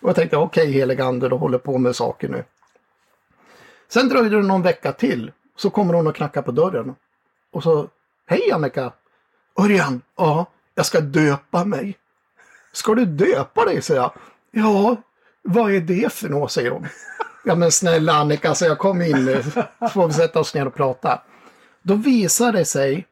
Och 0.01 0.09
jag 0.09 0.15
tänkte, 0.15 0.37
okej 0.37 0.83
okay, 0.83 1.01
ande, 1.01 1.29
du 1.29 1.35
håller 1.35 1.57
på 1.57 1.77
med 1.77 1.95
saker 1.95 2.29
nu. 2.29 2.43
Sen 3.87 4.09
dröjde 4.09 4.35
det 4.35 4.47
någon 4.47 4.61
vecka 4.61 4.91
till. 4.91 5.31
Så 5.55 5.69
kommer 5.69 5.93
hon 5.93 6.07
och 6.07 6.15
knackar 6.15 6.41
på 6.41 6.51
dörren. 6.51 6.95
Och 7.51 7.63
så, 7.63 7.87
hej 8.27 8.51
Annika! 8.51 8.91
Örjan, 9.59 10.01
ja, 10.17 10.45
jag 10.75 10.85
ska 10.85 10.99
döpa 10.99 11.65
mig. 11.65 11.97
Ska 12.71 12.95
du 12.95 13.05
döpa 13.05 13.65
dig, 13.65 13.81
säger 13.81 14.01
jag. 14.01 14.11
Ja, 14.51 14.95
vad 15.41 15.71
är 15.71 15.81
det 15.81 16.13
för 16.13 16.29
något, 16.29 16.51
säger 16.51 16.71
hon. 16.71 16.87
Ja 17.45 17.55
men 17.55 17.71
snälla 17.71 18.13
Annika, 18.13 18.55
så 18.55 18.65
jag 18.65 18.77
kom 18.77 19.01
in 19.01 19.25
nu. 19.25 19.43
Så 19.79 19.87
får 19.87 20.07
vi 20.07 20.13
sätta 20.13 20.39
oss 20.39 20.53
ner 20.53 20.67
och 20.67 20.75
prata. 20.75 21.21
Då 21.81 21.93
visar 21.95 22.51
det 22.51 22.65
sig 22.65 23.07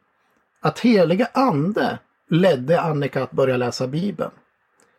att 0.62 0.80
heliga 0.80 1.28
ande 1.34 1.99
ledde 2.30 2.82
Annika 2.82 3.23
att 3.23 3.32
börja 3.32 3.58
läsa 3.58 3.88
Bibeln. 3.88 4.32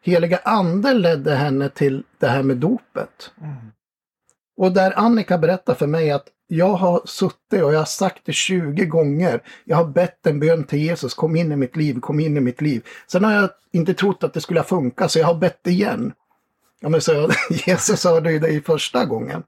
Heliga 0.03 0.41
ande 0.45 0.95
ledde 0.95 1.35
henne 1.35 1.69
till 1.69 2.03
det 2.19 2.27
här 2.27 2.43
med 2.43 2.57
dopet. 2.57 3.33
Och 4.57 4.73
där 4.73 4.99
Annika 4.99 5.39
berättar 5.39 5.75
för 5.75 5.87
mig 5.87 6.11
att 6.11 6.29
jag 6.47 6.73
har 6.73 7.01
suttit 7.05 7.63
och 7.63 7.75
jag 7.75 7.79
har 7.79 7.85
sagt 7.85 8.21
det 8.25 8.33
20 8.33 8.85
gånger. 8.85 9.43
Jag 9.65 9.77
har 9.77 9.85
bett 9.85 10.27
en 10.27 10.41
bön 10.41 10.65
till 10.65 10.79
Jesus, 10.79 11.15
kom 11.15 11.37
in 11.37 11.53
i 11.53 11.57
mitt 11.57 11.77
liv, 11.77 12.01
kom 12.01 12.21
in 12.21 12.37
i 12.37 12.41
mitt 12.41 12.61
liv. 12.61 12.87
Sen 13.07 13.25
har 13.25 13.33
jag 13.33 13.51
inte 13.73 13.95
trott 13.95 14.25
att 14.25 14.35
det 14.35 14.41
skulle 14.41 14.63
funka 14.63 15.09
så 15.09 15.19
jag 15.19 15.27
har 15.27 15.35
bett 15.35 15.67
igen. 15.67 16.13
Ja, 16.81 16.89
men 16.89 17.01
så 17.01 17.13
jag, 17.13 17.33
Jesus 17.67 18.05
hörde 18.05 18.33
ju 18.33 18.39
dig 18.39 18.63
första 18.63 19.05
gången. 19.05 19.43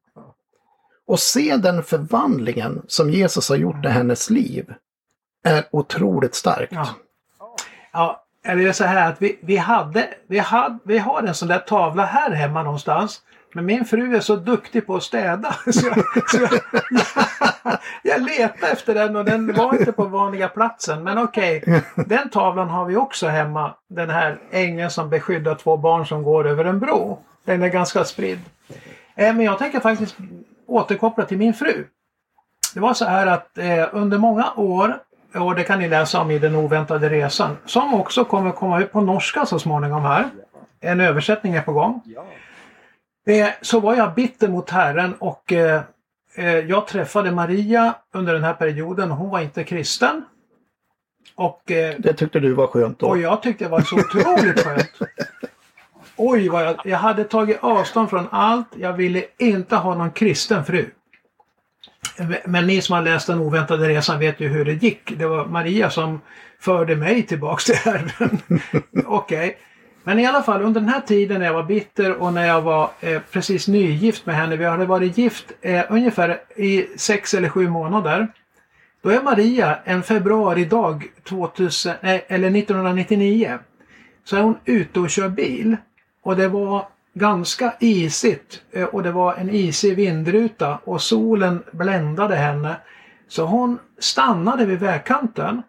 Och 1.07 1.21
se 1.21 1.57
den 1.57 1.83
förvandlingen 1.83 2.83
som 2.87 3.11
Jesus 3.11 3.49
har 3.49 3.57
gjort 3.57 3.85
i 3.85 3.89
hennes 3.89 4.31
liv 4.31 4.75
är 5.43 5.65
otroligt 5.71 6.35
starkt. 6.35 6.73
Ja. 6.73 6.89
Ja, 7.93 8.25
eller 8.45 8.65
det 8.65 8.73
så 8.73 8.85
här 8.85 9.11
att 9.11 9.23
vi, 9.23 9.39
vi, 9.43 9.57
hade, 9.57 10.09
vi, 10.27 10.39
hade, 10.39 10.79
vi 10.85 10.99
har 10.99 11.23
en 11.23 11.35
sån 11.35 11.49
där 11.49 11.59
tavla 11.59 12.05
här 12.05 12.31
hemma 12.31 12.63
någonstans. 12.63 13.23
Men 13.55 13.67
min 13.67 13.85
fru 13.85 14.17
är 14.17 14.21
så 14.21 14.37
duktig 14.37 14.87
på 14.87 14.97
att 14.97 15.03
städa. 15.03 15.53
Så 15.73 15.87
jag, 15.87 16.31
så 16.31 16.39
jag, 16.41 16.51
jag 18.03 18.23
letade 18.23 18.73
efter 18.73 18.95
den 18.95 19.17
och 19.17 19.25
den 19.25 19.53
var 19.55 19.75
inte 19.79 19.93
på 19.93 20.05
vanliga 20.05 20.49
platsen. 20.49 21.03
Men 21.05 21.19
okej, 21.19 21.83
den 21.95 22.31
tavlan 22.31 22.69
har 22.69 22.85
vi 22.85 22.97
också 22.97 23.27
hemma. 23.27 23.75
Den 23.89 24.11
här 24.11 24.39
ängeln 24.51 24.91
som 24.91 25.11
beskyddar 25.11 25.55
två 25.55 25.77
barn 25.77 26.07
som 26.07 26.23
går 26.23 26.49
över 26.49 26.65
en 26.65 26.79
bro. 26.81 27.19
Den 27.45 27.63
är 27.63 27.69
ganska 27.69 28.05
spridd. 28.05 28.39
Eh, 29.15 29.35
Men 29.35 29.41
jag 29.41 29.59
tänker 29.59 29.81
faktiskt 29.81 30.17
återkoppla 30.67 31.25
till 31.25 31.39
min 31.39 31.55
fru. 31.55 31.85
Det 32.75 32.81
var 32.81 32.95
så 32.95 33.05
här 33.05 33.27
att 33.27 33.59
eh, 33.59 33.89
under 33.93 34.19
många 34.19 34.53
år, 34.57 34.99
och 35.35 35.55
det 35.55 35.65
kan 35.65 35.79
ni 35.79 35.89
läsa 35.89 36.21
om 36.21 36.31
i 36.31 36.39
Den 36.39 36.55
oväntade 36.55 37.09
resan, 37.09 37.57
som 37.67 37.95
också 37.95 38.25
kommer 38.25 38.51
komma 38.51 38.81
ut 38.81 38.93
på 38.93 39.01
norska 39.01 39.47
så 39.47 39.59
småningom 39.59 40.03
här. 40.03 40.29
En 40.81 41.01
översättning 41.01 41.55
är 41.55 41.63
på 41.63 41.73
gång. 41.73 42.03
Eh, 43.29 43.49
så 43.61 43.81
var 43.81 43.97
jag 43.97 44.15
bitter 44.15 44.49
mot 44.49 44.71
Herren 44.71 45.15
och 45.15 45.53
eh, 45.53 45.83
eh, 46.35 46.59
jag 46.59 46.87
träffade 46.87 47.33
Maria 47.33 47.95
under 48.15 48.35
den 48.35 48.45
här 48.45 48.55
perioden. 48.55 49.11
Hon 49.11 49.31
var 49.31 49.41
inte 49.41 49.65
kristen. 49.65 50.25
Och, 51.35 51.71
eh, 51.71 51.95
Det 51.99 52.13
tyckte 52.13 52.41
du 52.41 52.53
var 52.53 52.67
skönt 52.67 52.99
då? 52.99 53.07
och 53.07 53.19
jag 53.19 53.43
tyckte 53.43 53.65
det 53.65 53.69
var 53.71 53.81
så 53.81 53.97
otroligt 53.97 54.61
skönt. 54.65 54.91
Oj, 56.17 56.49
vad 56.49 56.65
jag, 56.65 56.77
jag 56.85 56.99
hade 56.99 57.25
tagit 57.25 57.59
avstånd 57.61 58.11
från 58.11 58.29
allt. 58.31 58.69
Jag 58.77 58.93
ville 58.93 59.25
inte 59.39 59.77
ha 59.77 59.95
någon 59.95 60.11
kristen 60.11 60.65
fru. 60.65 60.91
Men 62.45 62.67
ni 62.67 62.81
som 62.83 62.95
har 62.95 63.03
läst 63.03 63.27
Den 63.27 63.41
oväntade 63.41 63.89
resan 63.89 64.19
vet 64.19 64.41
ju 64.41 64.49
hur 64.49 64.65
det 64.65 64.73
gick. 64.73 65.19
Det 65.19 65.27
var 65.27 65.47
Maria 65.47 65.91
som 65.91 66.21
förde 66.61 66.97
mig 66.97 67.23
tillbaks 67.23 67.65
till 67.65 67.75
Herren. 67.75 68.41
Okej. 69.07 69.59
Men 70.09 70.19
i 70.19 70.27
alla 70.27 70.43
fall 70.43 70.63
under 70.63 70.81
den 70.81 70.89
här 70.89 71.01
tiden 71.01 71.39
när 71.39 71.47
jag 71.47 71.55
var 71.55 71.63
bitter 71.63 72.17
och 72.17 72.33
när 72.33 72.47
jag 72.47 72.63
var 72.63 72.91
eh, 73.01 73.23
precis 73.31 73.69
nygift 73.69 74.27
med 74.27 74.37
henne. 74.37 74.57
Vi 74.57 74.65
hade 74.65 74.87
varit 74.87 75.19
gift 75.19 75.53
eh, 75.61 75.85
ungefär 75.89 76.41
i 76.57 76.87
sex 76.97 77.35
eller 77.35 77.49
sju 77.49 77.69
månader. 77.69 78.29
Då 79.03 79.11
är 79.11 79.23
Maria 79.23 79.79
en 79.85 80.03
februaridag 80.03 81.07
2000, 81.25 81.93
eller 82.03 82.59
1999. 82.59 83.59
Så 84.25 84.37
är 84.37 84.41
hon 84.41 84.59
ute 84.65 85.01
och 85.01 85.11
kör 85.11 85.29
bil. 85.29 85.77
Och 86.23 86.37
det 86.37 86.49
var 86.49 86.89
ganska 87.15 87.75
isigt 87.81 88.63
eh, 88.73 88.85
och 88.85 89.03
det 89.03 89.13
var 89.13 89.35
en 89.35 89.51
isig 89.51 89.97
vindruta 89.97 90.79
och 90.85 91.03
solen 91.03 91.63
bländade 91.73 92.37
henne. 92.37 92.77
Så 93.29 93.45
hon 93.45 93.79
stannade 93.99 94.65
vid 94.65 94.79
vägkanten. 94.79 95.63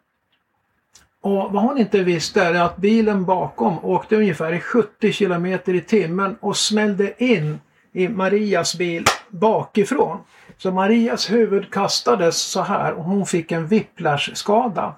Och 1.21 1.51
vad 1.51 1.63
hon 1.63 1.77
inte 1.77 2.03
visste 2.03 2.43
är 2.43 2.53
att 2.53 2.77
bilen 2.77 3.25
bakom 3.25 3.85
åkte 3.85 4.15
ungefär 4.15 4.53
i 4.53 4.59
70 4.59 5.11
kilometer 5.11 5.73
i 5.73 5.81
timmen 5.81 6.35
och 6.39 6.57
smällde 6.57 7.23
in 7.23 7.59
i 7.91 8.07
Marias 8.07 8.77
bil 8.77 9.05
bakifrån. 9.29 10.17
Så 10.57 10.71
Marias 10.71 11.31
huvud 11.31 11.71
kastades 11.71 12.37
så 12.37 12.61
här 12.61 12.93
och 12.93 13.03
hon 13.03 13.25
fick 13.25 13.51
en 13.51 13.67
whiplash-skada. 13.67 14.95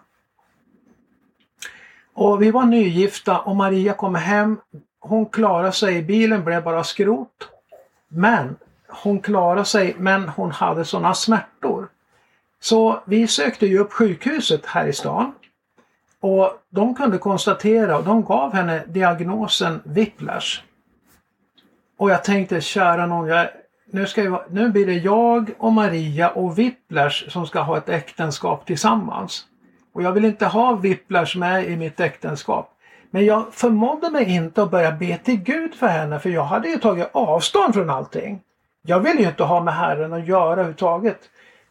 Och 2.14 2.42
vi 2.42 2.52
var 2.52 2.66
nygifta 2.66 3.40
och 3.40 3.56
Maria 3.56 3.94
kom 3.94 4.16
hem. 4.16 4.58
Hon 5.00 5.26
klarade 5.26 5.72
sig, 5.72 6.04
bilen 6.04 6.44
blev 6.44 6.64
bara 6.64 6.84
skrot. 6.84 7.50
Men 8.08 8.56
hon 8.88 9.20
klarade 9.20 9.66
sig, 9.66 9.96
men 9.98 10.30
hon 10.30 10.52
hade 10.52 10.86
sådana 10.86 11.14
smärtor. 11.14 11.88
Så 12.60 13.00
vi 13.06 13.28
sökte 13.28 13.66
ju 13.66 13.80
upp 13.80 13.94
sjukhuset 13.94 14.66
här 14.66 14.88
i 14.88 14.94
stan. 14.94 15.34
Och 16.22 16.54
de 16.70 16.96
kunde 16.96 17.18
konstatera, 17.18 17.98
och 17.98 18.04
de 18.04 18.24
gav 18.24 18.54
henne 18.54 18.84
diagnosen 18.88 19.82
whiplash. 19.84 20.62
Och 21.98 22.10
jag 22.10 22.24
tänkte, 22.24 22.62
kära 22.62 23.06
någon, 23.06 23.28
jag, 23.28 23.48
nu, 23.92 24.06
ska 24.06 24.24
jag, 24.24 24.44
nu 24.50 24.70
blir 24.70 24.86
det 24.86 24.94
jag 24.94 25.52
och 25.58 25.74
Maria 25.74 26.30
och 26.30 26.60
whiplash 26.60 27.30
som 27.30 27.48
ska 27.48 27.60
ha 27.60 27.78
ett 27.78 27.90
äktenskap 27.90 28.66
tillsammans. 28.66 29.46
Och 29.94 30.04
jag 30.04 30.12
vill 30.12 30.26
inte 30.26 30.46
ha 30.46 30.76
whiplash 30.76 31.38
med 31.38 31.70
i 31.70 31.76
mitt 31.76 32.00
äktenskap. 32.00 32.78
Men 33.12 33.26
jag 33.26 33.54
förmådde 33.54 34.10
mig 34.10 34.36
inte 34.36 34.64
att 34.64 34.72
börja 34.72 34.92
be 34.92 35.18
till 35.18 35.38
Gud 35.38 35.76
för 35.76 35.88
henne, 35.88 36.20
för 36.20 36.30
jag 36.30 36.44
hade 36.44 36.70
ju 36.70 36.78
tagit 36.78 37.10
avstånd 37.12 37.74
från 37.74 37.90
allting. 37.90 38.42
Jag 38.82 39.00
ville 39.00 39.22
ju 39.22 39.28
inte 39.28 39.44
ha 39.44 39.64
med 39.64 39.74
Herren 39.74 40.14
att 40.14 40.28
göra 40.28 40.52
överhuvudtaget. 40.52 41.20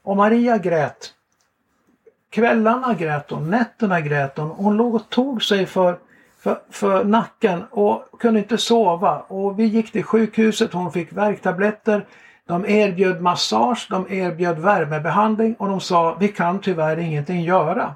Och 0.02 0.16
Maria 0.16 0.58
grät. 0.58 1.14
Kvällarna 2.30 2.94
grät 2.94 3.30
hon, 3.30 3.50
nätterna 3.50 4.00
grät 4.00 4.38
hon. 4.38 4.50
Hon 4.50 4.76
låg 4.76 4.94
och 4.94 5.08
tog 5.08 5.42
sig 5.42 5.66
för, 5.66 5.98
för, 6.38 6.58
för 6.70 7.04
nacken 7.04 7.64
och 7.70 8.20
kunde 8.20 8.40
inte 8.40 8.58
sova. 8.58 9.18
Och 9.18 9.58
vi 9.58 9.64
gick 9.64 9.92
till 9.92 10.04
sjukhuset, 10.04 10.72
hon 10.72 10.92
fick 10.92 11.12
värktabletter. 11.12 12.06
De 12.46 12.66
erbjöd 12.66 13.20
massage, 13.20 13.86
de 13.90 14.12
erbjöd 14.12 14.58
värmebehandling 14.58 15.54
och 15.54 15.68
de 15.68 15.80
sa 15.80 16.16
vi 16.20 16.28
kan 16.28 16.58
tyvärr 16.58 16.96
ingenting 16.96 17.40
göra. 17.40 17.94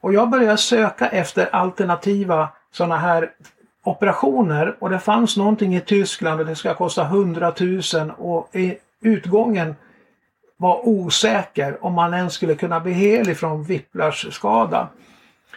Och 0.00 0.14
jag 0.14 0.30
började 0.30 0.56
söka 0.56 1.08
efter 1.08 1.54
alternativa 1.54 2.48
sådana 2.72 2.96
här 2.96 3.30
operationer 3.84 4.76
och 4.78 4.90
det 4.90 4.98
fanns 4.98 5.36
någonting 5.36 5.76
i 5.76 5.80
Tyskland 5.80 6.40
och 6.40 6.46
det 6.46 6.54
ska 6.54 6.74
kosta 6.74 7.02
100 7.02 7.52
000 7.60 8.12
och 8.18 8.56
i 8.56 8.78
utgången 9.00 9.74
var 10.60 10.88
osäker 10.88 11.84
om 11.84 11.94
man 11.94 12.14
ens 12.14 12.34
skulle 12.34 12.54
kunna 12.54 12.80
bli 12.80 12.92
hel 12.92 13.28
ifrån 13.28 13.64
whiplash-skada. 13.64 14.88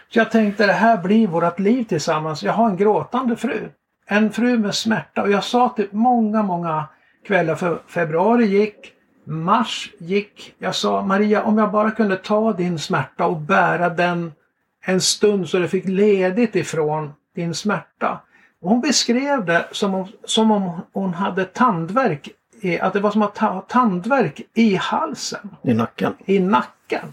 Så 0.08 0.18
jag 0.18 0.30
tänkte 0.30 0.66
det 0.66 0.72
här 0.72 0.96
blir 0.96 1.26
vårt 1.26 1.58
liv 1.58 1.84
tillsammans. 1.84 2.42
Jag 2.42 2.52
har 2.52 2.68
en 2.68 2.76
gråtande 2.76 3.36
fru. 3.36 3.68
En 4.06 4.32
fru 4.32 4.58
med 4.58 4.74
smärta 4.74 5.22
och 5.22 5.30
jag 5.30 5.44
sa 5.44 5.68
till 5.68 5.88
många, 5.90 6.42
många 6.42 6.84
kvällar 7.26 7.54
för 7.54 7.78
februari 7.86 8.46
gick, 8.46 8.92
mars 9.24 9.90
gick. 9.98 10.54
Jag 10.58 10.74
sa 10.74 11.02
Maria 11.02 11.42
om 11.42 11.58
jag 11.58 11.70
bara 11.70 11.90
kunde 11.90 12.16
ta 12.16 12.52
din 12.52 12.78
smärta 12.78 13.26
och 13.26 13.36
bära 13.36 13.88
den 13.88 14.32
en 14.84 15.00
stund 15.00 15.48
så 15.48 15.58
du 15.58 15.68
fick 15.68 15.88
ledigt 15.88 16.56
ifrån 16.56 17.12
din 17.34 17.54
smärta. 17.54 18.20
Och 18.62 18.70
hon 18.70 18.80
beskrev 18.80 19.44
det 19.44 19.68
som 19.72 19.94
om, 19.94 20.06
som 20.24 20.50
om 20.50 20.80
hon 20.92 21.14
hade 21.14 21.44
tandvärk, 21.44 22.28
att 22.80 22.92
det 22.92 23.00
var 23.00 23.10
som 23.10 23.22
att 23.22 23.38
ha 23.38 23.60
tandvärk 23.60 24.40
i 24.54 24.74
halsen, 24.74 25.56
I 25.62 25.74
nacken. 25.74 26.14
i 26.24 26.38
nacken. 26.38 27.12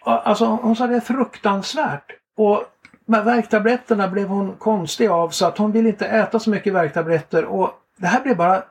Alltså 0.00 0.44
hon 0.44 0.76
sa 0.76 0.86
det 0.86 0.96
är 0.96 1.00
fruktansvärt. 1.00 2.12
Och 2.36 2.64
med 3.04 3.24
värktabletterna 3.24 4.08
blev 4.08 4.28
hon 4.28 4.52
konstig 4.56 5.08
av 5.08 5.28
så 5.28 5.46
att 5.46 5.58
hon 5.58 5.72
ville 5.72 5.88
inte 5.88 6.06
äta 6.06 6.38
så 6.38 6.50
mycket 6.50 6.72
värktabletter. 6.72 7.44
Och 7.44 7.70
det 7.96 8.06
här 8.06 8.22
blev 8.22 8.36
bara... 8.36 8.62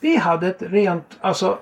Vi 0.00 0.16
hade 0.16 0.48
ett 0.48 0.62
rent, 0.62 1.18
alltså... 1.20 1.58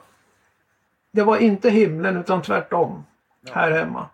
Det 1.13 1.23
var 1.23 1.37
inte 1.37 1.71
himlen 1.71 2.17
utan 2.17 2.43
tvärtom 2.43 3.05
här 3.53 3.71
hemma. 3.71 4.07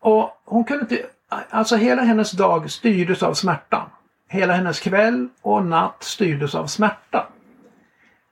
Och 0.00 0.30
hon 0.44 0.64
kunde 0.64 0.80
inte... 0.82 1.06
Alltså 1.50 1.76
hela 1.76 2.02
hennes 2.02 2.30
dag 2.30 2.70
styrdes 2.70 3.22
av 3.22 3.34
smärtan. 3.34 3.88
Hela 4.28 4.52
hennes 4.52 4.80
kväll 4.80 5.28
och 5.42 5.64
natt 5.64 6.02
styrdes 6.02 6.54
av 6.54 6.66
smärta. 6.66 7.26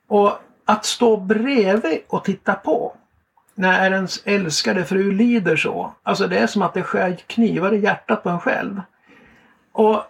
Och 0.07 0.39
att 0.65 0.85
stå 0.85 1.17
bredvid 1.17 1.99
och 2.07 2.23
titta 2.23 2.53
på 2.53 2.93
när 3.55 3.91
ens 3.91 4.21
älskade 4.25 4.85
fru 4.85 5.11
lider 5.11 5.55
så. 5.55 5.93
Alltså 6.03 6.27
det 6.27 6.37
är 6.37 6.47
som 6.47 6.61
att 6.61 6.73
det 6.73 6.83
skär 6.83 7.15
knivar 7.15 7.73
i 7.73 7.79
hjärtat 7.79 8.23
på 8.23 8.29
en 8.29 8.39
själv. 8.39 8.81
Och 9.71 10.03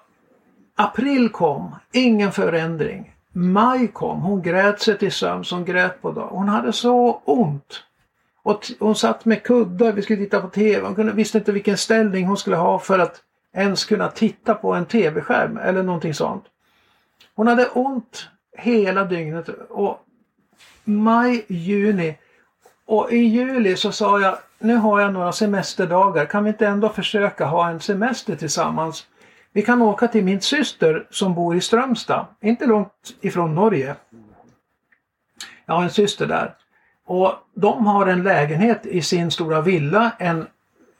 april 0.75 1.29
kom, 1.29 1.75
ingen 1.91 2.31
förändring. 2.31 3.13
Maj 3.31 3.87
kom, 3.87 4.21
hon 4.21 4.41
grät 4.41 4.81
sig 4.81 4.97
till 4.97 5.11
sömns, 5.11 5.51
hon 5.51 5.65
grät 5.65 6.01
på 6.01 6.11
dagen. 6.11 6.29
Hon 6.31 6.49
hade 6.49 6.73
så 6.73 7.21
ont. 7.25 7.83
Och 8.43 8.71
hon 8.79 8.95
satt 8.95 9.25
med 9.25 9.43
kuddar, 9.43 9.91
vi 9.91 10.01
skulle 10.01 10.23
titta 10.23 10.41
på 10.41 10.47
TV. 10.47 10.85
Hon 10.85 10.95
kunde, 10.95 11.13
visste 11.13 11.37
inte 11.37 11.51
vilken 11.51 11.77
ställning 11.77 12.25
hon 12.25 12.37
skulle 12.37 12.55
ha 12.55 12.79
för 12.79 12.99
att 12.99 13.21
ens 13.53 13.85
kunna 13.85 14.07
titta 14.07 14.53
på 14.55 14.73
en 14.73 14.85
TV-skärm 14.85 15.57
eller 15.57 15.83
någonting 15.83 16.13
sånt. 16.13 16.43
Hon 17.35 17.47
hade 17.47 17.67
ont 17.67 18.29
hela 18.57 19.03
dygnet 19.03 19.49
och 19.69 19.99
maj, 20.83 21.45
juni 21.47 22.17
och 22.85 23.11
i 23.11 23.17
juli 23.17 23.75
så 23.75 23.91
sa 23.91 24.19
jag 24.19 24.37
nu 24.59 24.75
har 24.75 25.01
jag 25.01 25.13
några 25.13 25.31
semesterdagar, 25.31 26.25
kan 26.25 26.43
vi 26.43 26.49
inte 26.49 26.67
ändå 26.67 26.89
försöka 26.89 27.45
ha 27.45 27.69
en 27.69 27.79
semester 27.79 28.35
tillsammans? 28.35 29.07
Vi 29.51 29.61
kan 29.61 29.81
åka 29.81 30.07
till 30.07 30.23
min 30.23 30.41
syster 30.41 31.07
som 31.09 31.33
bor 31.33 31.55
i 31.55 31.61
Strömstad, 31.61 32.25
inte 32.41 32.65
långt 32.65 33.15
ifrån 33.21 33.55
Norge. 33.55 33.95
Jag 35.65 35.73
har 35.73 35.83
en 35.83 35.89
syster 35.89 36.25
där. 36.25 36.55
Och 37.05 37.33
de 37.53 37.87
har 37.87 38.07
en 38.07 38.23
lägenhet 38.23 38.85
i 38.85 39.01
sin 39.01 39.31
stora 39.31 39.61
villa, 39.61 40.11
en 40.19 40.47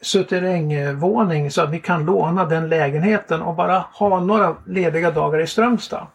suterrängvåning 0.02 1.52
så 1.52 1.62
att 1.62 1.70
vi 1.70 1.80
kan 1.80 2.06
låna 2.06 2.46
den 2.46 2.70
lägenheten 2.70 3.41
och 3.41 3.56
bara 3.56 3.80
ha 3.80 4.20
några 4.20 4.56
lediga 4.65 5.12
dagar 5.12 5.39
i 5.39 5.48
Strömstad. 5.48 6.08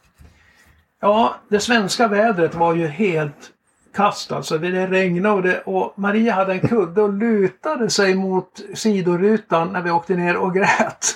Ja, 1.04 1.34
det 1.48 1.60
svenska 1.60 2.08
vädret 2.08 2.54
var 2.54 2.74
ju 2.74 2.86
helt 2.86 3.52
kast 3.94 4.32
alltså. 4.32 4.58
Det 4.58 4.86
regnade 4.86 5.34
och, 5.34 5.42
det, 5.42 5.60
och 5.60 5.92
Maria 5.96 6.32
hade 6.32 6.52
en 6.52 6.68
kudde 6.68 7.02
och 7.02 7.12
lutade 7.12 7.90
sig 7.90 8.14
mot 8.14 8.60
sidorutan 8.74 9.72
när 9.72 9.82
vi 9.82 9.90
åkte 9.90 10.14
ner 10.14 10.36
och 10.36 10.54
grät. 10.54 11.06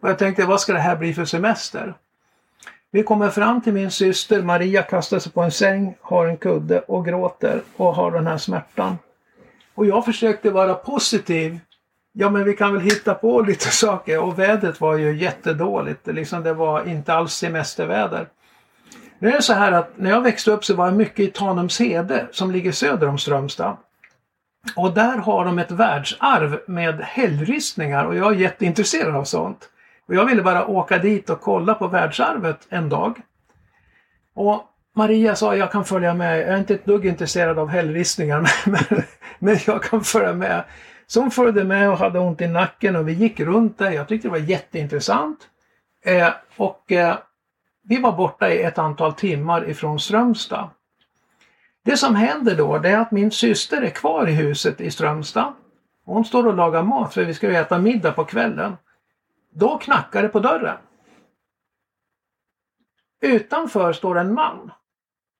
Och 0.00 0.08
jag 0.08 0.18
tänkte, 0.18 0.44
vad 0.44 0.60
ska 0.60 0.72
det 0.72 0.78
här 0.78 0.96
bli 0.96 1.14
för 1.14 1.24
semester? 1.24 1.94
Vi 2.90 3.02
kommer 3.02 3.30
fram 3.30 3.60
till 3.60 3.72
min 3.72 3.90
syster, 3.90 4.42
Maria 4.42 4.82
kastar 4.82 5.18
sig 5.18 5.32
på 5.32 5.40
en 5.42 5.50
säng, 5.50 5.94
har 6.00 6.26
en 6.26 6.36
kudde 6.36 6.80
och 6.80 7.04
gråter 7.04 7.62
och 7.76 7.94
har 7.94 8.10
den 8.10 8.26
här 8.26 8.38
smärtan. 8.38 8.98
Och 9.74 9.86
jag 9.86 10.04
försökte 10.04 10.50
vara 10.50 10.74
positiv. 10.74 11.60
Ja 12.12 12.30
men 12.30 12.44
vi 12.44 12.56
kan 12.56 12.72
väl 12.72 12.82
hitta 12.82 13.14
på 13.14 13.40
lite 13.40 13.68
saker 13.68 14.18
och 14.18 14.38
vädret 14.38 14.80
var 14.80 14.96
ju 14.96 15.16
jättedåligt. 15.16 16.06
Liksom 16.06 16.42
det 16.42 16.54
var 16.54 16.88
inte 16.88 17.14
alls 17.14 17.34
semesterväder. 17.34 18.26
Nu 19.22 19.28
är 19.28 19.32
det 19.32 19.42
så 19.42 19.52
här 19.52 19.72
att 19.72 19.98
när 19.98 20.10
jag 20.10 20.20
växte 20.20 20.50
upp 20.50 20.64
så 20.64 20.74
var 20.74 20.86
jag 20.86 20.96
mycket 20.96 21.20
i 21.20 21.26
Tanumshede 21.26 22.26
som 22.32 22.50
ligger 22.50 22.72
söder 22.72 23.08
om 23.08 23.18
Strömstad. 23.18 23.76
Och 24.76 24.94
där 24.94 25.16
har 25.16 25.44
de 25.44 25.58
ett 25.58 25.70
världsarv 25.70 26.60
med 26.66 27.00
hällristningar 27.00 28.04
och 28.04 28.16
jag 28.16 28.32
är 28.32 28.36
jätteintresserad 28.36 29.14
av 29.14 29.24
sånt. 29.24 29.68
Och 30.08 30.14
jag 30.14 30.26
ville 30.26 30.42
bara 30.42 30.66
åka 30.66 30.98
dit 30.98 31.30
och 31.30 31.40
kolla 31.40 31.74
på 31.74 31.88
världsarvet 31.88 32.66
en 32.68 32.88
dag. 32.88 33.20
Och 34.34 34.62
Maria 34.96 35.36
sa 35.36 35.56
jag 35.56 35.72
kan 35.72 35.84
följa 35.84 36.14
med, 36.14 36.38
jag 36.38 36.48
är 36.48 36.58
inte 36.58 36.74
ett 36.74 36.84
dugg 36.84 37.06
intresserad 37.06 37.58
av 37.58 37.68
hällristningar 37.68 38.50
men, 38.66 39.02
men 39.38 39.58
jag 39.66 39.82
kan 39.82 40.04
följa 40.04 40.32
med. 40.32 40.64
Så 41.06 41.20
hon 41.20 41.30
följde 41.30 41.64
med 41.64 41.90
och 41.90 41.98
hade 41.98 42.18
ont 42.18 42.40
i 42.40 42.46
nacken 42.46 42.96
och 42.96 43.08
vi 43.08 43.12
gick 43.12 43.40
runt 43.40 43.78
där. 43.78 43.90
Jag 43.90 44.08
tyckte 44.08 44.28
det 44.28 44.32
var 44.32 44.38
jätteintressant. 44.38 45.38
Eh, 46.04 46.28
och 46.56 46.92
eh, 46.92 47.16
vi 47.82 47.98
var 47.98 48.12
borta 48.12 48.50
i 48.50 48.62
ett 48.62 48.78
antal 48.78 49.12
timmar 49.12 49.70
ifrån 49.70 50.00
Strömstad. 50.00 50.70
Det 51.84 51.96
som 51.96 52.14
händer 52.14 52.56
då 52.56 52.78
det 52.78 52.90
är 52.90 52.98
att 52.98 53.10
min 53.10 53.30
syster 53.30 53.82
är 53.82 53.90
kvar 53.90 54.28
i 54.28 54.32
huset 54.32 54.80
i 54.80 54.90
Strömstad. 54.90 55.54
Hon 56.04 56.24
står 56.24 56.46
och 56.46 56.54
lagar 56.54 56.82
mat 56.82 57.14
för 57.14 57.24
vi 57.24 57.34
ska 57.34 57.48
ju 57.48 57.56
äta 57.56 57.78
middag 57.78 58.12
på 58.12 58.24
kvällen. 58.24 58.76
Då 59.50 59.78
knackar 59.78 60.22
det 60.22 60.28
på 60.28 60.40
dörren. 60.40 60.78
Utanför 63.20 63.92
står 63.92 64.18
en 64.18 64.34
man. 64.34 64.72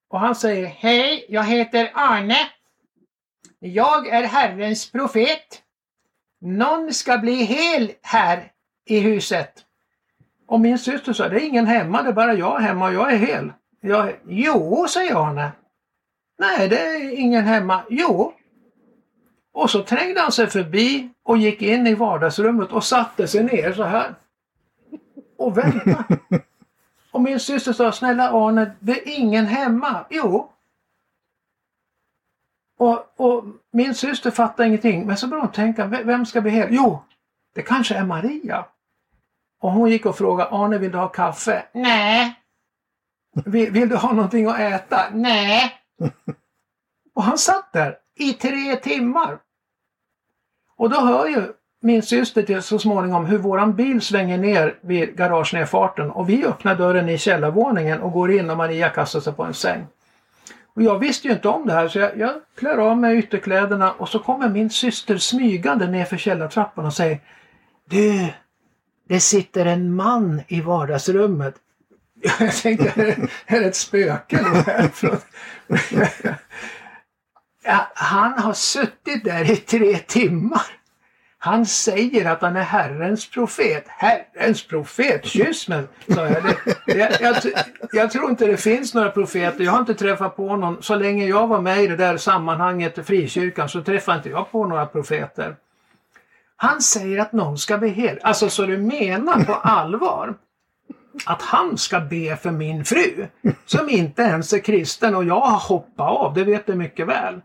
Och 0.09 0.21
han 0.21 0.35
säger 0.35 0.67
Hej, 0.67 1.27
jag 1.29 1.45
heter 1.45 1.91
Arne. 1.95 2.39
Jag 3.59 4.09
är 4.09 4.23
Herrens 4.23 4.93
profet. 4.93 5.63
Någon 6.41 6.93
ska 6.93 7.19
bli 7.19 7.35
hel 7.35 7.93
här 8.03 8.53
i 8.85 9.01
huset. 9.01 9.65
Och 10.53 10.61
min 10.61 10.79
syster 10.79 11.13
sa, 11.13 11.29
det 11.29 11.37
är 11.37 11.47
ingen 11.47 11.67
hemma, 11.67 12.03
det 12.03 12.09
är 12.09 12.13
bara 12.13 12.35
jag 12.35 12.59
hemma 12.59 12.87
och 12.87 12.95
jag 12.95 13.13
är 13.13 13.17
hel. 13.17 13.53
Jag, 13.81 14.17
jo, 14.27 14.87
säger 14.89 15.29
Arne. 15.29 15.53
Nej, 16.39 16.69
det 16.69 16.79
är 16.79 17.19
ingen 17.19 17.45
hemma. 17.45 17.83
Jo. 17.91 18.33
Och 19.53 19.71
så 19.71 19.83
trängde 19.83 20.21
han 20.21 20.33
sig 20.33 20.47
förbi 20.47 21.11
och 21.23 21.39
gick 21.39 21.63
in 21.63 21.87
i 21.87 21.95
vardagsrummet 21.95 22.73
och 22.73 22.85
satte 22.85 23.29
sig 23.29 23.45
ner 23.45 23.73
så 23.73 23.83
här. 23.83 24.15
Och 25.37 25.59
väntade. 25.59 26.19
och 27.11 27.21
min 27.21 27.41
syster 27.41 27.73
sa, 27.73 27.93
snälla 27.93 28.31
Arne, 28.31 28.73
det 28.81 28.93
är 28.93 29.19
ingen 29.19 29.47
hemma. 29.47 30.05
Jo. 30.11 30.51
Och, 32.79 33.21
och 33.21 33.45
min 33.71 33.95
syster 33.95 34.31
fattade 34.31 34.69
ingenting, 34.69 35.07
men 35.07 35.17
så 35.17 35.27
började 35.27 35.47
hon 35.47 35.55
tänka, 35.55 35.87
vem 35.87 36.27
ska 36.27 36.41
bli 36.41 36.51
hel? 36.51 36.69
Jo, 36.71 37.03
det 37.55 37.63
kanske 37.63 37.95
är 37.95 38.05
Maria. 38.05 38.65
Och 39.63 39.73
hon 39.73 39.91
gick 39.91 40.07
och 40.07 40.19
frågade 40.19 40.51
Arne, 40.51 40.79
vill 40.79 40.93
du 40.93 40.99
ha 40.99 41.09
kaffe? 41.09 41.65
Nej. 41.73 42.35
Vill, 43.45 43.71
vill 43.71 43.89
du 43.89 43.97
ha 43.97 44.13
någonting 44.13 44.47
att 44.47 44.61
äta? 44.61 45.01
Nej. 45.13 45.73
Och 47.15 47.23
han 47.23 47.39
satt 47.39 47.73
där 47.73 47.97
i 48.19 48.33
tre 48.33 48.77
timmar. 48.77 49.39
Och 50.77 50.91
då 50.91 51.01
hör 51.01 51.27
ju 51.27 51.53
min 51.83 52.03
syster 52.03 52.43
till 52.43 52.63
så 52.63 52.79
småningom 52.79 53.27
hur 53.27 53.39
våran 53.39 53.77
bil 53.77 54.01
svänger 54.01 54.39
ner 54.39 54.79
vid 54.81 55.17
garagenedfarten 55.17 56.11
och 56.11 56.29
vi 56.29 56.47
öppnar 56.47 56.75
dörren 56.75 57.09
i 57.09 57.19
källarvåningen 57.19 58.01
och 58.01 58.13
går 58.13 58.33
in 58.33 58.51
och 58.51 58.57
Maria 58.57 58.89
kastar 58.89 59.21
sig 59.21 59.33
på 59.33 59.45
en 59.45 59.55
säng. 59.55 59.87
Och 60.75 60.83
jag 60.83 60.99
visste 60.99 61.29
ju 61.29 61.35
inte 61.35 61.49
om 61.49 61.67
det 61.67 61.73
här 61.73 61.89
så 61.89 61.99
jag, 61.99 62.19
jag 62.19 62.33
klär 62.55 62.79
av 62.79 62.99
mig 62.99 63.19
ytterkläderna 63.19 63.93
och 63.93 64.09
så 64.09 64.19
kommer 64.19 64.49
min 64.49 64.71
syster 64.71 65.17
smygande 65.17 65.87
ner 65.87 66.05
för 66.05 66.17
källartrappan 66.17 66.87
och 66.87 66.95
säger 66.95 67.21
Du, 67.91 68.29
det 69.13 69.21
sitter 69.21 69.67
en 69.67 69.95
man 69.95 70.43
i 70.49 70.61
vardagsrummet. 70.61 71.55
Jag 72.39 72.57
tänkte, 72.57 73.17
är 73.47 73.61
det 73.61 73.67
ett 73.67 73.77
spöke 73.77 74.39
ja, 77.65 77.91
Han 77.95 78.39
har 78.39 78.53
suttit 78.53 79.25
där 79.25 79.51
i 79.51 79.57
tre 79.57 79.99
timmar. 79.99 80.63
Han 81.39 81.67
säger 81.67 82.31
att 82.31 82.43
han 82.43 82.57
är 82.57 82.63
Herrens 82.63 83.31
profet. 83.31 83.85
Herrens 83.89 84.67
profet, 84.67 85.25
kyss 85.25 85.69
mig, 85.69 85.85
sa 86.09 86.27
jag. 86.27 86.45
Det, 86.45 86.95
jag, 86.95 87.13
jag, 87.21 87.37
jag, 87.93 88.11
tror 88.11 88.31
inte 88.31 88.47
det 88.47 88.57
finns 88.57 88.95
några 88.95 89.11
profeter. 89.11 89.65
Jag 89.65 89.73
har 89.73 89.81
inte 89.81 89.95
träffat 89.95 90.37
på 90.37 90.57
någon. 90.57 90.83
Så 90.83 90.97
länge 90.97 91.27
jag 91.27 91.47
var 91.47 91.61
med 91.61 91.83
i 91.83 91.87
det 91.87 91.97
där 91.97 92.17
sammanhanget, 92.17 93.07
frikyrkan, 93.07 93.69
så 93.69 93.83
träffade 93.83 94.17
inte 94.17 94.29
jag 94.29 94.53
på 94.53 94.67
några 94.67 94.87
profeter. 94.87 95.57
Han 96.57 96.81
säger 96.81 97.19
att 97.19 97.33
någon 97.33 97.59
ska 97.59 97.79
be 97.79 97.89
hel. 97.89 98.19
Alltså 98.23 98.51
så 98.51 98.67
du 98.67 98.79
menar 98.79 99.45
på 99.45 99.55
allvar 99.55 100.35
att 101.27 101.43
han 101.43 101.79
ska 101.79 102.01
be 102.01 102.37
för 102.37 102.51
min 102.51 102.85
fru 102.85 103.27
som 103.67 103.89
inte 103.89 104.23
ens 104.23 104.53
är 104.53 104.59
kristen 104.59 105.15
och 105.15 105.25
jag 105.25 105.41
har 105.41 105.59
hoppat 105.59 106.09
av, 106.09 106.35
det 106.35 106.45
vet 106.45 106.67
du 106.67 106.75
mycket 106.75 107.07
väl. 107.07 107.41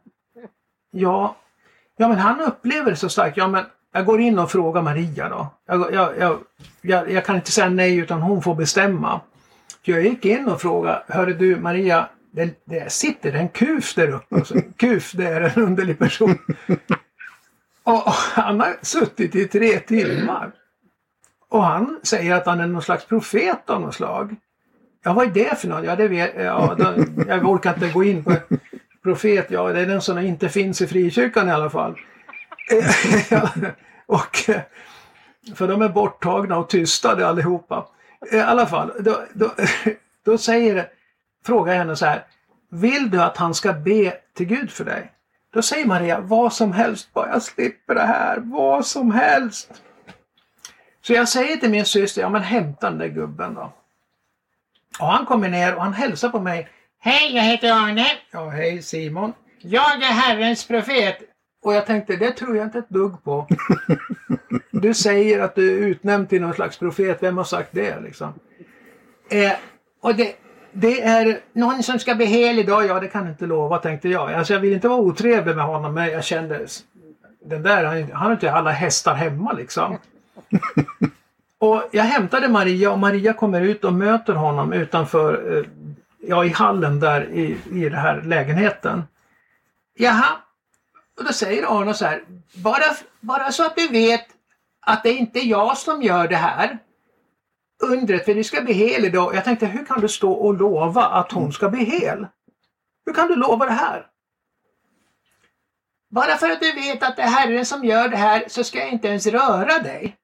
Ja, 0.92 1.36
ja 1.98 2.08
men 2.08 2.18
han 2.18 2.42
upplever 2.42 2.92
det 2.92 2.98
så 2.98 3.10
starkt. 3.10 3.38
Ja 3.38 3.48
men 3.48 3.66
jag 3.94 4.06
går 4.06 4.22
in 4.22 4.40
och 4.40 4.52
frågar 4.52 4.82
Maria 4.82 5.30
då. 5.30 5.48
Jag, 5.68 5.94
jag, 5.94 6.40
jag, 6.82 7.12
jag 7.12 7.26
kan 7.26 7.36
inte 7.36 7.52
säga 7.52 7.70
nej 7.70 7.98
utan 7.98 8.22
hon 8.22 8.42
får 8.42 8.56
bestämma. 8.56 9.22
Jag 9.82 10.02
gick 10.02 10.26
in 10.26 10.48
och 10.48 10.62
frågade, 10.62 11.04
hörru 11.08 11.34
du 11.34 11.56
Maria, 11.56 12.10
det, 12.32 12.66
det 12.66 12.92
sitter 12.92 13.34
en 13.34 13.50
kuf 13.50 13.96
där 13.96 14.08
uppe. 14.08 14.36
Alltså, 14.36 14.56
kuf 14.78 15.12
det 15.12 15.28
är 15.28 15.42
en 15.42 15.64
underlig 15.64 16.00
person. 16.00 16.38
Och 17.88 18.12
han 18.12 18.60
har 18.60 18.78
suttit 18.82 19.36
i 19.36 19.48
tre 19.48 19.80
timmar. 19.80 20.52
Och 21.50 21.64
han 21.64 22.00
säger 22.04 22.36
att 22.36 22.46
han 22.46 22.60
är 22.60 22.68
någon 22.68 22.82
slags 22.82 23.06
profet 23.06 23.70
av 23.70 23.82
något 23.82 23.96
slag. 23.96 24.36
Ja, 25.04 25.14
vad 25.14 25.26
är 25.28 25.32
det 25.32 25.60
för 25.60 25.68
något? 25.68 25.86
Ja, 25.86 25.96
det 25.96 26.08
vet, 26.08 26.34
ja, 26.38 26.76
då, 26.78 26.94
jag 27.28 27.46
orkar 27.46 27.74
inte 27.74 27.90
gå 27.90 28.04
in 28.04 28.24
på 28.24 28.36
profet. 29.04 29.52
Ja, 29.52 29.74
det 29.74 29.80
är 29.80 29.86
den 29.86 30.02
som 30.02 30.18
inte 30.18 30.50
finns 30.50 30.82
i 30.82 30.88
frikyrkan 30.88 31.48
i 31.48 31.52
alla 31.52 31.70
fall. 31.70 31.96
Och, 34.06 34.38
för 35.56 35.68
de 35.68 35.82
är 35.82 35.90
borttagna 35.90 36.58
och 36.58 36.70
tystade 36.70 37.28
allihopa. 37.28 37.88
I 38.32 38.40
alla 38.40 38.66
fall, 38.66 38.92
då, 39.00 39.24
då, 39.34 39.52
då 40.26 40.38
säger, 40.38 40.88
frågar 41.46 41.74
jag 41.74 41.80
henne 41.80 41.96
så 41.96 42.06
här. 42.06 42.24
Vill 42.72 43.10
du 43.10 43.22
att 43.22 43.38
han 43.38 43.54
ska 43.54 43.74
be 43.74 44.14
till 44.34 44.46
Gud 44.46 44.72
för 44.72 44.86
dig? 44.86 45.12
Då 45.58 45.64
säger 45.64 45.86
Maria, 45.86 46.20
vad 46.20 46.54
som 46.54 46.74
helst, 46.74 47.14
bara 47.14 47.30
jag 47.30 47.42
slipper 47.42 47.96
det 47.96 48.02
här, 48.02 48.38
vad 48.40 48.86
som 48.86 49.12
helst. 49.12 49.72
Så 51.02 51.14
jag 51.14 51.30
säger 51.30 51.58
till 51.58 51.70
min 51.70 51.86
syster, 51.86 52.22
ja 52.22 52.30
men 52.30 52.42
hämta 52.42 52.90
den 52.90 53.00
där 53.00 53.08
gubben 53.08 53.54
då. 53.54 53.74
Och 55.00 55.08
han 55.08 55.26
kommer 55.26 55.50
ner 55.50 55.76
och 55.76 55.84
han 55.84 55.94
hälsar 55.94 56.30
på 56.30 56.40
mig. 56.40 56.70
Hej, 57.00 57.36
jag 57.36 57.44
heter 57.44 57.72
Arne. 57.72 58.06
Ja, 58.32 58.50
hej 58.50 58.82
Simon. 58.82 59.34
Jag 59.60 60.04
är 60.04 60.14
Herrens 60.14 60.68
profet. 60.68 61.18
Och 61.64 61.74
jag 61.74 61.86
tänkte, 61.86 62.16
det 62.16 62.32
tror 62.32 62.58
jag 62.58 62.66
inte 62.66 62.80
ett 62.80 62.90
dugg 62.90 63.24
på. 63.24 63.48
Du 64.72 64.94
säger 64.94 65.40
att 65.40 65.56
du 65.56 65.78
är 65.78 65.88
utnämnd 65.88 66.30
till 66.30 66.42
någon 66.42 66.54
slags 66.54 66.78
profet, 66.78 67.24
vem 67.24 67.38
har 67.38 67.44
sagt 67.44 67.70
det 67.72 68.00
liksom? 68.00 68.34
Eh, 69.30 69.52
och 70.02 70.16
det, 70.16 70.36
Det 70.80 71.02
är 71.02 71.40
någon 71.54 71.84
som 71.84 72.00
ska 72.00 72.16
bli 72.16 72.26
hel 72.26 72.60
idag, 72.60 72.86
ja 72.86 73.00
det 73.00 73.08
kan 73.08 73.24
du 73.24 73.30
inte 73.30 73.46
lova 73.46 73.78
tänkte 73.78 74.10
jag. 74.10 74.34
Alltså 74.34 74.54
jag 74.54 74.60
vill 74.60 74.74
inte 74.74 74.88
vara 74.88 75.00
otrevlig 75.00 75.56
med 75.56 75.66
honom 75.66 75.94
men 75.94 76.08
jag 76.08 76.24
kände, 76.24 76.68
den 77.46 77.64
där, 77.64 77.84
han, 77.84 78.12
han 78.12 78.26
har 78.26 78.32
inte 78.32 78.52
alla 78.52 78.72
hästar 78.72 79.16
hemma 79.16 79.54
liksom. 79.54 79.98
Och 81.60 81.84
jag 81.92 82.04
hämtade 82.04 82.48
Maria 82.48 82.92
och 82.92 83.00
Maria 83.00 83.34
kommer 83.34 83.62
ut 83.62 83.84
och 83.84 83.94
möter 83.94 84.34
honom 84.34 84.74
utanför, 84.74 85.58
eh, 85.58 85.66
ja 86.20 86.46
i 86.46 86.50
hallen 86.50 87.00
där 87.00 87.30
i, 87.30 87.58
i 87.72 87.90
den 87.90 88.00
här 88.00 88.22
lägenheten. 88.22 89.04
jaha. 89.98 90.36
Och 91.20 91.26
då 91.26 91.34
säger 91.34 91.82
Arne 91.82 91.94
så 91.94 92.06
här. 92.06 92.22
Bara, 92.56 92.86
bara 93.20 93.52
så 93.52 93.66
att 93.66 93.76
du 93.76 93.88
vet 93.88 94.26
att 94.82 95.04
det 95.04 95.10
är 95.10 95.18
inte 95.18 95.40
jag 95.40 95.78
som 95.78 96.02
gör 96.02 96.28
det 96.28 96.36
här. 96.36 96.78
Undret, 97.84 98.26
för 98.26 98.34
du 98.34 98.44
ska 98.44 98.62
bli 98.62 98.74
hel 98.74 99.06
idag. 99.06 99.36
Jag 99.36 99.44
tänkte, 99.44 99.66
hur 99.66 99.86
kan 99.86 100.02
du 100.02 100.08
stå 100.08 100.32
och 100.32 100.54
lova 100.54 101.06
att 101.06 101.32
hon 101.32 101.54
ska 101.54 101.70
bli 101.70 101.84
hel? 101.84 102.28
Hur 103.06 103.14
kan 103.14 103.28
du 103.28 103.36
lova 103.36 103.66
det 103.66 103.72
här? 103.72 104.08
Bara 106.10 106.38
för 106.38 106.50
att 106.50 106.60
du 106.60 106.72
vet 106.72 107.04
att 107.04 107.16
det 107.16 107.22
är 107.22 107.28
Herren 107.28 107.66
som 107.66 107.86
gör 107.86 108.08
det 108.08 108.18
här 108.18 108.44
så 108.48 108.64
ska 108.64 108.80
jag 108.80 108.90
inte 108.90 109.08
ens 109.08 109.28
röra 109.28 109.80
dig. 109.80 110.16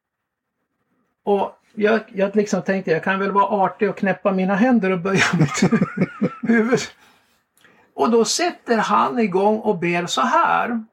Och 1.24 1.60
jag, 1.74 2.02
jag 2.08 2.36
liksom 2.36 2.62
tänkte, 2.62 2.92
jag 2.92 3.04
kan 3.04 3.20
väl 3.20 3.32
vara 3.32 3.46
artig 3.46 3.89
och 3.89 3.98
knäppa 3.98 4.32
mina 4.32 4.56
händer 4.56 4.92
och 4.92 5.00
böja 5.00 5.26
mitt 5.39 5.72
huvud. 6.42 6.80
Och 7.94 8.12
då 8.12 8.26
sätter 8.26 8.78
han 8.78 9.20
igång 9.20 9.60
och 9.60 9.80
ber 9.80 10.06
så 10.06 10.22
här. 10.22 10.84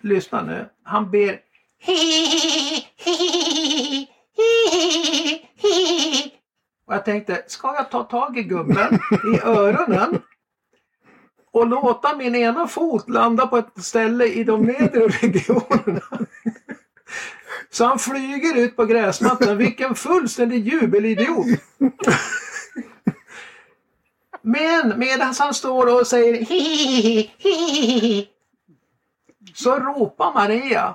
Lyssna 0.00 0.42
nu. 0.42 0.68
Han 0.82 1.10
ber 1.10 1.40
Och 6.86 6.94
jag 6.94 7.04
tänkte, 7.04 7.44
ska 7.46 7.74
jag 7.74 7.90
ta 7.90 8.02
tag 8.02 8.38
i 8.38 8.42
gubben 8.42 8.98
i 9.34 9.40
öronen 9.44 10.22
och 11.52 11.66
låta 11.66 12.16
min 12.16 12.34
ena 12.34 12.68
fot 12.68 13.08
landa 13.08 13.46
på 13.46 13.56
ett 13.56 13.84
ställe 13.84 14.24
i 14.24 14.44
de 14.44 14.62
nedre 14.62 15.08
regionerna? 15.08 16.02
Så 17.70 17.84
han 17.84 17.98
flyger 17.98 18.56
ut 18.56 18.76
på 18.76 18.84
gräsmattan. 18.84 19.58
Vilken 19.58 19.94
fullständig 19.94 20.68
jubelidiot! 20.68 21.46
Men 24.42 24.98
medan 24.98 25.34
han 25.38 25.54
står 25.54 26.00
och 26.00 26.06
säger 26.06 26.46
så 29.54 29.78
ropar 29.78 30.34
Maria. 30.34 30.94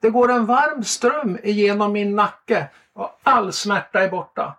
Det 0.00 0.10
går 0.10 0.32
en 0.32 0.46
varm 0.46 0.84
ström 0.84 1.38
genom 1.44 1.92
min 1.92 2.16
nacke 2.16 2.68
och 2.96 3.20
all 3.22 3.52
smärta 3.52 4.00
är 4.00 4.08
borta. 4.08 4.56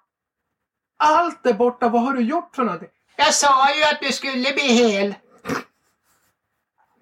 Allt 0.98 1.46
är 1.46 1.54
borta. 1.54 1.90
Vad 1.90 2.02
har 2.02 2.14
du 2.14 2.22
gjort 2.22 2.56
för 2.56 2.64
någonting? 2.64 2.90
Jag 3.16 3.34
sa 3.34 3.76
ju 3.76 3.84
att 3.84 4.00
du 4.02 4.12
skulle 4.12 4.54
bli 4.54 4.68
hel. 4.68 5.16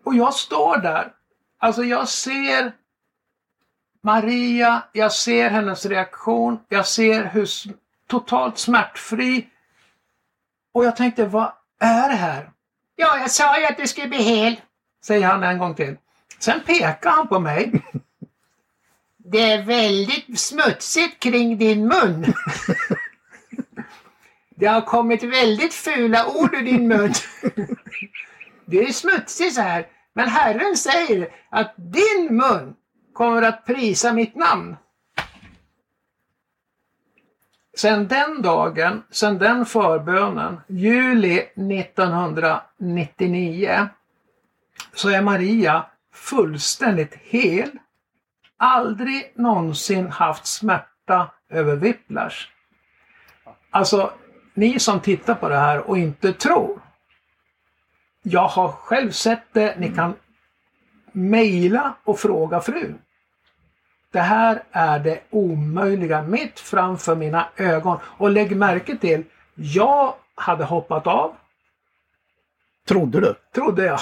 Och 0.03 0.15
jag 0.15 0.33
står 0.33 0.77
där. 0.77 1.11
Alltså 1.57 1.83
jag 1.83 2.09
ser 2.09 2.71
Maria, 4.01 4.83
jag 4.91 5.11
ser 5.11 5.49
hennes 5.49 5.85
reaktion, 5.85 6.59
jag 6.69 6.87
ser 6.87 7.23
hur 7.23 7.49
totalt 8.07 8.57
smärtfri. 8.57 9.49
Och 10.73 10.85
jag 10.85 10.95
tänkte, 10.95 11.25
vad 11.25 11.51
är 11.79 12.09
det 12.09 12.15
här? 12.15 12.51
Ja, 12.95 13.17
jag 13.17 13.31
sa 13.31 13.59
ju 13.59 13.65
att 13.65 13.77
du 13.77 13.87
skulle 13.87 14.07
bli 14.07 14.23
hel. 14.23 14.61
Säger 15.03 15.27
han 15.27 15.43
en 15.43 15.57
gång 15.57 15.75
till. 15.75 15.97
Sen 16.39 16.61
pekar 16.65 17.09
han 17.09 17.27
på 17.27 17.39
mig. 17.39 17.71
Det 19.27 19.51
är 19.51 19.63
väldigt 19.63 20.39
smutsigt 20.39 21.19
kring 21.19 21.57
din 21.57 21.87
mun. 21.87 22.25
Det 24.55 24.65
har 24.65 24.81
kommit 24.81 25.23
väldigt 25.23 25.73
fula 25.73 26.27
ord 26.27 26.55
ur 26.55 26.61
din 26.61 26.87
mun. 26.87 27.13
Det 28.65 28.79
är 28.79 28.91
smutsigt 28.91 29.55
så 29.55 29.61
här. 29.61 29.87
Men 30.13 30.29
Herren 30.29 30.77
säger 30.77 31.29
att 31.49 31.73
din 31.77 32.35
mun 32.35 32.75
kommer 33.13 33.41
att 33.41 33.65
prisa 33.65 34.13
mitt 34.13 34.35
namn. 34.35 34.75
Sen 37.77 38.07
den 38.07 38.41
dagen, 38.41 39.03
sen 39.11 39.37
den 39.37 39.65
förbönen, 39.65 40.61
juli 40.67 41.37
1999, 41.37 43.89
så 44.93 45.09
är 45.09 45.21
Maria 45.21 45.85
fullständigt 46.13 47.15
hel. 47.23 47.71
Aldrig 48.57 49.33
någonsin 49.35 50.11
haft 50.11 50.45
smärta 50.45 51.31
över 51.49 51.75
whiplash. 51.75 52.47
Alltså, 53.69 54.11
ni 54.53 54.79
som 54.79 54.99
tittar 54.99 55.35
på 55.35 55.49
det 55.49 55.55
här 55.57 55.89
och 55.89 55.97
inte 55.97 56.33
tror. 56.33 56.81
Jag 58.21 58.47
har 58.47 58.71
själv 58.71 59.11
sett 59.11 59.43
det. 59.53 59.79
Ni 59.79 59.95
kan 59.95 60.13
mejla 61.11 61.93
och 62.03 62.19
fråga 62.19 62.61
frun. 62.61 62.99
Det 64.11 64.19
här 64.19 64.63
är 64.71 64.99
det 64.99 65.19
omöjliga 65.29 66.21
mitt 66.21 66.59
framför 66.59 67.15
mina 67.15 67.47
ögon. 67.55 67.97
Och 68.03 68.29
lägg 68.29 68.57
märke 68.57 68.97
till, 68.97 69.23
jag 69.55 70.13
hade 70.35 70.63
hoppat 70.63 71.07
av, 71.07 71.35
Trodde 72.87 73.19
du? 73.19 73.35
trodde 73.55 73.85
jag. 73.85 73.99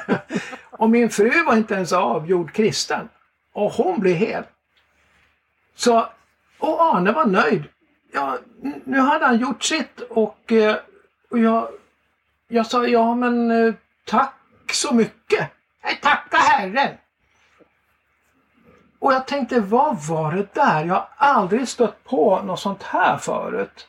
och 0.70 0.90
min 0.90 1.10
fru 1.10 1.44
var 1.44 1.56
inte 1.56 1.74
ens 1.74 1.92
avgjord 1.92 2.52
kristen. 2.52 3.08
Och 3.52 3.72
hon 3.72 4.00
blev 4.00 4.16
hel. 4.16 4.44
Så, 5.74 6.06
och 6.58 6.82
Arne 6.82 7.12
var 7.12 7.26
nöjd. 7.26 7.64
Ja, 8.12 8.38
nu 8.84 8.98
hade 8.98 9.26
han 9.26 9.38
gjort 9.38 9.62
sitt 9.62 10.00
och, 10.00 10.52
eh, 10.52 10.76
och 11.30 11.38
jag, 11.38 11.68
jag 12.48 12.66
sa 12.66 12.86
ja 12.86 13.14
men 13.14 13.50
eh, 13.50 13.74
tack 14.04 14.34
så 14.72 14.94
mycket. 14.94 15.50
Nej, 15.84 15.98
Tacka 16.02 16.36
Herren! 16.36 16.96
Och 18.98 19.12
jag 19.12 19.26
tänkte, 19.26 19.60
vad 19.60 19.96
var 19.96 20.32
det 20.32 20.54
där? 20.54 20.84
Jag 20.84 20.94
har 20.94 21.08
aldrig 21.16 21.68
stött 21.68 22.04
på 22.04 22.42
något 22.42 22.60
sånt 22.60 22.82
här 22.82 23.16
förut. 23.16 23.88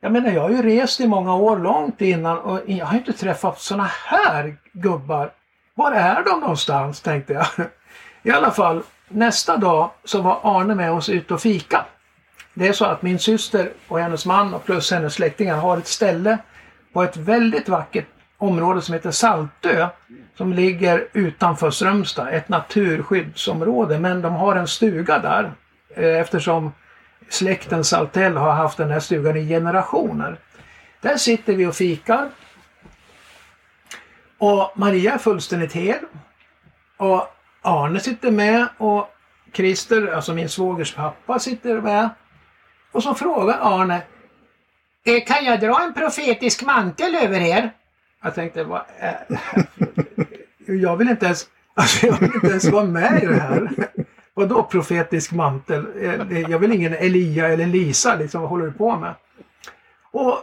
Jag 0.00 0.12
menar, 0.12 0.30
jag 0.30 0.42
har 0.42 0.50
ju 0.50 0.62
rest 0.62 1.00
i 1.00 1.06
många 1.06 1.34
år 1.34 1.58
långt 1.58 2.00
innan 2.00 2.38
och 2.38 2.60
jag 2.66 2.86
har 2.86 2.96
inte 2.96 3.12
träffat 3.12 3.60
såna 3.60 3.84
här 3.84 4.56
gubbar. 4.72 5.32
Var 5.74 5.92
är 5.92 6.24
de 6.24 6.40
någonstans, 6.40 7.00
tänkte 7.00 7.32
jag. 7.32 7.46
I 8.22 8.30
alla 8.30 8.50
fall, 8.50 8.82
nästa 9.14 9.56
dag 9.56 9.90
så 10.04 10.20
var 10.22 10.40
Arne 10.42 10.74
med 10.74 10.92
oss 10.92 11.08
ute 11.08 11.34
och 11.34 11.40
fika. 11.40 11.84
Det 12.54 12.68
är 12.68 12.72
så 12.72 12.84
att 12.84 13.02
min 13.02 13.18
syster 13.18 13.72
och 13.88 14.00
hennes 14.00 14.26
man 14.26 14.54
och 14.54 14.64
plus 14.64 14.90
hennes 14.90 15.14
släktingar 15.14 15.56
har 15.56 15.78
ett 15.78 15.86
ställe 15.86 16.38
på 16.92 17.02
ett 17.02 17.16
väldigt 17.16 17.68
vackert 17.68 18.06
område 18.38 18.82
som 18.82 18.94
heter 18.94 19.10
Saltö 19.10 19.88
som 20.36 20.52
ligger 20.52 21.08
utanför 21.12 21.70
Strömstad, 21.70 22.28
ett 22.28 22.48
naturskyddsområde. 22.48 23.98
Men 23.98 24.22
de 24.22 24.34
har 24.34 24.56
en 24.56 24.68
stuga 24.68 25.18
där 25.18 25.52
eh, 25.94 26.20
eftersom 26.20 26.72
släkten 27.28 27.84
Saltell 27.84 28.36
har 28.36 28.52
haft 28.52 28.78
den 28.78 28.90
här 28.90 29.00
stugan 29.00 29.36
i 29.36 29.48
generationer. 29.48 30.36
Där 31.00 31.16
sitter 31.16 31.52
vi 31.52 31.66
och 31.66 31.74
fikar. 31.74 32.28
Och 34.38 34.72
Maria 34.74 35.14
är 35.14 35.18
fullständigt 35.18 35.72
hel. 35.72 35.98
Och 36.96 37.26
Arne 37.62 38.00
sitter 38.00 38.30
med 38.30 38.66
och 38.78 39.08
Christer, 39.52 40.06
alltså 40.12 40.34
min 40.34 40.48
svågers 40.48 40.94
pappa, 40.94 41.38
sitter 41.38 41.80
med. 41.80 42.08
Och 42.92 43.02
så 43.02 43.14
frågar 43.14 43.58
Arne, 43.60 44.02
eh, 45.04 45.24
Kan 45.24 45.44
jag 45.44 45.60
dra 45.60 45.82
en 45.82 45.94
profetisk 45.94 46.62
mantel 46.62 47.14
över 47.14 47.40
er? 47.40 47.70
Jag 48.22 48.34
tänkte, 48.34 48.64
vad 48.64 48.82
är 48.98 49.24
det 49.28 49.36
här 49.44 49.66
för- 50.66 50.72
Jag 50.74 50.96
vill 50.96 51.08
inte 51.08 51.26
ens, 51.26 51.46
alltså 51.74 52.06
jag 52.06 52.18
vill 52.20 52.34
inte 52.34 52.46
ens 52.46 52.64
vara 52.70 52.84
med 52.84 53.22
i 53.22 53.26
det 53.26 53.40
här. 53.40 53.70
Vadå 54.34 54.62
profetisk 54.62 55.32
mantel? 55.32 55.86
Eh, 56.00 56.40
jag 56.50 56.58
vill 56.58 56.72
ingen 56.72 56.94
Elia 56.94 57.48
eller 57.48 57.66
Lisa, 57.66 58.14
liksom, 58.16 58.40
vad 58.40 58.50
håller 58.50 58.64
du 58.66 58.72
på 58.72 58.96
med? 58.96 59.14
Och 60.10 60.38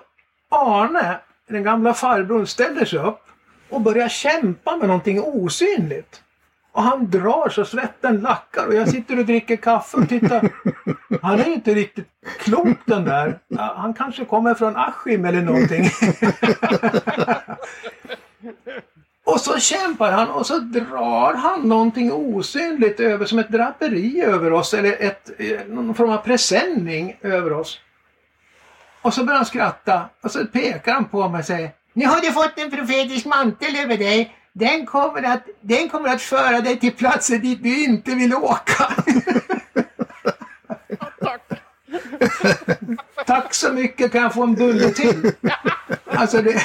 Arne, 0.50 1.20
den 1.50 1.64
gamla 1.64 1.94
farbrorn, 1.94 2.48
ställer 2.48 2.86
sig 2.86 3.00
upp 3.00 3.22
och 3.70 3.82
börjar 3.82 4.10
kämpa 4.10 4.78
med 4.78 4.88
någonting 4.88 5.22
osynligt. 5.22 6.24
Och 6.72 6.84
han 6.84 7.10
drar 7.10 7.50
så 7.50 7.66
svetten 7.66 8.18
lackar 8.22 8.68
och 8.68 8.74
jag 8.74 8.90
sitter 8.90 9.20
och 9.20 9.26
dricker 9.26 9.56
kaffe 9.56 9.98
och 9.98 10.10
tittar. 10.10 10.50
Han 11.22 11.40
är 11.40 11.46
ju 11.46 11.54
inte 11.54 11.74
riktigt 11.74 12.08
klok 12.40 12.78
den 12.86 13.06
där. 13.06 13.40
Han 13.58 13.94
kanske 13.94 14.26
kommer 14.26 14.54
från 14.54 14.76
Askim 14.76 15.26
eller 15.26 15.42
någonting. 15.42 15.90
Och 19.32 19.42
så 19.42 19.60
kämpar 19.60 20.12
han 20.12 20.30
och 20.30 20.46
så 20.46 20.60
drar 20.60 21.34
han 21.34 21.62
någonting 21.62 22.12
osynligt 22.12 23.00
över 23.00 23.26
som 23.26 23.40
ett 23.40 23.52
draperi 23.52 24.22
över 24.22 24.54
oss 24.54 24.74
eller 24.74 24.96
ett, 25.00 25.30
eh, 25.38 25.60
någon 25.68 25.96
form 25.96 26.10
av 26.10 26.18
presenning 26.18 27.18
över 27.22 27.54
oss. 27.54 27.80
Och 29.02 29.14
så 29.14 29.24
börjar 29.24 29.38
han 29.38 29.46
skratta 29.46 30.10
och 30.22 30.32
så 30.32 30.46
pekar 30.46 30.94
han 30.94 31.06
på 31.06 31.30
mig 31.30 31.40
och 31.40 31.46
säger 31.46 31.72
Nu 31.94 32.06
har 32.06 32.22
du 32.22 32.32
fått 32.32 32.54
en 32.58 32.72
profetisk 32.72 33.26
mantel 33.26 33.76
över 33.76 33.98
dig. 33.98 34.36
Den 34.54 34.86
kommer 34.86 35.24
att, 35.24 35.43
den 35.62 35.89
kommer 35.89 36.10
att 36.10 36.22
föra 36.22 36.62
dig 36.62 36.80
till 36.80 36.91
platser 36.91 37.38
dit 37.38 37.64
du 37.64 37.84
inte 37.84 38.16
vill 38.16 38.36
åka. 38.36 38.93
Tack 43.26 43.54
så 43.54 43.74
mycket, 43.74 44.12
kan 44.12 44.22
jag 44.22 44.34
få 44.34 44.43
en 44.43 44.56
bulle 44.56 44.89
till? 44.89 45.32
Alltså 46.06 46.41
det... 46.41 46.62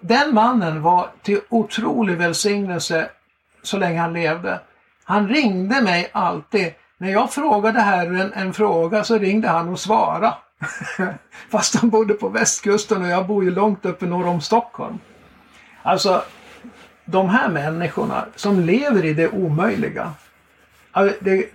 Den 0.00 0.34
mannen 0.34 0.82
var 0.82 1.10
till 1.22 1.40
otrolig 1.48 2.16
välsignelse 2.16 3.10
så 3.62 3.78
länge 3.78 4.00
han 4.00 4.12
levde. 4.12 4.60
Han 5.04 5.28
ringde 5.28 5.82
mig 5.82 6.10
alltid. 6.12 6.74
När 6.98 7.10
jag 7.10 7.32
frågade 7.32 7.80
Herren 7.80 8.32
en 8.32 8.52
fråga 8.54 9.04
så 9.04 9.18
ringde 9.18 9.48
han 9.48 9.68
och 9.68 9.80
svarade. 9.80 10.34
Fast 11.48 11.76
han 11.76 11.90
bodde 11.90 12.14
på 12.14 12.28
västkusten 12.28 13.02
och 13.02 13.08
jag 13.08 13.26
bor 13.26 13.44
ju 13.44 13.50
långt 13.50 13.86
uppe 13.86 14.06
norr 14.06 14.26
om 14.26 14.40
Stockholm. 14.40 14.98
Alltså, 15.82 16.24
de 17.04 17.28
här 17.28 17.48
människorna 17.48 18.26
som 18.36 18.60
lever 18.60 19.04
i 19.04 19.14
det 19.14 19.28
omöjliga. 19.28 20.12
Alltså, 20.92 21.16
Det, 21.20 21.50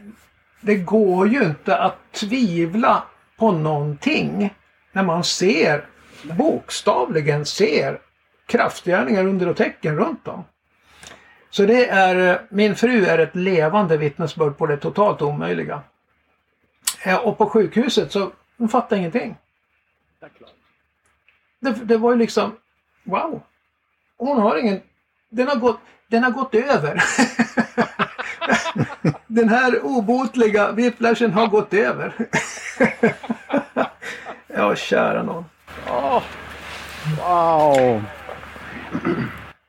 det 0.61 0.75
går 0.75 1.27
ju 1.27 1.43
inte 1.43 1.77
att 1.77 2.11
tvivla 2.11 3.03
på 3.37 3.51
någonting 3.51 4.53
när 4.91 5.03
man 5.03 5.23
ser, 5.23 5.85
bokstavligen 6.23 7.45
ser, 7.45 7.99
kraftgärningar 8.45 9.25
under 9.25 9.47
och 9.47 9.57
tecken 9.57 9.95
runt 9.95 10.27
om. 10.27 10.43
Så 11.49 11.65
det 11.65 11.89
är, 11.89 12.41
min 12.49 12.75
fru 12.75 13.05
är 13.05 13.17
ett 13.17 13.35
levande 13.35 13.97
vittnesbörd 13.97 14.57
på 14.57 14.65
det 14.65 14.77
totalt 14.77 15.21
omöjliga. 15.21 15.81
Eh, 17.05 17.15
och 17.15 17.37
på 17.37 17.49
sjukhuset 17.49 18.11
så, 18.11 18.31
hon 18.57 18.69
fattade 18.69 18.99
ingenting. 18.99 19.37
Det, 21.59 21.71
det 21.71 21.97
var 21.97 22.11
ju 22.11 22.17
liksom, 22.17 22.55
wow. 23.03 23.41
Hon 24.17 24.41
har 24.41 24.57
ingen, 24.57 24.81
den 25.29 25.47
har 25.47 25.55
gått, 25.55 25.79
den 26.07 26.23
har 26.23 26.31
gått 26.31 26.55
över. 26.55 27.03
den 29.27 29.49
här 29.49 29.85
obotliga 29.85 30.71
whiplashen 30.71 31.33
har 31.33 31.47
gått 31.47 31.73
över. 31.73 32.13
ja, 34.47 34.75
kära 34.75 35.23
någon. 35.23 35.45
Åh, 35.89 36.23
wow! 37.17 38.03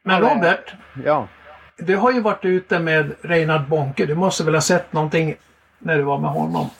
Men 0.03 0.20
Robert, 0.20 0.72
Ja. 1.05 1.28
du 1.76 1.97
har 1.97 2.12
ju 2.12 2.20
varit 2.20 2.45
ute 2.45 2.78
med 2.78 3.14
Reinhard 3.22 3.68
Bonke. 3.68 4.07
Du 4.07 4.14
måste 4.14 4.45
väl 4.45 4.55
ha 4.55 4.61
sett 4.61 4.93
någonting 4.93 5.34
när 5.78 5.97
du 5.97 6.03
var 6.03 6.18
med 6.18 6.30
honom? 6.30 6.70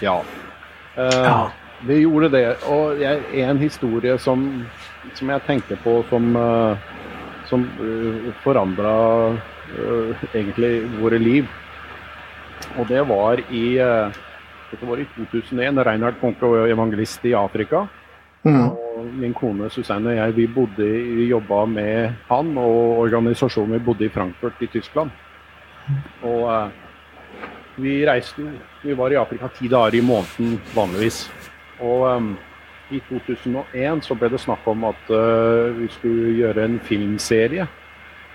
Ja. 0.00 0.24
Eh, 0.98 1.24
Ja. 1.24 1.50
Vi 1.86 1.98
gjorde 1.98 2.28
det 2.28 2.62
och 2.62 3.02
en 3.34 3.58
historia 3.58 4.18
som, 4.18 4.64
som 5.14 5.28
jag 5.28 5.46
tänkte 5.46 5.76
på 5.76 6.04
som, 6.08 6.36
eh, 6.36 6.76
som 7.46 7.68
uh, 7.80 8.32
förändrade 8.42 9.36
egentligen 10.32 11.00
våra 11.02 11.18
liv. 11.18 11.48
Och 12.78 12.86
det 12.86 13.02
var 13.02 13.52
i, 13.52 13.74
det 14.70 14.86
var 14.86 14.98
i 14.98 15.06
2001 15.30 15.74
när 15.74 15.84
Reinhard 15.84 16.14
Bonke 16.20 16.46
var 16.46 16.68
evangelist 16.68 17.24
i 17.24 17.34
Afrika. 17.34 17.88
Mm. 18.42 18.68
Och 18.68 19.04
min 19.04 19.34
kone 19.34 19.70
Susanne 19.70 20.10
och 20.10 20.16
jag 20.16 20.32
vi 20.32 20.48
bodde, 20.48 20.82
vi 20.82 21.26
jobbade 21.26 21.66
med 21.66 22.12
han 22.28 22.58
och 22.58 22.98
organisationen. 22.98 23.72
Vi 23.72 23.78
bodde 23.78 24.04
i 24.04 24.08
Frankfurt 24.08 24.62
i 24.62 24.66
Tyskland. 24.66 25.10
Och 26.22 26.54
eh, 26.54 26.68
vi 27.78 28.06
reste 28.06 28.42
jo, 28.42 28.50
vi 28.82 28.94
var 28.94 29.12
i 29.12 29.16
Afrika 29.16 29.48
ti 29.48 29.68
dagar 29.68 29.94
i 29.94 30.02
måneden 30.02 30.60
vanligvis. 30.74 31.30
Och 31.78 32.10
em, 32.10 32.36
i 32.90 33.00
2001 33.08 34.04
så 34.04 34.14
blev 34.14 34.30
det 34.30 34.38
snack 34.38 34.58
om 34.64 34.84
att 34.84 35.10
eh, 35.10 35.72
vi 35.78 35.88
skulle 35.90 36.30
göra 36.32 36.64
en 36.64 36.78
filmserie 36.80 37.66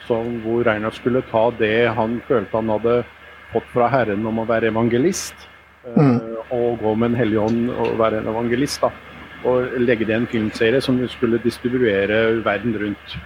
som, 0.07 0.41
hvor 0.41 0.63
Reinhard 0.63 0.93
skulle 0.93 1.21
ta 1.21 1.51
det 1.51 1.87
han 1.95 2.21
følte 2.27 2.57
han 2.57 2.69
hade 2.69 3.03
fått 3.53 3.63
från 3.73 3.89
Herren 3.89 4.25
om 4.25 4.39
att 4.39 4.47
vara 4.47 4.67
evangelist. 4.67 5.35
eh, 5.85 6.03
Mm. 6.03 6.19
Och 6.49 6.77
gå 6.79 6.95
med 6.95 7.05
en 7.05 7.15
helig 7.15 7.39
ånd 7.39 7.69
och 7.69 7.97
vara 7.97 8.17
en 8.17 8.27
evangelist. 8.27 8.81
Da. 8.81 8.91
Og 9.45 9.67
legge 9.79 10.05
det 10.05 10.13
i 10.13 10.15
en 10.15 10.27
filmserie 10.27 10.81
som 10.81 10.97
vi 10.99 11.07
skulle 11.07 11.37
distribuere 11.37 12.43
verden 12.45 12.77
rundt. 12.79 13.17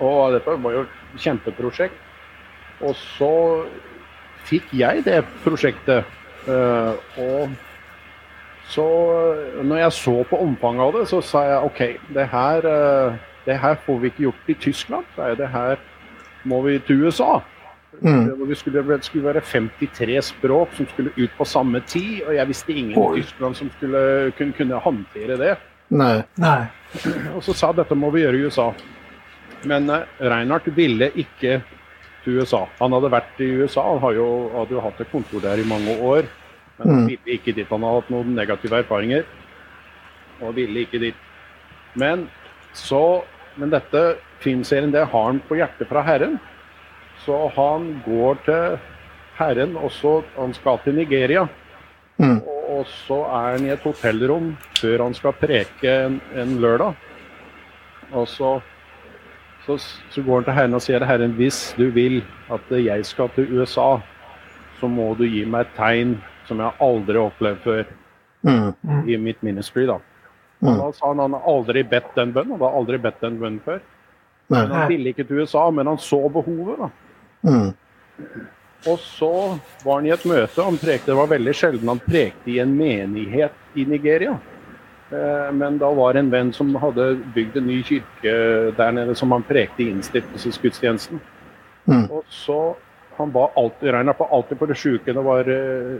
Og 0.00 0.32
dette 0.32 0.54
var 0.62 0.72
jo 0.72 0.80
et 0.86 1.20
kjempeprosjekt. 1.20 1.94
Og 2.80 2.94
så 2.96 3.64
fikk 4.50 4.72
jeg 4.76 5.04
det 5.06 5.22
prosjektet. 5.44 6.04
eh, 6.48 6.94
og 7.20 7.50
så 8.70 8.86
når 9.66 9.76
jeg 9.76 9.92
så 9.92 10.16
på 10.30 10.38
omfanget 10.40 10.82
av 10.86 10.92
det, 10.94 11.06
så 11.10 11.20
sa 11.20 11.42
jeg 11.46 11.64
OK, 11.66 11.80
det 12.14 12.26
her, 12.30 12.66
eh, 12.70 13.14
det 13.46 13.56
her 13.58 13.78
får 13.86 13.98
vi 13.98 14.10
ikke 14.12 14.26
gjort 14.28 14.52
i 14.52 14.54
Tyskland. 14.54 15.16
Det 15.38 15.48
her 15.48 15.80
må 16.44 16.62
vi 16.62 16.78
til 16.78 17.02
USA. 17.04 17.40
Mm. 18.00 18.24
Det, 18.24 18.48
vi 18.48 18.54
skulle, 18.54 18.82
det 18.86 19.04
skulle 19.04 19.26
være 19.26 19.40
53 19.44 20.20
språk 20.24 20.68
som 20.76 20.86
skulle 20.88 21.10
ut 21.16 21.32
på 21.36 21.44
samme 21.44 21.82
tid, 21.86 22.22
og 22.26 22.34
jeg 22.34 22.48
visste 22.48 22.72
ingen 22.72 22.98
Oi. 22.98 23.18
i 23.18 23.22
Tyskland 23.22 23.54
som 23.58 23.70
skulle 23.76 24.32
kunne, 24.38 24.52
kunne 24.52 24.74
håndtere 24.74 25.36
det. 25.36 25.56
Nej. 25.88 26.22
Nej. 26.34 26.66
Og 27.34 27.42
så 27.44 27.52
sa 27.52 27.72
dette 27.72 27.94
må 27.98 28.10
vi 28.14 28.22
gjøre 28.22 28.38
i 28.38 28.46
USA. 28.46 28.70
Men 29.66 29.90
eh, 29.90 30.06
Reinhardt 30.22 30.70
ville 30.76 31.10
ikke 31.18 31.58
til 31.58 31.79
USA. 32.26 32.66
Han 32.80 32.92
hadde 32.92 33.10
vært 33.12 33.40
i 33.40 33.48
USA, 33.62 33.82
han 33.92 34.00
har 34.02 34.12
jo, 34.12 34.26
hadde 34.54 34.74
jo 34.76 34.80
hatt 34.84 35.00
et 35.00 35.10
kontor 35.12 35.40
der 35.40 35.58
i 35.62 35.64
mange 35.68 35.96
år. 36.00 36.28
Men 36.78 36.88
han 36.88 37.00
Mm. 37.04 37.06
ville 37.08 37.36
ikke 37.38 37.54
dit. 37.54 37.68
Han 37.68 37.82
hadde 37.82 38.00
hatt 38.00 38.10
noen 38.10 38.34
negative 38.34 38.78
erfaringer. 38.82 39.24
Og 40.42 40.54
ville 40.54 40.80
ikke 40.84 40.98
dit. 41.00 41.14
Men 41.94 42.28
så 42.72 43.22
Men 43.58 43.68
dette 43.70 44.16
filmserien, 44.40 44.92
det 44.92 45.08
har 45.10 45.24
han 45.26 45.40
på 45.40 45.56
hjertet 45.58 45.88
fra 45.88 46.00
Herren. 46.06 46.38
Så 47.26 47.50
han 47.56 48.00
går 48.06 48.38
til 48.44 48.78
Herren, 49.36 49.76
og 49.76 49.90
så 49.90 50.22
han 50.36 50.54
skal 50.54 50.78
til 50.84 50.94
Nigeria. 50.94 51.42
Mm. 52.18 52.38
Og, 52.46 52.78
og 52.78 52.86
så 52.86 53.18
er 53.26 53.56
han 53.58 53.66
i 53.66 53.72
et 53.74 53.82
hotellrom 53.82 54.56
før 54.78 55.02
han 55.02 55.14
skal 55.14 55.32
preke 55.32 55.90
en, 56.06 56.20
en 56.34 56.54
lørdag. 56.62 56.94
Og 58.12 58.28
så, 58.28 58.60
så, 59.78 59.78
så 60.10 60.22
går 60.22 60.34
han 60.40 60.44
til 60.44 60.56
Herren 60.56 60.74
og 60.74 60.82
sier 60.82 61.04
Herren, 61.06 61.32
hvis 61.38 61.74
du 61.78 61.90
vil 61.94 62.22
at 62.50 62.70
jeg 62.70 63.06
skal 63.06 63.28
til 63.34 63.50
USA, 63.58 64.00
så 64.80 64.88
må 64.88 65.14
du 65.18 65.24
gi 65.28 65.44
meg 65.44 65.66
et 65.66 65.74
tegn 65.76 66.14
som 66.48 66.58
jeg 66.62 66.72
aldri 66.80 67.18
har 67.18 67.30
opplevd 67.30 67.64
før 67.64 67.84
Mm. 68.42 68.72
i 69.08 69.16
mitt 69.20 69.42
ministry. 69.42 69.86
da. 69.86 69.98
Mm. 70.62 70.78
Da 70.78 70.92
sa 70.92 71.08
han 71.08 71.18
han 71.18 71.32
har 71.32 71.42
aldri 71.46 71.82
bedt 71.84 72.14
den 72.16 72.32
bønnen, 72.32 72.52
han 72.56 72.60
har 72.60 72.76
aldri 72.78 72.98
bedt 72.98 73.20
den 73.20 73.38
bønnen 73.38 73.60
før. 73.64 73.80
Nej. 74.48 74.62
Men 74.62 74.70
han 74.70 74.88
ville 74.88 75.08
ikke 75.12 75.24
til 75.28 75.40
USA, 75.42 75.70
men 75.70 75.86
han 75.86 75.98
så 75.98 76.28
behovet. 76.32 76.78
da. 76.78 76.88
Mm. 77.42 77.74
Og 78.86 78.98
så 78.98 79.58
var 79.84 79.94
han 79.94 80.06
i 80.06 80.10
et 80.10 80.24
møte. 80.24 80.62
Han 80.64 80.78
prekte, 80.80 81.10
det 81.12 81.16
var 81.16 81.26
veldig 81.26 81.54
sjelden 81.54 81.88
han 81.88 82.00
prekte 82.00 82.50
i 82.50 82.58
en 82.58 82.72
menighet 82.76 83.52
i 83.76 83.84
Nigeria. 83.84 84.38
Eh, 85.10 85.52
Men 85.52 85.78
da 85.78 85.90
var 85.90 86.12
det 86.14 86.24
en 86.24 86.30
venn 86.30 86.52
som 86.52 86.74
hadde 86.78 87.16
bygd 87.34 87.56
en 87.58 87.66
ny 87.66 87.80
kirke 87.82 88.34
der 88.76 88.92
nede 88.94 89.16
som 89.18 89.32
han 89.34 89.42
prekte 89.46 89.82
i 89.82 89.90
innstiftelsesgudstjenesten. 89.90 91.20
Mm. 91.86 92.06
Og 92.10 92.24
så 92.28 92.76
Han 93.20 93.32
ba 93.32 93.50
alltid, 93.56 93.90
Reinhard 93.92 94.16
ba 94.16 94.26
alltid 94.32 94.58
på 94.58 94.66
de 94.66 94.74
sjuke. 94.74 95.12
Det 95.12 95.22
var 95.24 95.44
eh, 95.44 95.98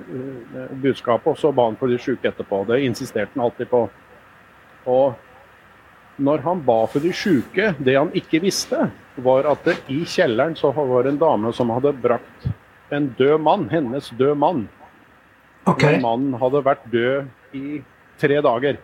eh, 0.57 0.71
budskapet, 0.81 1.27
og 1.27 1.37
så 1.37 1.51
ba 1.53 1.67
han 1.67 1.77
for 1.77 1.93
de 1.93 1.99
sjuke 2.01 2.25
etterpå. 2.25 2.63
Det 2.65 2.79
insisterte 2.81 3.35
han 3.35 3.45
alltid 3.45 3.69
på. 3.69 3.83
Og 4.89 5.19
når 6.17 6.41
han 6.47 6.63
ba 6.65 6.87
for 6.89 7.05
de 7.05 7.13
sjuke, 7.13 7.75
det 7.77 7.97
han 7.99 8.09
ikke 8.17 8.41
visste, 8.41 8.89
var 9.21 9.45
at 9.51 9.69
det 9.69 9.77
i 9.93 9.99
kjelleren 10.09 10.57
så 10.57 10.73
var 10.73 11.05
det 11.05 11.13
en 11.13 11.21
dame 11.21 11.53
som 11.53 11.69
hadde 11.75 11.93
brakt 12.01 12.49
en 12.91 13.11
død 13.19 13.41
mann, 13.45 13.69
hennes 13.69 14.09
død 14.17 14.39
mann. 14.41 14.69
Okej. 15.69 15.99
Den 15.99 16.03
mannen 16.07 16.41
hadde 16.41 16.65
vært 16.65 16.89
død 16.89 17.29
i 17.53 17.83
tre 18.21 18.41
dager. 18.41 18.81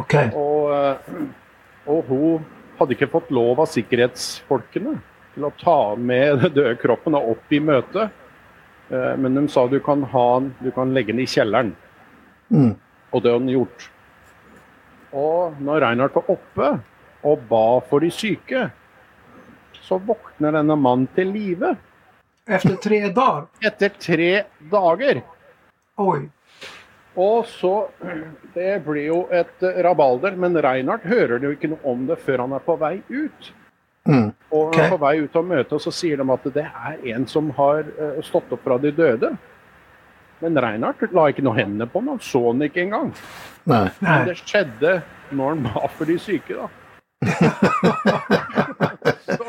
Okej. 0.00 0.30
Og, 0.38 0.72
eh, 0.72 1.86
og 1.90 2.04
hun 2.08 2.44
hadde 2.78 2.96
ikke 2.96 3.10
fått 3.12 3.30
lov 3.34 3.60
av 3.62 3.70
sikkerhetsfolkene 3.70 4.96
til 5.34 5.46
å 5.48 5.52
ta 5.60 5.78
med 5.96 6.38
den 6.42 6.54
døde 6.56 6.76
kroppen 6.80 7.16
opp 7.18 7.52
i 7.52 7.60
møtet. 7.60 8.12
Eh, 8.90 9.12
Men 9.20 9.36
de 9.38 9.46
sa 9.52 9.66
du 9.68 9.78
kan, 9.84 10.04
ha 10.14 10.26
den, 10.40 10.52
du 10.60 10.70
kan 10.74 10.94
legge 10.94 11.12
den 11.12 11.24
i 11.24 11.28
kjelleren. 11.28 11.74
Mm. 12.52 12.74
Og 13.12 13.22
det 13.22 13.32
hadde 13.32 13.44
han 13.44 13.52
gjort. 13.52 13.88
Og 15.12 15.60
når 15.60 15.84
Reinhardt 15.84 16.16
var 16.16 16.30
oppe 16.32 16.68
og 17.28 17.42
ba 17.50 17.66
for 17.88 18.00
de 18.02 18.08
syke, 18.12 18.70
så 19.82 19.98
våkner 20.00 20.56
denne 20.56 20.76
mannen 20.78 21.08
til 21.16 21.28
live. 21.34 21.74
Efter 22.48 22.78
tre 22.82 23.00
dagar? 23.12 23.44
Etter 23.62 23.92
tre 24.00 24.30
dager. 24.72 25.20
Oj. 26.00 26.24
Og 27.16 27.46
så 27.46 27.72
Det 28.54 28.78
blir 28.86 29.06
jo 29.06 29.18
et 29.32 29.62
eh, 29.64 29.82
rabalder, 29.84 30.36
men 30.36 30.56
Reinhardt 30.64 31.04
hører 31.08 31.42
jo 31.44 31.50
ikke 31.54 31.68
noe 31.72 31.84
om 31.92 32.06
det 32.08 32.18
før 32.24 32.38
han 32.46 32.52
er 32.56 32.64
på 32.64 32.76
vei 32.80 32.98
ut. 33.10 33.52
Mm. 34.08 34.32
Og 34.50 34.74
han 34.74 34.80
er 34.80 34.88
Ok. 34.88 34.90
på 34.96 34.98
vei 35.04 35.14
ut 35.22 35.36
av 35.38 35.44
møtet, 35.46 35.72
og 35.76 35.80
så 35.84 35.92
sier 35.94 36.16
de 36.20 36.26
at 36.34 36.48
det 36.54 36.64
er 36.66 36.96
en 37.14 37.26
som 37.30 37.50
har 37.56 37.84
eh, 37.86 38.20
stått 38.26 38.50
opp 38.52 38.64
fra 38.64 38.76
de 38.82 38.90
døde. 38.92 39.30
Men 40.42 40.58
Reinhardt 40.58 41.12
la 41.14 41.28
ikke 41.30 41.44
noe 41.46 41.54
hendene 41.54 41.86
på 41.86 42.00
ham, 42.02 42.08
han 42.16 42.20
så 42.20 42.40
han 42.50 42.64
ikke 42.66 42.82
engang. 42.82 43.12
Nej. 43.70 43.90
Men 44.02 44.24
det 44.26 44.36
skjedde 44.42 44.96
når 45.30 45.52
han 45.54 45.68
var 45.68 45.88
for 45.96 46.04
de 46.10 46.16
syke, 46.18 46.56
da. 46.58 46.68
så, 49.22 49.44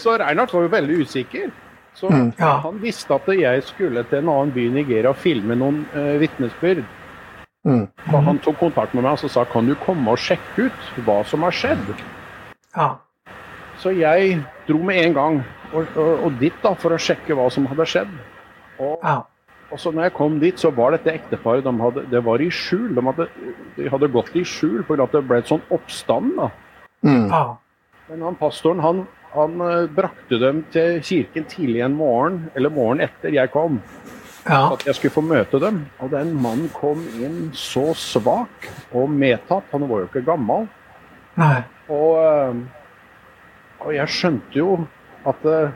så 0.00 0.14
Reinhardt 0.22 0.54
var 0.56 0.62
jo 0.64 0.72
veldig 0.72 1.00
usikker. 1.04 1.50
Så 1.94 2.08
Mm. 2.10 2.32
Ja. 2.38 2.54
han 2.64 2.78
visste 2.80 3.14
at 3.14 3.26
jeg 3.28 3.62
skulle 3.66 4.02
til 4.08 4.18
en 4.22 4.28
annen 4.32 4.52
by 4.54 4.62
i 4.66 4.70
Nigeria 4.72 5.10
og 5.10 5.16
filme 5.20 5.56
noen 5.58 5.82
uh, 5.92 6.14
vitnesbyrd. 6.22 6.80
Mm. 7.66 7.86
Så 8.10 8.20
han 8.24 8.38
tok 8.40 8.56
kontakt 8.58 8.94
med 8.96 9.04
og 9.04 9.18
så 9.20 9.28
sa 9.28 9.44
kan 9.44 9.66
du 9.68 9.74
komme 9.84 10.14
og 10.14 10.20
sjekke 10.20 10.68
ut 10.70 10.92
hva 11.04 11.20
som 11.28 11.42
har 11.44 11.52
skjedd. 11.52 11.90
Ja. 12.76 12.94
Så 13.80 13.92
jeg 13.96 14.38
dro 14.68 14.78
med 14.84 15.02
en 15.04 15.16
gang 15.16 15.40
og, 15.74 15.84
og, 15.96 16.24
og 16.26 16.38
dit 16.40 16.56
da, 16.62 16.74
for 16.78 16.94
å 16.94 17.00
sjekke 17.00 17.36
hva 17.36 17.48
som 17.52 17.68
hadde 17.70 17.86
skjedd. 17.88 18.14
Og, 18.80 18.96
Ja. 19.04 19.20
og 19.70 19.78
så 19.78 19.92
når 19.92 20.08
jeg 20.08 20.16
kom 20.16 20.38
dit, 20.40 20.58
så 20.58 20.72
var 20.74 20.96
dette 20.96 21.12
ekteparet 21.12 21.64
de 21.64 21.72
hadde, 21.80 22.06
det 22.10 22.24
var 22.24 22.40
i 22.42 22.48
skjul. 22.50 22.94
De 22.96 23.04
hadde, 23.06 23.28
de 23.76 23.88
hadde 23.92 24.12
gått 24.12 24.34
i 24.36 24.44
skjul 24.44 24.82
pga. 24.88 25.02
at 25.04 25.12
det 25.12 25.26
ble 25.28 25.38
et 25.38 25.52
sånn 25.52 25.62
oppstand. 25.70 26.36
da. 26.36 26.50
Mm. 27.04 27.28
Ja. 27.28 27.44
Men 28.08 28.22
han 28.22 28.36
pastoren 28.40 28.80
han, 28.82 29.04
han 29.34 29.60
eh, 29.62 29.86
brakte 29.94 30.40
dem 30.42 30.64
til 30.74 30.98
kirken 31.06 31.44
tidlig 31.44 31.84
en 31.84 31.94
morgen, 31.94 32.50
eller 32.56 32.72
morgenen 32.74 33.06
etter 33.06 33.30
jeg 33.36 33.52
kom. 33.52 33.78
Ja. 34.48 34.72
At 34.72 34.84
jeg 34.86 34.94
skulle 34.96 35.12
få 35.12 35.20
møte 35.26 35.60
dem. 35.60 35.82
Og 36.00 36.10
den 36.14 36.30
mannen 36.42 36.70
kom 36.74 37.02
inn 37.20 37.50
så 37.56 37.90
svak 37.94 38.68
og 38.96 39.10
medtatt. 39.12 39.66
Han 39.72 39.84
var 39.90 40.04
jo 40.04 40.08
ikke 40.08 40.24
gammel. 40.26 40.68
Nej. 41.38 41.62
Og, 41.88 42.16
eh, 42.24 42.54
og 43.84 43.94
jeg 43.94 44.08
skjønte 44.08 44.56
jo 44.58 44.86
at 45.28 45.44
eh, 45.44 45.70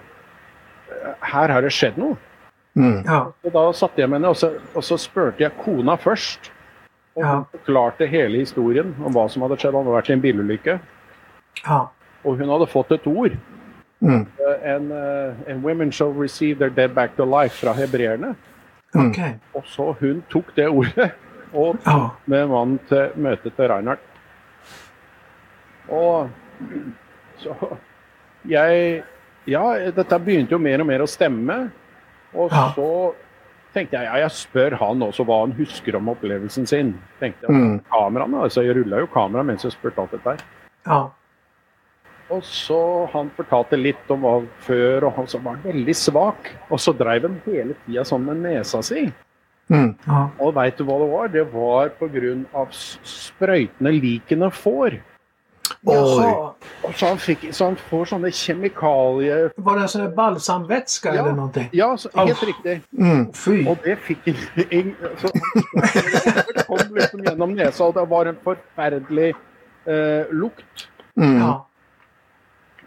her 1.33 1.53
har 1.53 1.61
det 1.67 1.73
skjedd 1.77 1.99
noe. 2.01 2.17
Mm. 2.75 3.05
Ja. 3.07 3.21
Og 3.45 3.53
da 3.55 3.65
satte 3.77 4.01
jeg 4.03 4.11
meg 4.11 4.23
ned, 4.25 4.33
og 4.33 4.37
så, 4.41 4.49
og 4.75 4.83
så 4.83 4.97
spurte 4.99 5.45
jeg 5.45 5.53
kona 5.63 5.95
først. 6.01 6.51
Og 7.15 7.23
Ja. 7.23 7.35
hun 7.37 7.45
forklarte 7.53 8.07
hele 8.11 8.39
historien 8.43 8.95
om 9.05 9.13
hva 9.15 9.29
som 9.31 9.43
hadde 9.45 9.57
skjedd. 9.61 9.75
Han 9.77 9.85
hadde 9.85 9.95
vært 10.01 10.11
i 10.11 10.13
en 10.17 10.25
bilulykke. 10.25 10.79
Ja. 11.67 11.83
Og 12.25 12.39
hun 12.41 12.49
hadde 12.51 12.67
fått 12.73 12.91
et 12.97 13.07
ord. 13.07 13.37
Mm. 14.01 14.27
eh, 14.41 14.75
En, 14.75 14.91
eh, 14.93 15.35
en 15.53 15.63
women 15.63 15.91
shall 15.93 16.13
receive 16.13 16.59
their 16.59 16.71
dead 16.71 16.95
back 16.95 17.17
to 17.17 17.25
life 17.25 17.55
fra 17.65 17.73
hebreerne. 17.75 18.35
Mm. 18.95 19.11
Okej. 19.11 19.33
Og 19.55 19.65
så 19.67 19.93
hun 20.01 20.23
tok 20.31 20.55
det 20.57 20.69
ordet 20.69 21.11
og 21.53 21.77
Ja. 21.87 22.09
med 22.27 22.49
mannen 22.49 22.79
til 22.89 23.11
møtet 23.17 23.57
til 23.57 23.69
Reinhardt. 23.69 24.01
Og 25.89 26.31
så 27.39 27.55
jeg 28.49 29.03
Ja, 29.47 29.91
dette 29.93 30.19
begynte 30.25 30.53
jo 30.55 30.59
mer 30.59 30.81
og 30.81 30.87
mer 30.89 31.03
å 31.05 31.09
stemme. 31.09 31.71
Og 32.35 32.51
Ja. 32.51 32.71
så 32.75 33.15
tenkte 33.75 33.99
jeg 33.99 34.05
ja, 34.07 34.15
jeg 34.23 34.31
spør 34.31 34.77
han 34.79 35.03
også 35.03 35.25
hva 35.27 35.41
han 35.43 35.53
husker 35.53 35.97
om 35.97 36.09
opplevelsen 36.09 36.67
sin. 36.67 36.95
tenkte 37.21 37.43
jeg. 37.49 37.51
Mm. 37.51 37.81
Kameraene, 37.93 38.43
altså 38.43 38.63
Jeg 38.65 38.77
rulla 38.77 38.99
jo 39.01 39.07
kamera 39.07 39.43
mens 39.45 39.63
jeg 39.65 39.73
spurte 39.73 39.99
alt 40.01 40.11
dette 40.13 40.31
her. 40.31 40.39
Ja. 40.87 41.09
Og 42.31 42.43
så 42.43 43.09
Han 43.13 43.31
fortalte 43.37 43.77
litt 43.77 44.11
om 44.11 44.23
hva 44.25 44.39
før, 44.65 45.05
og 45.09 45.13
han 45.17 45.27
så 45.27 45.39
var 45.45 45.57
han 45.59 45.63
veldig 45.73 45.95
svak. 45.95 46.51
Og 46.71 46.81
så 46.81 46.93
dreiv 46.97 47.23
han 47.29 47.41
hele 47.47 47.75
tida 47.87 48.05
sånn 48.05 48.25
med 48.25 48.37
nesa 48.47 48.83
si. 48.83 49.13
Mm. 49.71 49.95
Ja. 50.07 50.29
Og 50.41 50.55
veit 50.55 50.77
du 50.77 50.85
hva 50.85 50.99
det 51.01 51.11
var? 51.11 51.29
Det 51.29 51.45
var 51.53 51.89
pga. 51.99 52.67
sprøytene 53.03 53.93
likene 54.01 54.51
får. 54.53 54.99
Jaha. 55.85 56.53
Og 56.85 56.93
så 56.97 57.09
han, 57.09 57.19
fikk, 57.19 57.47
så 57.57 57.71
han 57.71 57.77
får 57.89 58.05
sånne 58.11 58.29
kjemikalier 58.37 59.51
Var 59.57 59.77
det 59.79 59.83
en 59.83 59.89
sån 59.89 60.01
här 60.03 60.11
balsamvätska 60.17 61.15
Ja. 61.15 61.21
eller 61.23 61.33
någonting? 61.33 61.69
Ja, 61.73 61.97
så, 61.97 62.11
helt 62.15 62.43
Au. 62.43 62.47
riktig. 62.47 62.81
Mm. 62.99 63.33
Fy. 63.33 63.67
Og 63.69 63.77
det 63.85 63.97
fikk 64.05 64.19
han 64.27 64.37
ing- 64.71 64.95
så, 65.21 65.29
Det 66.55 66.67
kom 66.69 66.95
liksom 66.95 67.25
gjennom 67.25 67.55
nesa, 67.57 67.85
og 67.85 67.95
det 67.95 68.05
var 68.11 68.27
en 68.27 68.37
forferdelig 68.45 69.31
eh, 69.87 70.25
lukt. 70.33 70.89
Mm. 71.17 71.39
Ja. 71.39 71.67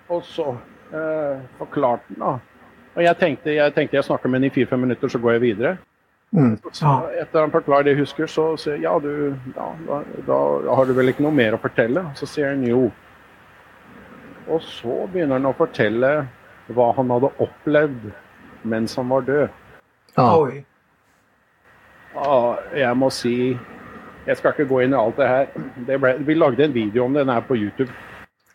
Og 0.10 0.24
så 0.24 0.53
eh, 0.93 1.41
forklarte 1.60 2.08
han, 2.14 2.22
da. 2.22 2.64
Og 2.97 3.03
jeg 3.03 3.18
tenkte 3.20 3.53
jeg, 3.53 3.74
tenkte 3.76 3.99
jeg 3.99 4.08
snakker 4.08 4.32
med 4.32 4.41
ham 4.41 4.47
i 4.49 4.53
fire-fem 4.55 4.80
minutter, 4.88 5.12
så 5.12 5.20
går 5.22 5.38
jeg 5.38 5.41
videre. 5.41 5.76
Mm. 6.32 6.58
Så 6.76 6.93
etter 7.22 7.43
han 7.45 7.53
forklarer 7.53 7.88
det 7.88 7.93
jeg 7.93 8.01
husker, 8.01 8.28
så 8.28 8.47
sier 8.60 8.82
ja, 8.84 8.97
du, 8.99 9.36
ja 9.55 9.68
da, 9.88 9.99
da 10.28 10.39
har 10.76 10.88
du 10.89 10.95
vel 10.97 11.14
ikke 11.14 11.24
noe 11.24 11.36
mer 11.36 11.55
å 11.55 11.62
fortelle? 11.62 12.03
Så 12.20 12.28
sier 12.28 12.51
han 12.51 12.66
jo. 12.68 12.88
Og 14.47 14.64
så 14.64 15.05
begynner 15.12 15.38
han 15.38 15.47
å 15.47 15.55
fortelle 15.55 16.12
hva 16.76 16.89
han 16.97 17.14
hadde 17.14 17.32
opplevd 17.43 18.10
mens 18.68 18.97
han 18.99 19.08
var 19.14 19.24
død. 19.28 19.47
Ja. 20.18 20.28
Oj. 20.34 20.64
Ja, 22.18 22.38
jeg 22.74 22.97
må 22.97 23.12
si 23.14 23.36
Jeg 24.26 24.38
skal 24.39 24.55
ikke 24.55 24.66
gå 24.68 24.80
inn 24.84 24.95
i 24.95 24.97
alt 24.97 25.20
det 25.20 25.28
her. 25.30 25.51
Det 25.88 25.99
ble, 26.01 26.10
vi 26.28 26.36
lagde 26.36 26.66
en 26.66 26.74
video 26.76 27.05
om 27.05 27.14
den 27.16 27.30
er 27.32 27.45
på 27.47 27.55
YouTube. 27.55 27.93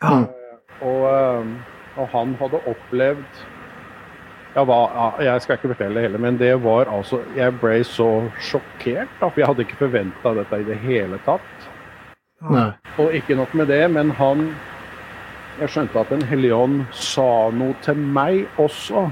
Ja. 0.02 0.26
Og, 0.82 1.02
eh, 1.08 1.98
og 2.00 2.08
han 2.14 2.36
hadde 2.40 2.62
opplevd 2.66 3.42
ja, 4.52 4.64
hva, 4.68 4.78
Jeg 5.22 5.42
skal 5.42 5.56
ikke 5.56 5.72
fortelle 5.72 6.04
hele, 6.04 6.18
men 6.20 6.38
det 6.40 6.52
var 6.64 6.90
altså 6.92 7.22
Jeg 7.36 7.54
ble 7.60 7.78
så 7.88 8.08
sjokkert, 8.40 9.12
da, 9.20 9.28
for 9.28 9.40
jeg 9.40 9.48
hadde 9.48 9.66
ikke 9.66 9.80
forventa 9.80 10.34
dette 10.36 10.60
i 10.60 10.66
det 10.66 10.78
hele 10.82 11.20
tatt. 11.26 11.68
Nej. 12.50 12.72
Og 12.98 13.14
ikke 13.14 13.36
nok 13.38 13.54
med 13.54 13.70
det, 13.72 13.84
men 13.90 14.10
han 14.10 14.50
Jeg 15.60 15.68
skjønte 15.68 16.00
at 16.00 16.10
Den 16.10 16.22
hellige 16.22 16.56
ånd 16.56 16.84
sa 16.92 17.50
noe 17.52 17.76
til 17.84 17.96
meg 17.96 18.46
også, 18.58 19.10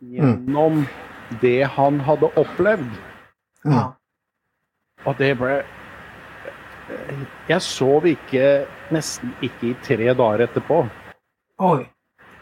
gjennom 0.00 0.86
det 1.40 1.64
han 1.76 2.00
hadde 2.00 2.30
opplevd. 2.36 2.96
Ja. 3.64 3.92
Og 5.04 5.18
det 5.18 5.36
ble 5.38 5.62
Jeg 7.48 7.62
sov 7.62 8.06
ikke 8.06 8.64
nesten 8.92 9.32
ikke 9.42 9.70
i 9.70 9.76
tre 9.84 10.10
dager 10.12 10.44
etterpå. 10.48 10.82
Oj. 11.62 11.86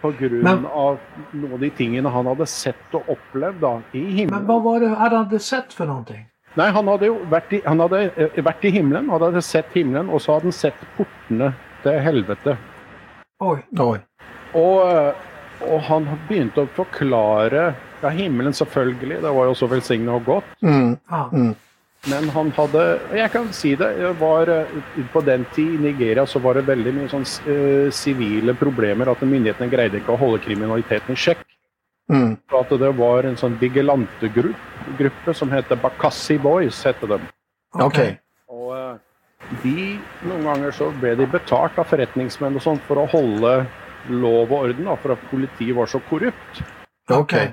På 0.01 0.11
grunn 0.17 0.41
Men- 0.43 0.67
av 0.67 0.99
noen 1.37 1.53
av 1.53 1.61
de 1.61 1.71
tingene 1.77 2.09
han 2.09 2.27
hadde 2.31 2.47
sett 2.49 2.95
og 2.97 3.09
opplevd 3.13 3.61
da, 3.61 3.73
i 3.93 4.01
Men 4.01 4.13
himmelen. 4.17 4.47
vad 4.47 4.63
var 4.63 4.81
det 4.81 4.89
hade 4.89 5.17
han 5.17 5.25
hade 5.27 5.39
sett 5.39 5.73
för 5.73 5.87
någonting? 5.87 6.25
Nei, 6.55 6.71
han 6.71 6.89
hadde 6.89 7.07
jo 7.07 7.19
vært 7.31 7.53
i, 7.53 7.61
han 7.67 7.79
hadde 7.81 8.01
eh, 8.17 8.41
vært 8.43 8.65
i 8.65 8.71
himmelen, 8.75 9.11
han 9.11 9.21
hadde 9.23 9.43
sett 9.43 9.67
himmelen, 9.77 10.09
og 10.11 10.21
så 10.21 10.33
hadde 10.35 10.49
han 10.49 10.53
sett 10.57 10.81
portene 10.97 11.53
til 11.85 12.01
helvete. 12.03 12.57
Oj. 13.41 13.61
Oj. 13.79 14.01
Og, 14.55 14.89
eh, 14.91 15.15
og 15.71 15.81
han 15.87 16.09
begynte 16.29 16.65
å 16.65 16.69
forklare 16.75 17.75
Ja, 18.03 18.09
himmelen 18.09 18.53
selvfølgelig, 18.57 19.21
det 19.23 19.31
var 19.37 19.45
jo 19.45 19.55
så 19.55 19.67
velsigna 19.69 20.15
og 20.17 20.25
godt. 20.25 20.45
Mm. 20.63 20.97
Ja. 21.11 21.29
Mm. 21.33 21.55
Men 22.09 22.31
han 22.33 22.49
hadde 22.57 22.83
Jeg 23.13 23.31
kan 23.31 23.53
si 23.53 23.75
det. 23.77 23.91
var, 24.19 24.49
eh, 24.49 24.67
på 25.13 25.21
den 25.21 25.45
tid 25.53 25.75
i 25.75 25.83
Nigeria 25.91 26.27
så 26.27 26.41
var 26.41 26.55
det 26.55 26.67
veldig 26.67 26.95
mye 26.97 27.09
sånn 27.13 27.27
eh, 27.47 27.91
sivile 27.93 28.55
problemer. 28.55 29.11
At 29.11 29.21
myndighetene 29.21 29.71
greide 29.71 30.01
ikke 30.01 30.15
å 30.15 30.21
holde 30.21 30.41
kriminaliteten 30.41 31.13
i 31.13 31.17
sjekk. 31.17 31.45
Mm. 32.11 32.39
At 32.57 32.69
det 32.69 32.97
var 32.97 33.25
en 33.25 33.37
sånn 33.37 33.59
vigilantegruppe 33.61 34.71
gruppe 34.99 35.35
som 35.35 35.51
heter 35.53 35.77
Bakassi 35.77 36.39
Boys. 36.39 36.83
Hette 36.85 37.07
dem. 37.07 37.29
Okej. 37.75 38.17
Og 38.51 38.73
eh, 38.77 38.97
de, 39.63 39.77
noen 40.27 40.49
ganger 40.49 40.75
så 40.77 40.91
ble 41.01 41.15
de 41.19 41.29
betalt 41.31 41.79
av 41.79 41.89
forretningsmenn 41.91 42.59
og 42.59 42.65
sånt 42.65 42.85
for 42.89 43.03
å 43.03 43.09
holde 43.11 43.55
lov 44.11 44.49
og 44.49 44.59
orden, 44.65 44.87
da, 44.89 44.97
for 44.97 45.15
at 45.15 45.25
politiet 45.31 45.77
var 45.77 45.91
så 45.91 46.01
korrupt. 46.09 46.63
Okej. 47.13 47.53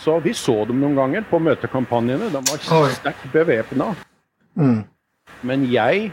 Så 0.00 0.16
vi 0.24 0.32
så 0.34 0.54
dem 0.68 0.80
noen 0.80 0.96
ganger 0.96 1.24
på 1.28 1.40
møtekampanjene. 1.42 2.30
De 2.32 2.40
var 2.40 2.62
Oi. 2.78 2.92
sterkt 2.96 3.26
bevæpna. 3.32 3.92
Mm. 4.56 4.84
Men 5.42 5.66
jeg, 5.72 6.12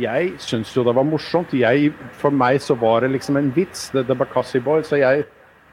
jeg 0.00 0.32
syns 0.40 0.72
jo 0.76 0.84
det 0.86 0.94
var 0.96 1.06
morsomt. 1.06 1.52
Jeg, 1.56 1.92
for 2.20 2.34
meg 2.34 2.62
så 2.64 2.76
var 2.78 3.04
det 3.04 3.12
liksom 3.16 3.36
en 3.40 3.52
vits, 3.54 3.90
det, 3.94 4.06
det 4.08 4.16
Bakassi 4.18 4.62
Boy. 4.64 4.82
Så 4.86 5.00
jeg, 5.00 5.26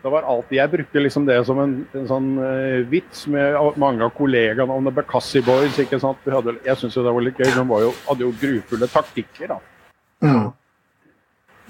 det 0.03 0.11
var 0.13 0.27
alltid, 0.27 0.57
jeg 0.59 0.73
brukte 0.75 1.03
liksom 1.03 1.25
det 1.27 1.39
som 1.47 1.59
en, 1.63 1.77
en 1.97 2.09
sånn 2.09 2.29
eh, 2.43 2.83
vits 2.91 3.25
med 3.31 3.55
mange 3.81 4.05
av 4.05 4.13
kollegaene 4.17 4.73
om 4.73 4.89
The 4.89 4.93
Bakassi 4.99 5.41
Boys. 5.45 5.79
ikke 5.81 6.01
sant? 6.03 6.27
Hadde, 6.27 6.57
jeg 6.67 6.81
syns 6.81 6.99
jo 6.99 7.05
det 7.07 7.15
var 7.15 7.25
litt 7.25 7.39
gøy. 7.41 7.49
De 7.55 7.65
var 7.71 7.87
jo, 7.87 7.93
hadde 8.09 8.27
jo 8.27 8.35
grufulle 8.43 8.91
taktikker. 8.91 9.55
da. 9.55 9.61
Mm. 10.25 10.51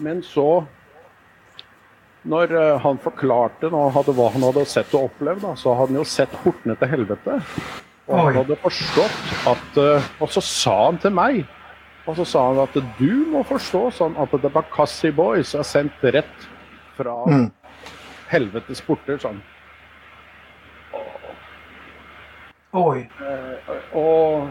Men 0.04 0.22
så, 0.26 0.66
når 2.28 2.54
eh, 2.60 2.78
han 2.84 2.98
forklarte 3.04 3.70
nå, 3.74 3.84
hadde, 3.96 4.14
hva 4.18 4.30
han 4.34 4.44
hadde 4.48 4.66
sett 4.70 4.94
og 4.98 5.10
opplevd, 5.10 5.42
da, 5.46 5.54
så 5.60 5.74
hadde 5.78 5.94
han 5.96 6.02
jo 6.02 6.08
sett 6.12 6.34
portene 6.44 6.76
til 6.80 6.92
helvete. 6.92 7.38
Og 8.08 8.16
Oi. 8.16 8.24
han 8.30 8.38
hadde 8.42 8.58
forstått 8.62 9.32
at 9.52 9.80
eh, 9.84 10.06
Og 10.24 10.30
så 10.32 10.42
sa 10.44 10.76
han 10.86 11.00
til 11.04 11.12
meg 11.16 11.46
og 12.08 12.16
så 12.16 12.24
sa 12.24 12.42
han 12.48 12.62
at 12.64 12.76
du 12.96 13.10
må 13.34 13.42
forstå 13.44 13.82
sånn 13.98 14.14
at 14.24 14.32
The 14.32 14.48
Bakassi 14.48 15.10
Boys 15.12 15.50
er 15.60 15.66
sendt 15.68 16.06
rett 16.16 16.46
fra 16.96 17.18
Mm. 17.28 17.50
helvetes 18.32 18.80
porter, 18.88 19.20
han. 19.26 19.42
Oj. 22.74 23.02
Eh, 23.20 23.74
og, 23.98 24.48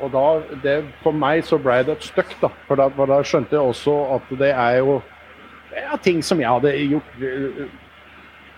og 0.00 0.12
da 0.12 0.24
det, 0.62 0.76
For 1.02 1.16
meg 1.16 1.44
så 1.48 1.58
ble 1.62 1.78
det 1.86 1.96
et 1.96 2.06
støkk, 2.10 2.36
da. 2.42 2.50
For 2.68 2.76
da, 2.80 2.88
for 2.96 3.08
da 3.08 3.22
skjønte 3.24 3.56
jeg 3.56 3.72
også 3.72 3.96
at 4.18 4.32
det 4.40 4.50
er 4.52 4.78
jo 4.82 4.98
det 5.72 5.82
er 5.82 6.02
ting 6.04 6.20
som 6.24 6.40
jeg 6.40 6.50
hadde 6.52 6.72
gjort, 6.92 7.14
eh, 7.24 7.62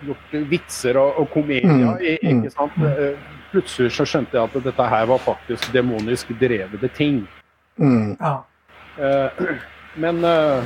gjort 0.05 0.37
vitser 0.51 0.99
og, 1.01 1.21
og 1.23 1.31
komedier 1.33 1.71
Mm, 1.71 2.01
i. 2.03 2.19
Ikke 2.19 2.51
sant? 2.55 2.79
Eh, 2.83 3.15
Plutselig 3.55 3.93
så 3.95 4.03
skjønte 4.03 4.35
jeg 4.35 4.49
at 4.49 4.65
dette 4.65 4.87
her 4.91 5.05
var 5.07 5.21
faktisk 5.23 5.69
demonisk 5.73 6.33
drevne 6.41 6.89
ting. 6.97 7.21
Mm. 7.79 8.17
Ja. 8.19 8.41
Eh, 8.99 9.45
men 10.03 10.25
eh, 10.25 10.65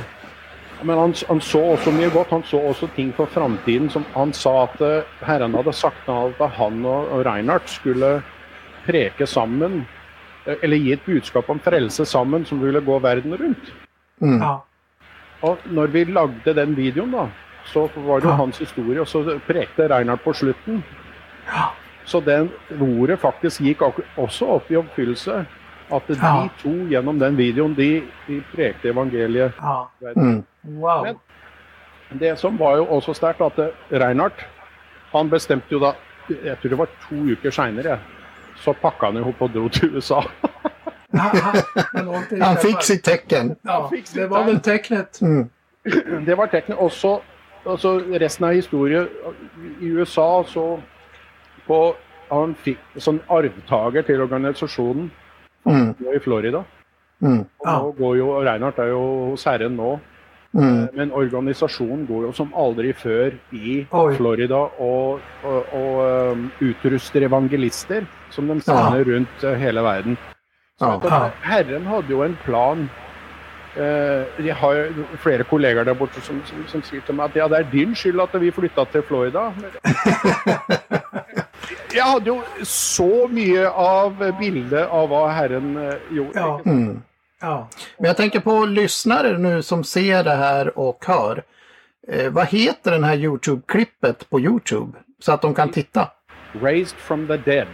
men 0.81 0.95
han, 0.97 1.13
han 1.27 1.41
så 1.43 1.59
også 1.73 1.91
mye 1.91 2.09
godt. 2.13 2.29
Han 2.31 2.43
så 2.47 2.59
også 2.69 2.87
ting 2.95 3.11
for 3.15 3.27
framtiden. 3.27 3.89
som 3.91 4.05
Han 4.13 4.31
sa 4.33 4.63
at 4.63 4.81
eh, 4.81 5.09
Herren 5.27 5.53
hadde 5.57 5.73
sagt 5.75 6.07
at 6.09 6.39
han 6.55 6.85
og, 6.85 7.09
og 7.11 7.25
Reinhardt 7.27 7.69
skulle 7.69 8.21
preke 8.85 9.27
sammen, 9.27 9.83
eller 10.47 10.79
gi 10.79 10.93
et 10.95 11.03
budskap 11.05 11.49
om 11.51 11.59
frelse 11.61 12.05
sammen, 12.07 12.45
som 12.47 12.61
ville 12.63 12.81
gå 12.81 12.95
verden 13.03 13.35
rundt. 13.37 13.73
Mm. 14.23 14.39
Ja. 14.39 14.53
Og 15.41 15.57
når 15.65 15.87
vi 15.87 16.03
lagde 16.03 16.53
den 16.55 16.75
videoen, 16.77 17.11
da, 17.11 17.27
så 17.65 17.87
var 17.95 18.19
det 18.19 18.25
jo 18.25 18.29
Ja. 18.29 18.35
hans 18.35 18.57
historie, 18.59 18.99
og 19.01 19.07
så 19.07 19.39
prekte 19.47 19.87
Reinhardt 19.89 20.23
på 20.23 20.33
slutten. 20.33 20.83
Ja. 21.47 21.69
Så 22.05 22.19
den 22.25 22.49
ordet 22.81 23.19
faktisk 23.19 23.61
gikk 23.61 23.81
også 24.17 24.47
opp 24.55 24.71
i 24.71 24.75
oppfyllelse. 24.75 25.45
At 25.91 26.07
de 26.07 26.13
Ja. 26.21 26.47
to 26.61 26.69
gjennom 26.89 27.19
den 27.19 27.37
videoen, 27.37 27.73
de, 27.75 28.03
de 28.27 28.41
prekte 28.55 28.89
evangeliet. 28.89 29.53
ja. 29.61 29.83
Mm. 30.15 30.43
Wow. 30.65 31.03
Men- 31.03 31.19
Det 32.19 32.39
som 32.39 32.57
var 32.57 32.75
jo 32.77 32.85
også 32.85 33.13
sterkt, 33.13 33.41
at 33.41 33.59
eh, 33.59 33.99
Reinhardt 33.99 34.45
han 35.13 35.29
bestemte 35.29 35.65
jo 35.71 35.79
da 35.79 35.93
Jeg 36.29 36.57
tror 36.61 36.69
det 36.69 36.77
var 36.77 36.85
to 37.09 37.15
uker 37.15 37.49
seinere. 37.51 37.99
Så 38.55 38.73
pakka 38.73 39.05
han 39.05 39.17
ihop 39.17 39.41
og 39.41 39.49
dro 39.53 39.67
til 39.69 39.95
USA. 39.95 40.21
Han, 42.41 42.57
fick 42.57 42.83
sitt 42.83 43.03
tecken. 43.03 43.55
Ja, 43.61 43.89
fick 43.89 44.13
det 44.13 44.27
var 44.27 44.43
väl 44.43 44.59
tecknet. 44.59 45.21
Mm. 45.21 45.49
Det 46.25 46.35
var 46.35 46.47
teknisk. 46.47 46.81
Også 46.81 47.19
altså 47.65 47.99
resten 48.21 48.45
av 48.45 48.53
historien 48.53 49.07
I 49.81 49.85
USA 49.85 50.43
så 50.47 50.79
på, 51.67 51.95
Han 52.29 52.53
fikk 52.61 52.77
sånn 53.01 53.19
arvtaker 53.29 54.05
til 54.05 54.21
organisasjonen 54.21 55.09
Mm. 55.65 55.95
i 56.15 56.19
Florida. 56.19 56.63
Mm. 57.21 57.45
Ja. 57.65 57.79
nå 57.79 57.91
går 57.97 58.17
jo 58.17 58.27
Reinhardt 58.45 58.79
er 58.79 58.93
jo 58.93 59.01
hos 59.31 59.43
Herren 59.43 59.75
nå. 59.75 59.99
Mm. 60.53 60.87
Men 60.95 61.11
organisasjonen 61.13 62.07
går 62.07 62.23
jo 62.25 62.31
som 62.33 62.53
aldri 62.57 62.93
før 62.97 63.35
i 63.53 63.83
Oi. 63.91 64.15
Florida 64.17 64.63
og, 64.81 65.19
og, 65.45 65.73
og 65.77 65.99
um, 66.31 66.47
evangelister 67.27 68.07
som 68.33 68.47
de 68.49 68.57
sender 68.65 69.03
rundt 69.11 69.43
uh, 69.43 69.53
hele 69.61 69.83
verden. 69.85 70.17
Ja. 70.79 71.31
Herren 71.43 71.85
hadde 71.85 72.13
jo 72.13 72.23
en 72.23 72.37
plan. 72.45 72.89
Uh, 73.75 74.25
jeg 74.41 74.55
har 74.55 74.75
jo 74.75 75.05
flere 75.21 75.45
kollegaer 75.47 75.85
der 75.85 75.93
borte 75.95 76.21
som, 76.25 76.39
som, 76.47 76.63
som 76.67 76.81
sier 76.83 77.03
til 77.05 77.15
meg 77.15 77.29
at 77.29 77.37
ja, 77.37 77.47
det 77.51 77.59
er 77.59 77.67
din 77.71 77.93
skyld 77.95 78.23
at 78.23 78.33
vi 78.41 78.49
flytta 78.51 78.87
til 78.91 79.05
Florida. 79.07 79.49
Jeg 81.89 82.05
hadde 82.05 82.29
jo 82.29 82.65
så 82.69 83.27
mye 83.33 83.65
av 83.67 84.19
bildet 84.37 84.83
av 84.93 85.07
hva 85.09 85.23
Herren 85.33 85.71
uh, 85.77 85.93
gjorde. 86.13 86.41
Ja. 86.41 86.59
Mm. 86.65 87.01
Ja. 87.41 87.67
Men 87.97 88.07
jag 88.07 88.17
tänker 88.17 88.39
på 88.39 88.65
lyssnare 88.65 89.37
nu 89.37 89.61
som 89.61 89.83
ser 89.83 90.23
det 90.23 90.35
här 90.35 90.79
och 90.79 91.05
hör. 91.07 91.43
Eh, 92.07 92.31
vad 92.31 92.47
heter 92.47 92.91
den 92.91 93.03
här 93.03 93.15
Youtube-klippet 93.15 94.29
på 94.29 94.39
Youtube? 94.39 94.97
Så 95.19 95.31
att 95.31 95.41
de 95.41 95.53
kan 95.53 95.71
titta. 95.71 96.11
Raised 96.61 96.97
from 96.97 97.27
the 97.27 97.37
dead. 97.37 97.67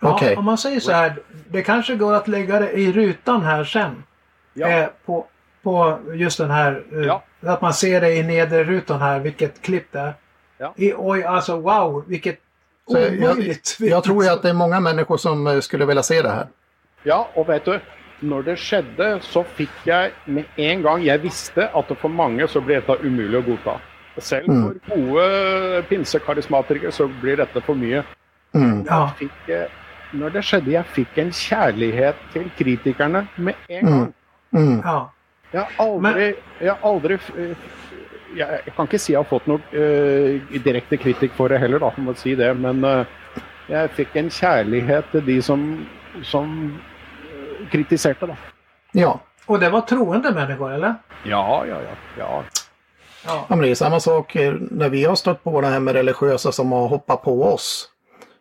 Ja. 0.00 0.34
Om 0.36 0.44
man 0.44 0.58
säger 0.58 0.80
så 0.80 0.92
här, 0.92 1.14
det 1.50 1.62
kanske 1.62 1.94
går 1.96 2.14
att 2.14 2.28
lägga 2.28 2.58
det 2.60 2.72
i 2.72 2.92
rutan 2.92 3.42
här 3.42 3.64
sen. 3.64 4.02
Ja. 4.54 4.68
Eh, 4.68 4.88
på, 5.06 5.26
på 5.62 5.98
just 6.14 6.38
den 6.38 6.50
här, 6.50 6.82
eh, 6.92 6.98
Ja. 7.00 7.22
att 7.42 7.60
man 7.62 7.74
ser 7.74 8.00
det 8.00 8.14
i 8.14 8.22
nedre 8.22 8.64
rutan 8.64 9.00
här, 9.00 9.18
vilket 9.20 9.62
klipp 9.62 9.92
det 9.92 9.98
är. 9.98 10.14
Ja. 10.58 10.72
I, 10.76 10.92
oj, 10.96 11.24
alltså 11.24 11.56
wow, 11.60 12.04
vilket 12.06 12.38
Så 12.90 12.98
jag, 12.98 13.12
omöjligt. 13.12 13.76
jag 13.80 14.04
tror 14.04 14.24
ju 14.24 14.30
att 14.30 14.42
det 14.42 14.48
är 14.48 14.54
många 14.54 14.80
människor 14.80 15.16
som 15.16 15.46
eh, 15.46 15.60
skulle 15.60 15.84
vilja 15.86 16.02
se 16.02 16.22
det 16.22 16.28
här. 16.30 16.46
Ja, 17.02 17.28
og 17.34 17.48
vet 17.48 17.64
du, 17.64 17.80
når 18.20 18.42
det 18.42 18.56
skjedde, 18.56 19.20
så 19.20 19.42
fikk 19.44 19.70
jeg 19.86 20.10
med 20.24 20.44
en 20.56 20.82
gang 20.82 21.02
Jeg 21.04 21.20
visste 21.22 21.68
at 21.76 21.90
for 22.00 22.08
mange 22.08 22.48
så 22.48 22.60
blir 22.60 22.80
dette 22.80 22.96
umulig 23.06 23.38
å 23.38 23.42
godta. 23.50 23.80
Selv 24.18 24.48
Mm. 24.48 24.62
for 24.88 24.96
gode 24.96 25.82
pinsekarismatikere 25.88 26.92
så 26.92 27.08
blir 27.20 27.36
dette 27.36 27.60
for 27.60 27.74
mye. 27.74 28.02
Mm. 28.54 28.86
Ja, 28.88 29.10
Fikk, 29.18 29.48
eh, 29.48 29.66
når 30.12 30.32
det 30.32 30.44
skjedde, 30.44 30.70
jeg 30.72 30.84
fikk 30.94 31.18
en 31.18 31.30
kjærlighet 31.32 32.14
til 32.32 32.50
kritikerne 32.58 33.26
med 33.36 33.54
en 33.68 33.84
Mm. 33.86 33.92
gang. 33.98 34.14
Mm. 34.52 34.80
ja. 34.84 34.98
Jeg 35.52 35.60
har 35.62 35.86
aldri, 35.86 36.34
jeg 36.60 36.70
har 36.72 36.78
aldri 36.92 37.14
eh, 37.14 37.56
jeg, 38.36 38.60
jeg 38.66 38.74
kan 38.76 38.86
ikke 38.86 38.98
si 38.98 39.12
jeg 39.12 39.18
har 39.18 39.28
fått 39.30 39.46
noe 39.46 39.60
eh, 39.72 40.40
direkte 40.64 40.96
kritikk 40.96 41.32
for 41.36 41.48
det 41.48 41.58
heller, 41.60 41.78
da, 41.78 41.90
må 41.96 42.12
jeg 42.12 42.18
si 42.18 42.34
det. 42.34 42.56
Men 42.56 42.84
eh, 42.84 43.04
jeg 43.68 43.90
fikk 43.90 44.16
en 44.16 44.30
kjærlighet 44.30 45.04
til 45.12 45.24
de 45.26 45.42
som, 45.42 45.86
som 46.22 46.78
kritiserte, 47.70 48.26
da. 48.26 48.36
Ja. 48.92 49.18
Och 49.46 49.60
det 49.60 49.68
var 49.70 49.80
troende 49.80 50.30
människor, 50.32 50.72
eller? 50.74 50.94
Ja, 51.22 51.64
ja, 51.66 51.76
ja. 51.82 51.94
ja. 52.18 52.42
Ja. 53.26 53.46
ja, 53.48 53.56
men 53.56 53.60
det 53.60 53.70
är 53.70 53.74
samma 53.74 54.00
sak 54.00 54.34
när 54.60 54.88
vi 54.88 55.04
har 55.04 55.14
stött 55.14 55.44
på 55.44 55.60
det 55.60 55.66
här 55.66 55.80
med 55.80 55.94
religiösa 55.94 56.52
som 56.52 56.72
har 56.72 56.88
hoppat 56.88 57.22
på 57.22 57.44
oss. 57.44 57.88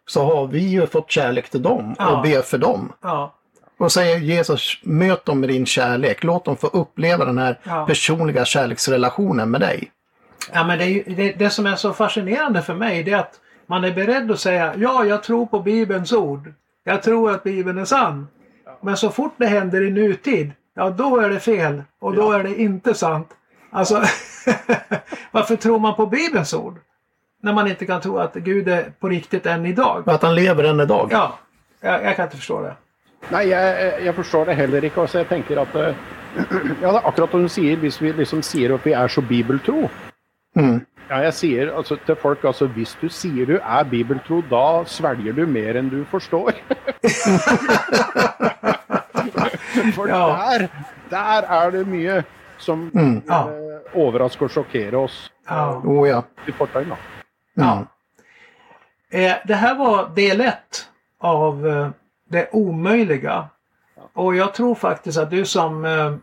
Så 0.08 0.24
har 0.26 0.48
vi 0.48 0.60
ju 0.60 0.88
fått 0.88 1.12
kärlek 1.12 1.50
till 1.50 1.62
dem 1.62 1.96
Ja. 2.00 2.16
och 2.18 2.22
ber 2.24 2.42
för 2.42 2.58
dem. 2.58 2.92
Ja. 3.02 3.34
Och 3.78 3.92
säger 3.92 4.18
Jesus, 4.18 4.80
möt 4.84 5.26
dem 5.26 5.40
med 5.40 5.50
din 5.50 5.66
kärlek. 5.66 6.24
Låt 6.24 6.46
dem 6.46 6.58
få 6.58 6.68
uppleva 6.68 7.26
den 7.26 7.38
här 7.38 7.60
Ja. 7.64 7.86
personliga 7.86 8.46
kärleksrelationen 8.46 9.52
med 9.52 9.62
dig. 9.62 9.92
Ja, 10.54 10.64
men 10.64 10.78
det, 10.80 10.86
ju, 10.86 11.04
det, 11.04 11.32
det 11.32 11.50
som 11.50 11.66
är 11.66 11.76
så 11.76 11.94
fascinerande 11.94 12.62
för 12.62 12.74
mig 12.74 13.04
det 13.04 13.12
är 13.12 13.18
att 13.18 13.40
man 13.68 13.84
är 13.84 13.92
beredd 13.92 14.32
att 14.32 14.40
säga 14.40 14.74
ja, 14.78 15.06
jag 15.06 15.24
tror 15.24 15.46
på 15.46 15.60
Bibelns 15.60 16.14
ord. 16.14 16.54
Jag 16.84 17.04
tror 17.04 17.32
att 17.32 17.44
Bibeln 17.44 17.78
är 17.78 17.86
sann. 17.86 18.28
Men 18.82 18.98
så 18.98 19.10
fort 19.10 19.34
det 19.38 19.46
händer 19.46 19.88
i 19.88 19.92
nutid, 19.92 20.52
ja 20.76 20.90
då 20.90 21.18
är 21.20 21.30
det 21.30 21.40
fel 21.40 21.84
och 22.02 22.16
då 22.16 22.32
är 22.32 22.44
det 22.44 22.62
inte 22.62 22.94
sant. 22.94 23.28
Alltså, 23.72 23.96
varför 25.32 25.56
tror 25.56 25.80
man 25.80 25.96
på 25.96 26.06
Bibelns 26.06 26.54
ord? 26.54 26.80
När 27.46 27.54
man 27.54 27.68
inte 27.68 27.86
kan 27.86 28.02
tro 28.02 28.18
att 28.18 28.34
Gud 28.36 28.68
är 28.70 28.84
på 29.00 29.10
riktigt 29.10 29.46
än 29.46 29.66
idag. 29.66 30.04
Att 30.10 30.22
han 30.22 30.36
lever 30.36 30.64
än 30.64 30.80
idag. 30.80 31.08
Ja, 31.12 31.38
jag, 31.82 32.04
jag 32.04 32.16
kan 32.16 32.26
inte 32.26 32.38
förstå 32.38 32.62
det. 32.62 32.74
Nei, 33.30 33.44
jeg, 33.50 33.94
jeg 34.06 34.16
forstår 34.16 34.46
det 34.46 34.54
heller 34.58 34.84
ikke. 34.86 35.02
Altså, 35.02 35.18
jeg 35.22 35.28
tenker 35.30 35.60
at 35.62 35.76
eh, 35.76 35.96
Ja, 36.82 36.92
det 36.92 37.00
er 37.00 37.08
akkurat 37.10 37.32
som 37.32 37.42
du 37.46 37.50
sier, 37.50 37.78
hvis 37.78 38.02
vi 38.02 38.12
liksom 38.18 38.42
sier 38.46 38.74
at 38.76 38.86
vi 38.86 38.92
er 38.98 39.08
så 39.08 39.22
bibeltro. 39.22 39.90
Mm. 40.58 40.80
Ja, 41.10 41.20
jeg 41.28 41.34
sier 41.38 41.72
altså, 41.78 41.98
til 42.06 42.16
folk 42.22 42.44
altså 42.50 42.66
hvis 42.68 42.98
du 43.02 43.10
sier 43.14 43.46
du 43.46 43.56
er 43.62 43.84
bibeltro, 43.94 44.42
da 44.50 44.64
svelger 44.90 45.34
du 45.38 45.46
mer 45.46 45.78
enn 45.78 45.90
du 45.94 46.02
forstår. 46.12 46.52
For 49.96 50.08
Ja. 50.08 50.28
der, 50.60 50.68
der 51.10 51.42
er 51.62 51.70
det 51.72 51.88
mye 51.88 52.24
som 52.58 52.90
Mm. 52.94 53.22
Ja. 53.30 53.42
eh, 53.50 53.80
overrasker 54.02 54.46
og 54.46 54.52
sjokkerer 54.52 54.96
oss 54.98 55.32
Ja. 55.50 55.76
Oh 55.86 56.08
ja. 56.10 56.22
i 56.48 56.52
fortegn. 56.52 56.90
da. 56.90 56.96
Mm. 57.58 57.86
Eh, 59.10 59.36
det 59.46 59.56
här 59.56 59.76
var 59.76 60.10
del 60.16 60.42
ett 60.42 60.90
av 61.20 61.68
eh, 61.68 61.90
det 62.30 62.50
omöjliga. 62.52 63.50
Och 64.14 64.36
jag 64.36 64.54
tror 64.54 64.76
faktiskt 64.76 65.18
att 65.18 65.30
du 65.30 65.46
som 65.46 65.86
eh, 65.86 66.16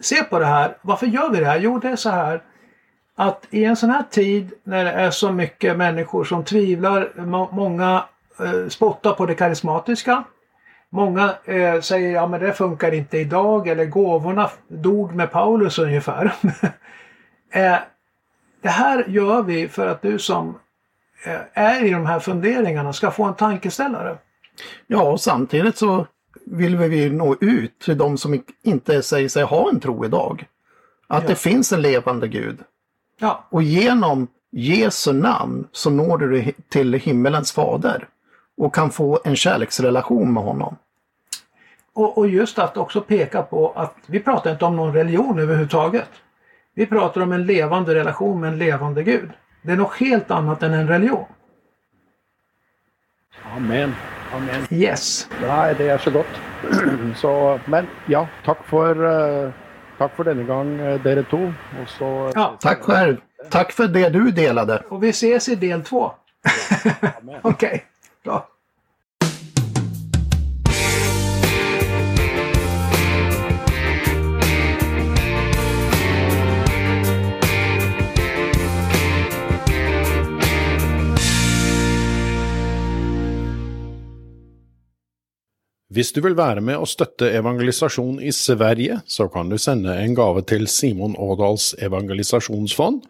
ser 0.00 0.22
på 0.22 0.38
det 0.38 0.46
här, 0.46 0.76
varför 0.82 1.06
gör 1.06 1.30
vi 1.30 1.40
det 1.40 1.46
här? 1.46 1.58
Jo, 1.58 1.78
det 1.78 1.88
är 1.88 1.96
så 1.96 2.10
här 2.10 2.42
att 3.16 3.46
i 3.50 3.64
en 3.64 3.76
sån 3.76 3.90
här 3.90 4.02
tid 4.10 4.52
när 4.64 4.84
det 4.84 4.90
är 4.90 5.10
så 5.10 5.32
mycket 5.32 5.76
människor 5.76 6.24
som 6.24 6.44
tvivlar, 6.44 7.12
må- 7.16 7.50
många 7.52 8.04
eh, 8.40 8.68
spottar 8.68 9.12
på 9.12 9.26
det 9.26 9.34
karismatiska. 9.34 10.24
Många 10.90 11.34
eh, 11.44 11.80
säger 11.80 12.10
ja 12.14 12.26
men 12.26 12.40
det 12.40 12.52
funkar 12.52 12.94
inte 12.94 13.18
idag 13.18 13.68
eller 13.68 13.84
gåvorna 13.84 14.50
dog 14.68 15.14
med 15.14 15.30
Paulus 15.32 15.78
ungefär. 15.78 16.32
eh, 17.52 17.78
det 18.66 18.70
här 18.72 19.04
gör 19.08 19.42
vi 19.42 19.68
för 19.68 19.86
att 19.86 20.02
du 20.02 20.18
som 20.18 20.58
eh, 21.26 21.40
är 21.52 21.84
i 21.84 21.90
de 21.90 22.06
här 22.06 22.20
funderingarna 22.20 22.92
ska 22.92 23.10
få 23.10 23.24
en 23.24 23.34
tankeställare. 23.34 24.18
Ja, 24.86 25.02
och 25.02 25.20
samtidigt 25.20 25.76
så 25.76 26.06
vill 26.46 26.76
vi 26.76 27.10
nå 27.10 27.36
ut 27.40 27.78
till 27.78 27.98
de 27.98 28.18
som 28.18 28.42
inte 28.62 29.02
säger 29.02 29.28
sig 29.28 29.44
ha 29.44 29.68
en 29.68 29.80
tro 29.80 30.04
idag. 30.04 30.44
Att 31.06 31.22
Ja. 31.22 31.28
det 31.28 31.34
finns 31.34 31.72
en 31.72 31.82
levande 31.82 32.28
Gud. 32.28 32.58
Ja, 33.18 33.44
Och 33.50 33.62
genom 33.62 34.28
Jesu 34.50 35.12
namn 35.12 35.68
så 35.72 35.90
når 35.90 36.18
du 36.18 36.52
till 36.68 36.92
himmelens 36.94 37.52
fader. 37.52 38.08
Och 38.58 38.74
kan 38.74 38.90
få 38.90 39.20
en 39.24 39.36
kärleksrelation 39.36 40.32
med 40.32 40.42
honom. 40.42 40.76
och, 41.94 42.18
och 42.18 42.28
just 42.28 42.58
att 42.58 42.76
också 42.76 43.00
peka 43.00 43.42
på 43.42 43.72
att 43.76 43.94
vi 44.06 44.20
pratar 44.20 44.50
inte 44.52 44.64
om 44.64 44.76
någon 44.76 44.92
religion 44.92 45.38
överhuvudtaget. 45.38 46.08
Vi 46.76 46.86
pratar 46.86 47.20
om 47.20 47.32
en 47.32 47.46
levande 47.46 47.94
relation 47.94 48.40
med 48.40 48.52
en 48.52 48.58
levande 48.58 49.02
Gud. 49.02 49.30
Det 49.62 49.72
är 49.72 49.76
något 49.76 49.94
helt 49.96 50.30
annat 50.30 50.62
än 50.62 50.74
en 50.74 50.88
religion. 50.88 51.24
Amen. 53.56 53.94
Amen. 54.34 54.66
Yes. 54.70 55.28
Nei, 55.40 55.74
det 55.78 55.88
er 55.88 55.98
så 55.98 56.10
godt. 56.10 56.40
Så, 57.16 57.60
men 57.64 57.86
ja, 58.06 58.26
takk 58.44 58.64
for, 58.66 59.04
eh, 59.06 59.50
takk 59.98 60.16
for 60.16 60.24
denne 60.28 60.44
gang, 60.44 60.74
eh, 60.80 60.98
dere 61.02 61.22
to. 61.30 61.40
Og 61.80 61.88
så 61.88 62.32
Ja, 62.34 62.56
Tack 62.60 62.82
själv. 62.82 63.16
Tack 63.50 63.72
för 63.72 63.88
det 63.88 64.08
du 64.08 64.30
delade. 64.30 64.82
och 64.88 65.02
vi 65.02 65.08
ses 65.08 65.48
i 65.48 65.54
del 65.54 65.82
två. 65.82 66.12
Okej, 67.42 67.84
bra. 68.24 68.46
Hvis 85.96 86.10
du 86.12 86.18
vil 86.20 86.34
være 86.36 86.60
med 86.60 86.76
og 86.76 86.90
støtte 86.92 87.30
evangelisasjon 87.38 88.18
i 88.20 88.28
Sverige, 88.28 89.00
så 89.08 89.32
kan 89.32 89.48
du 89.48 89.56
sende 89.56 89.96
en 89.96 90.12
gave 90.12 90.44
til 90.44 90.68
Simon 90.68 91.16
Ådals 91.16 91.72
evangelisasjonsfond 91.80 93.00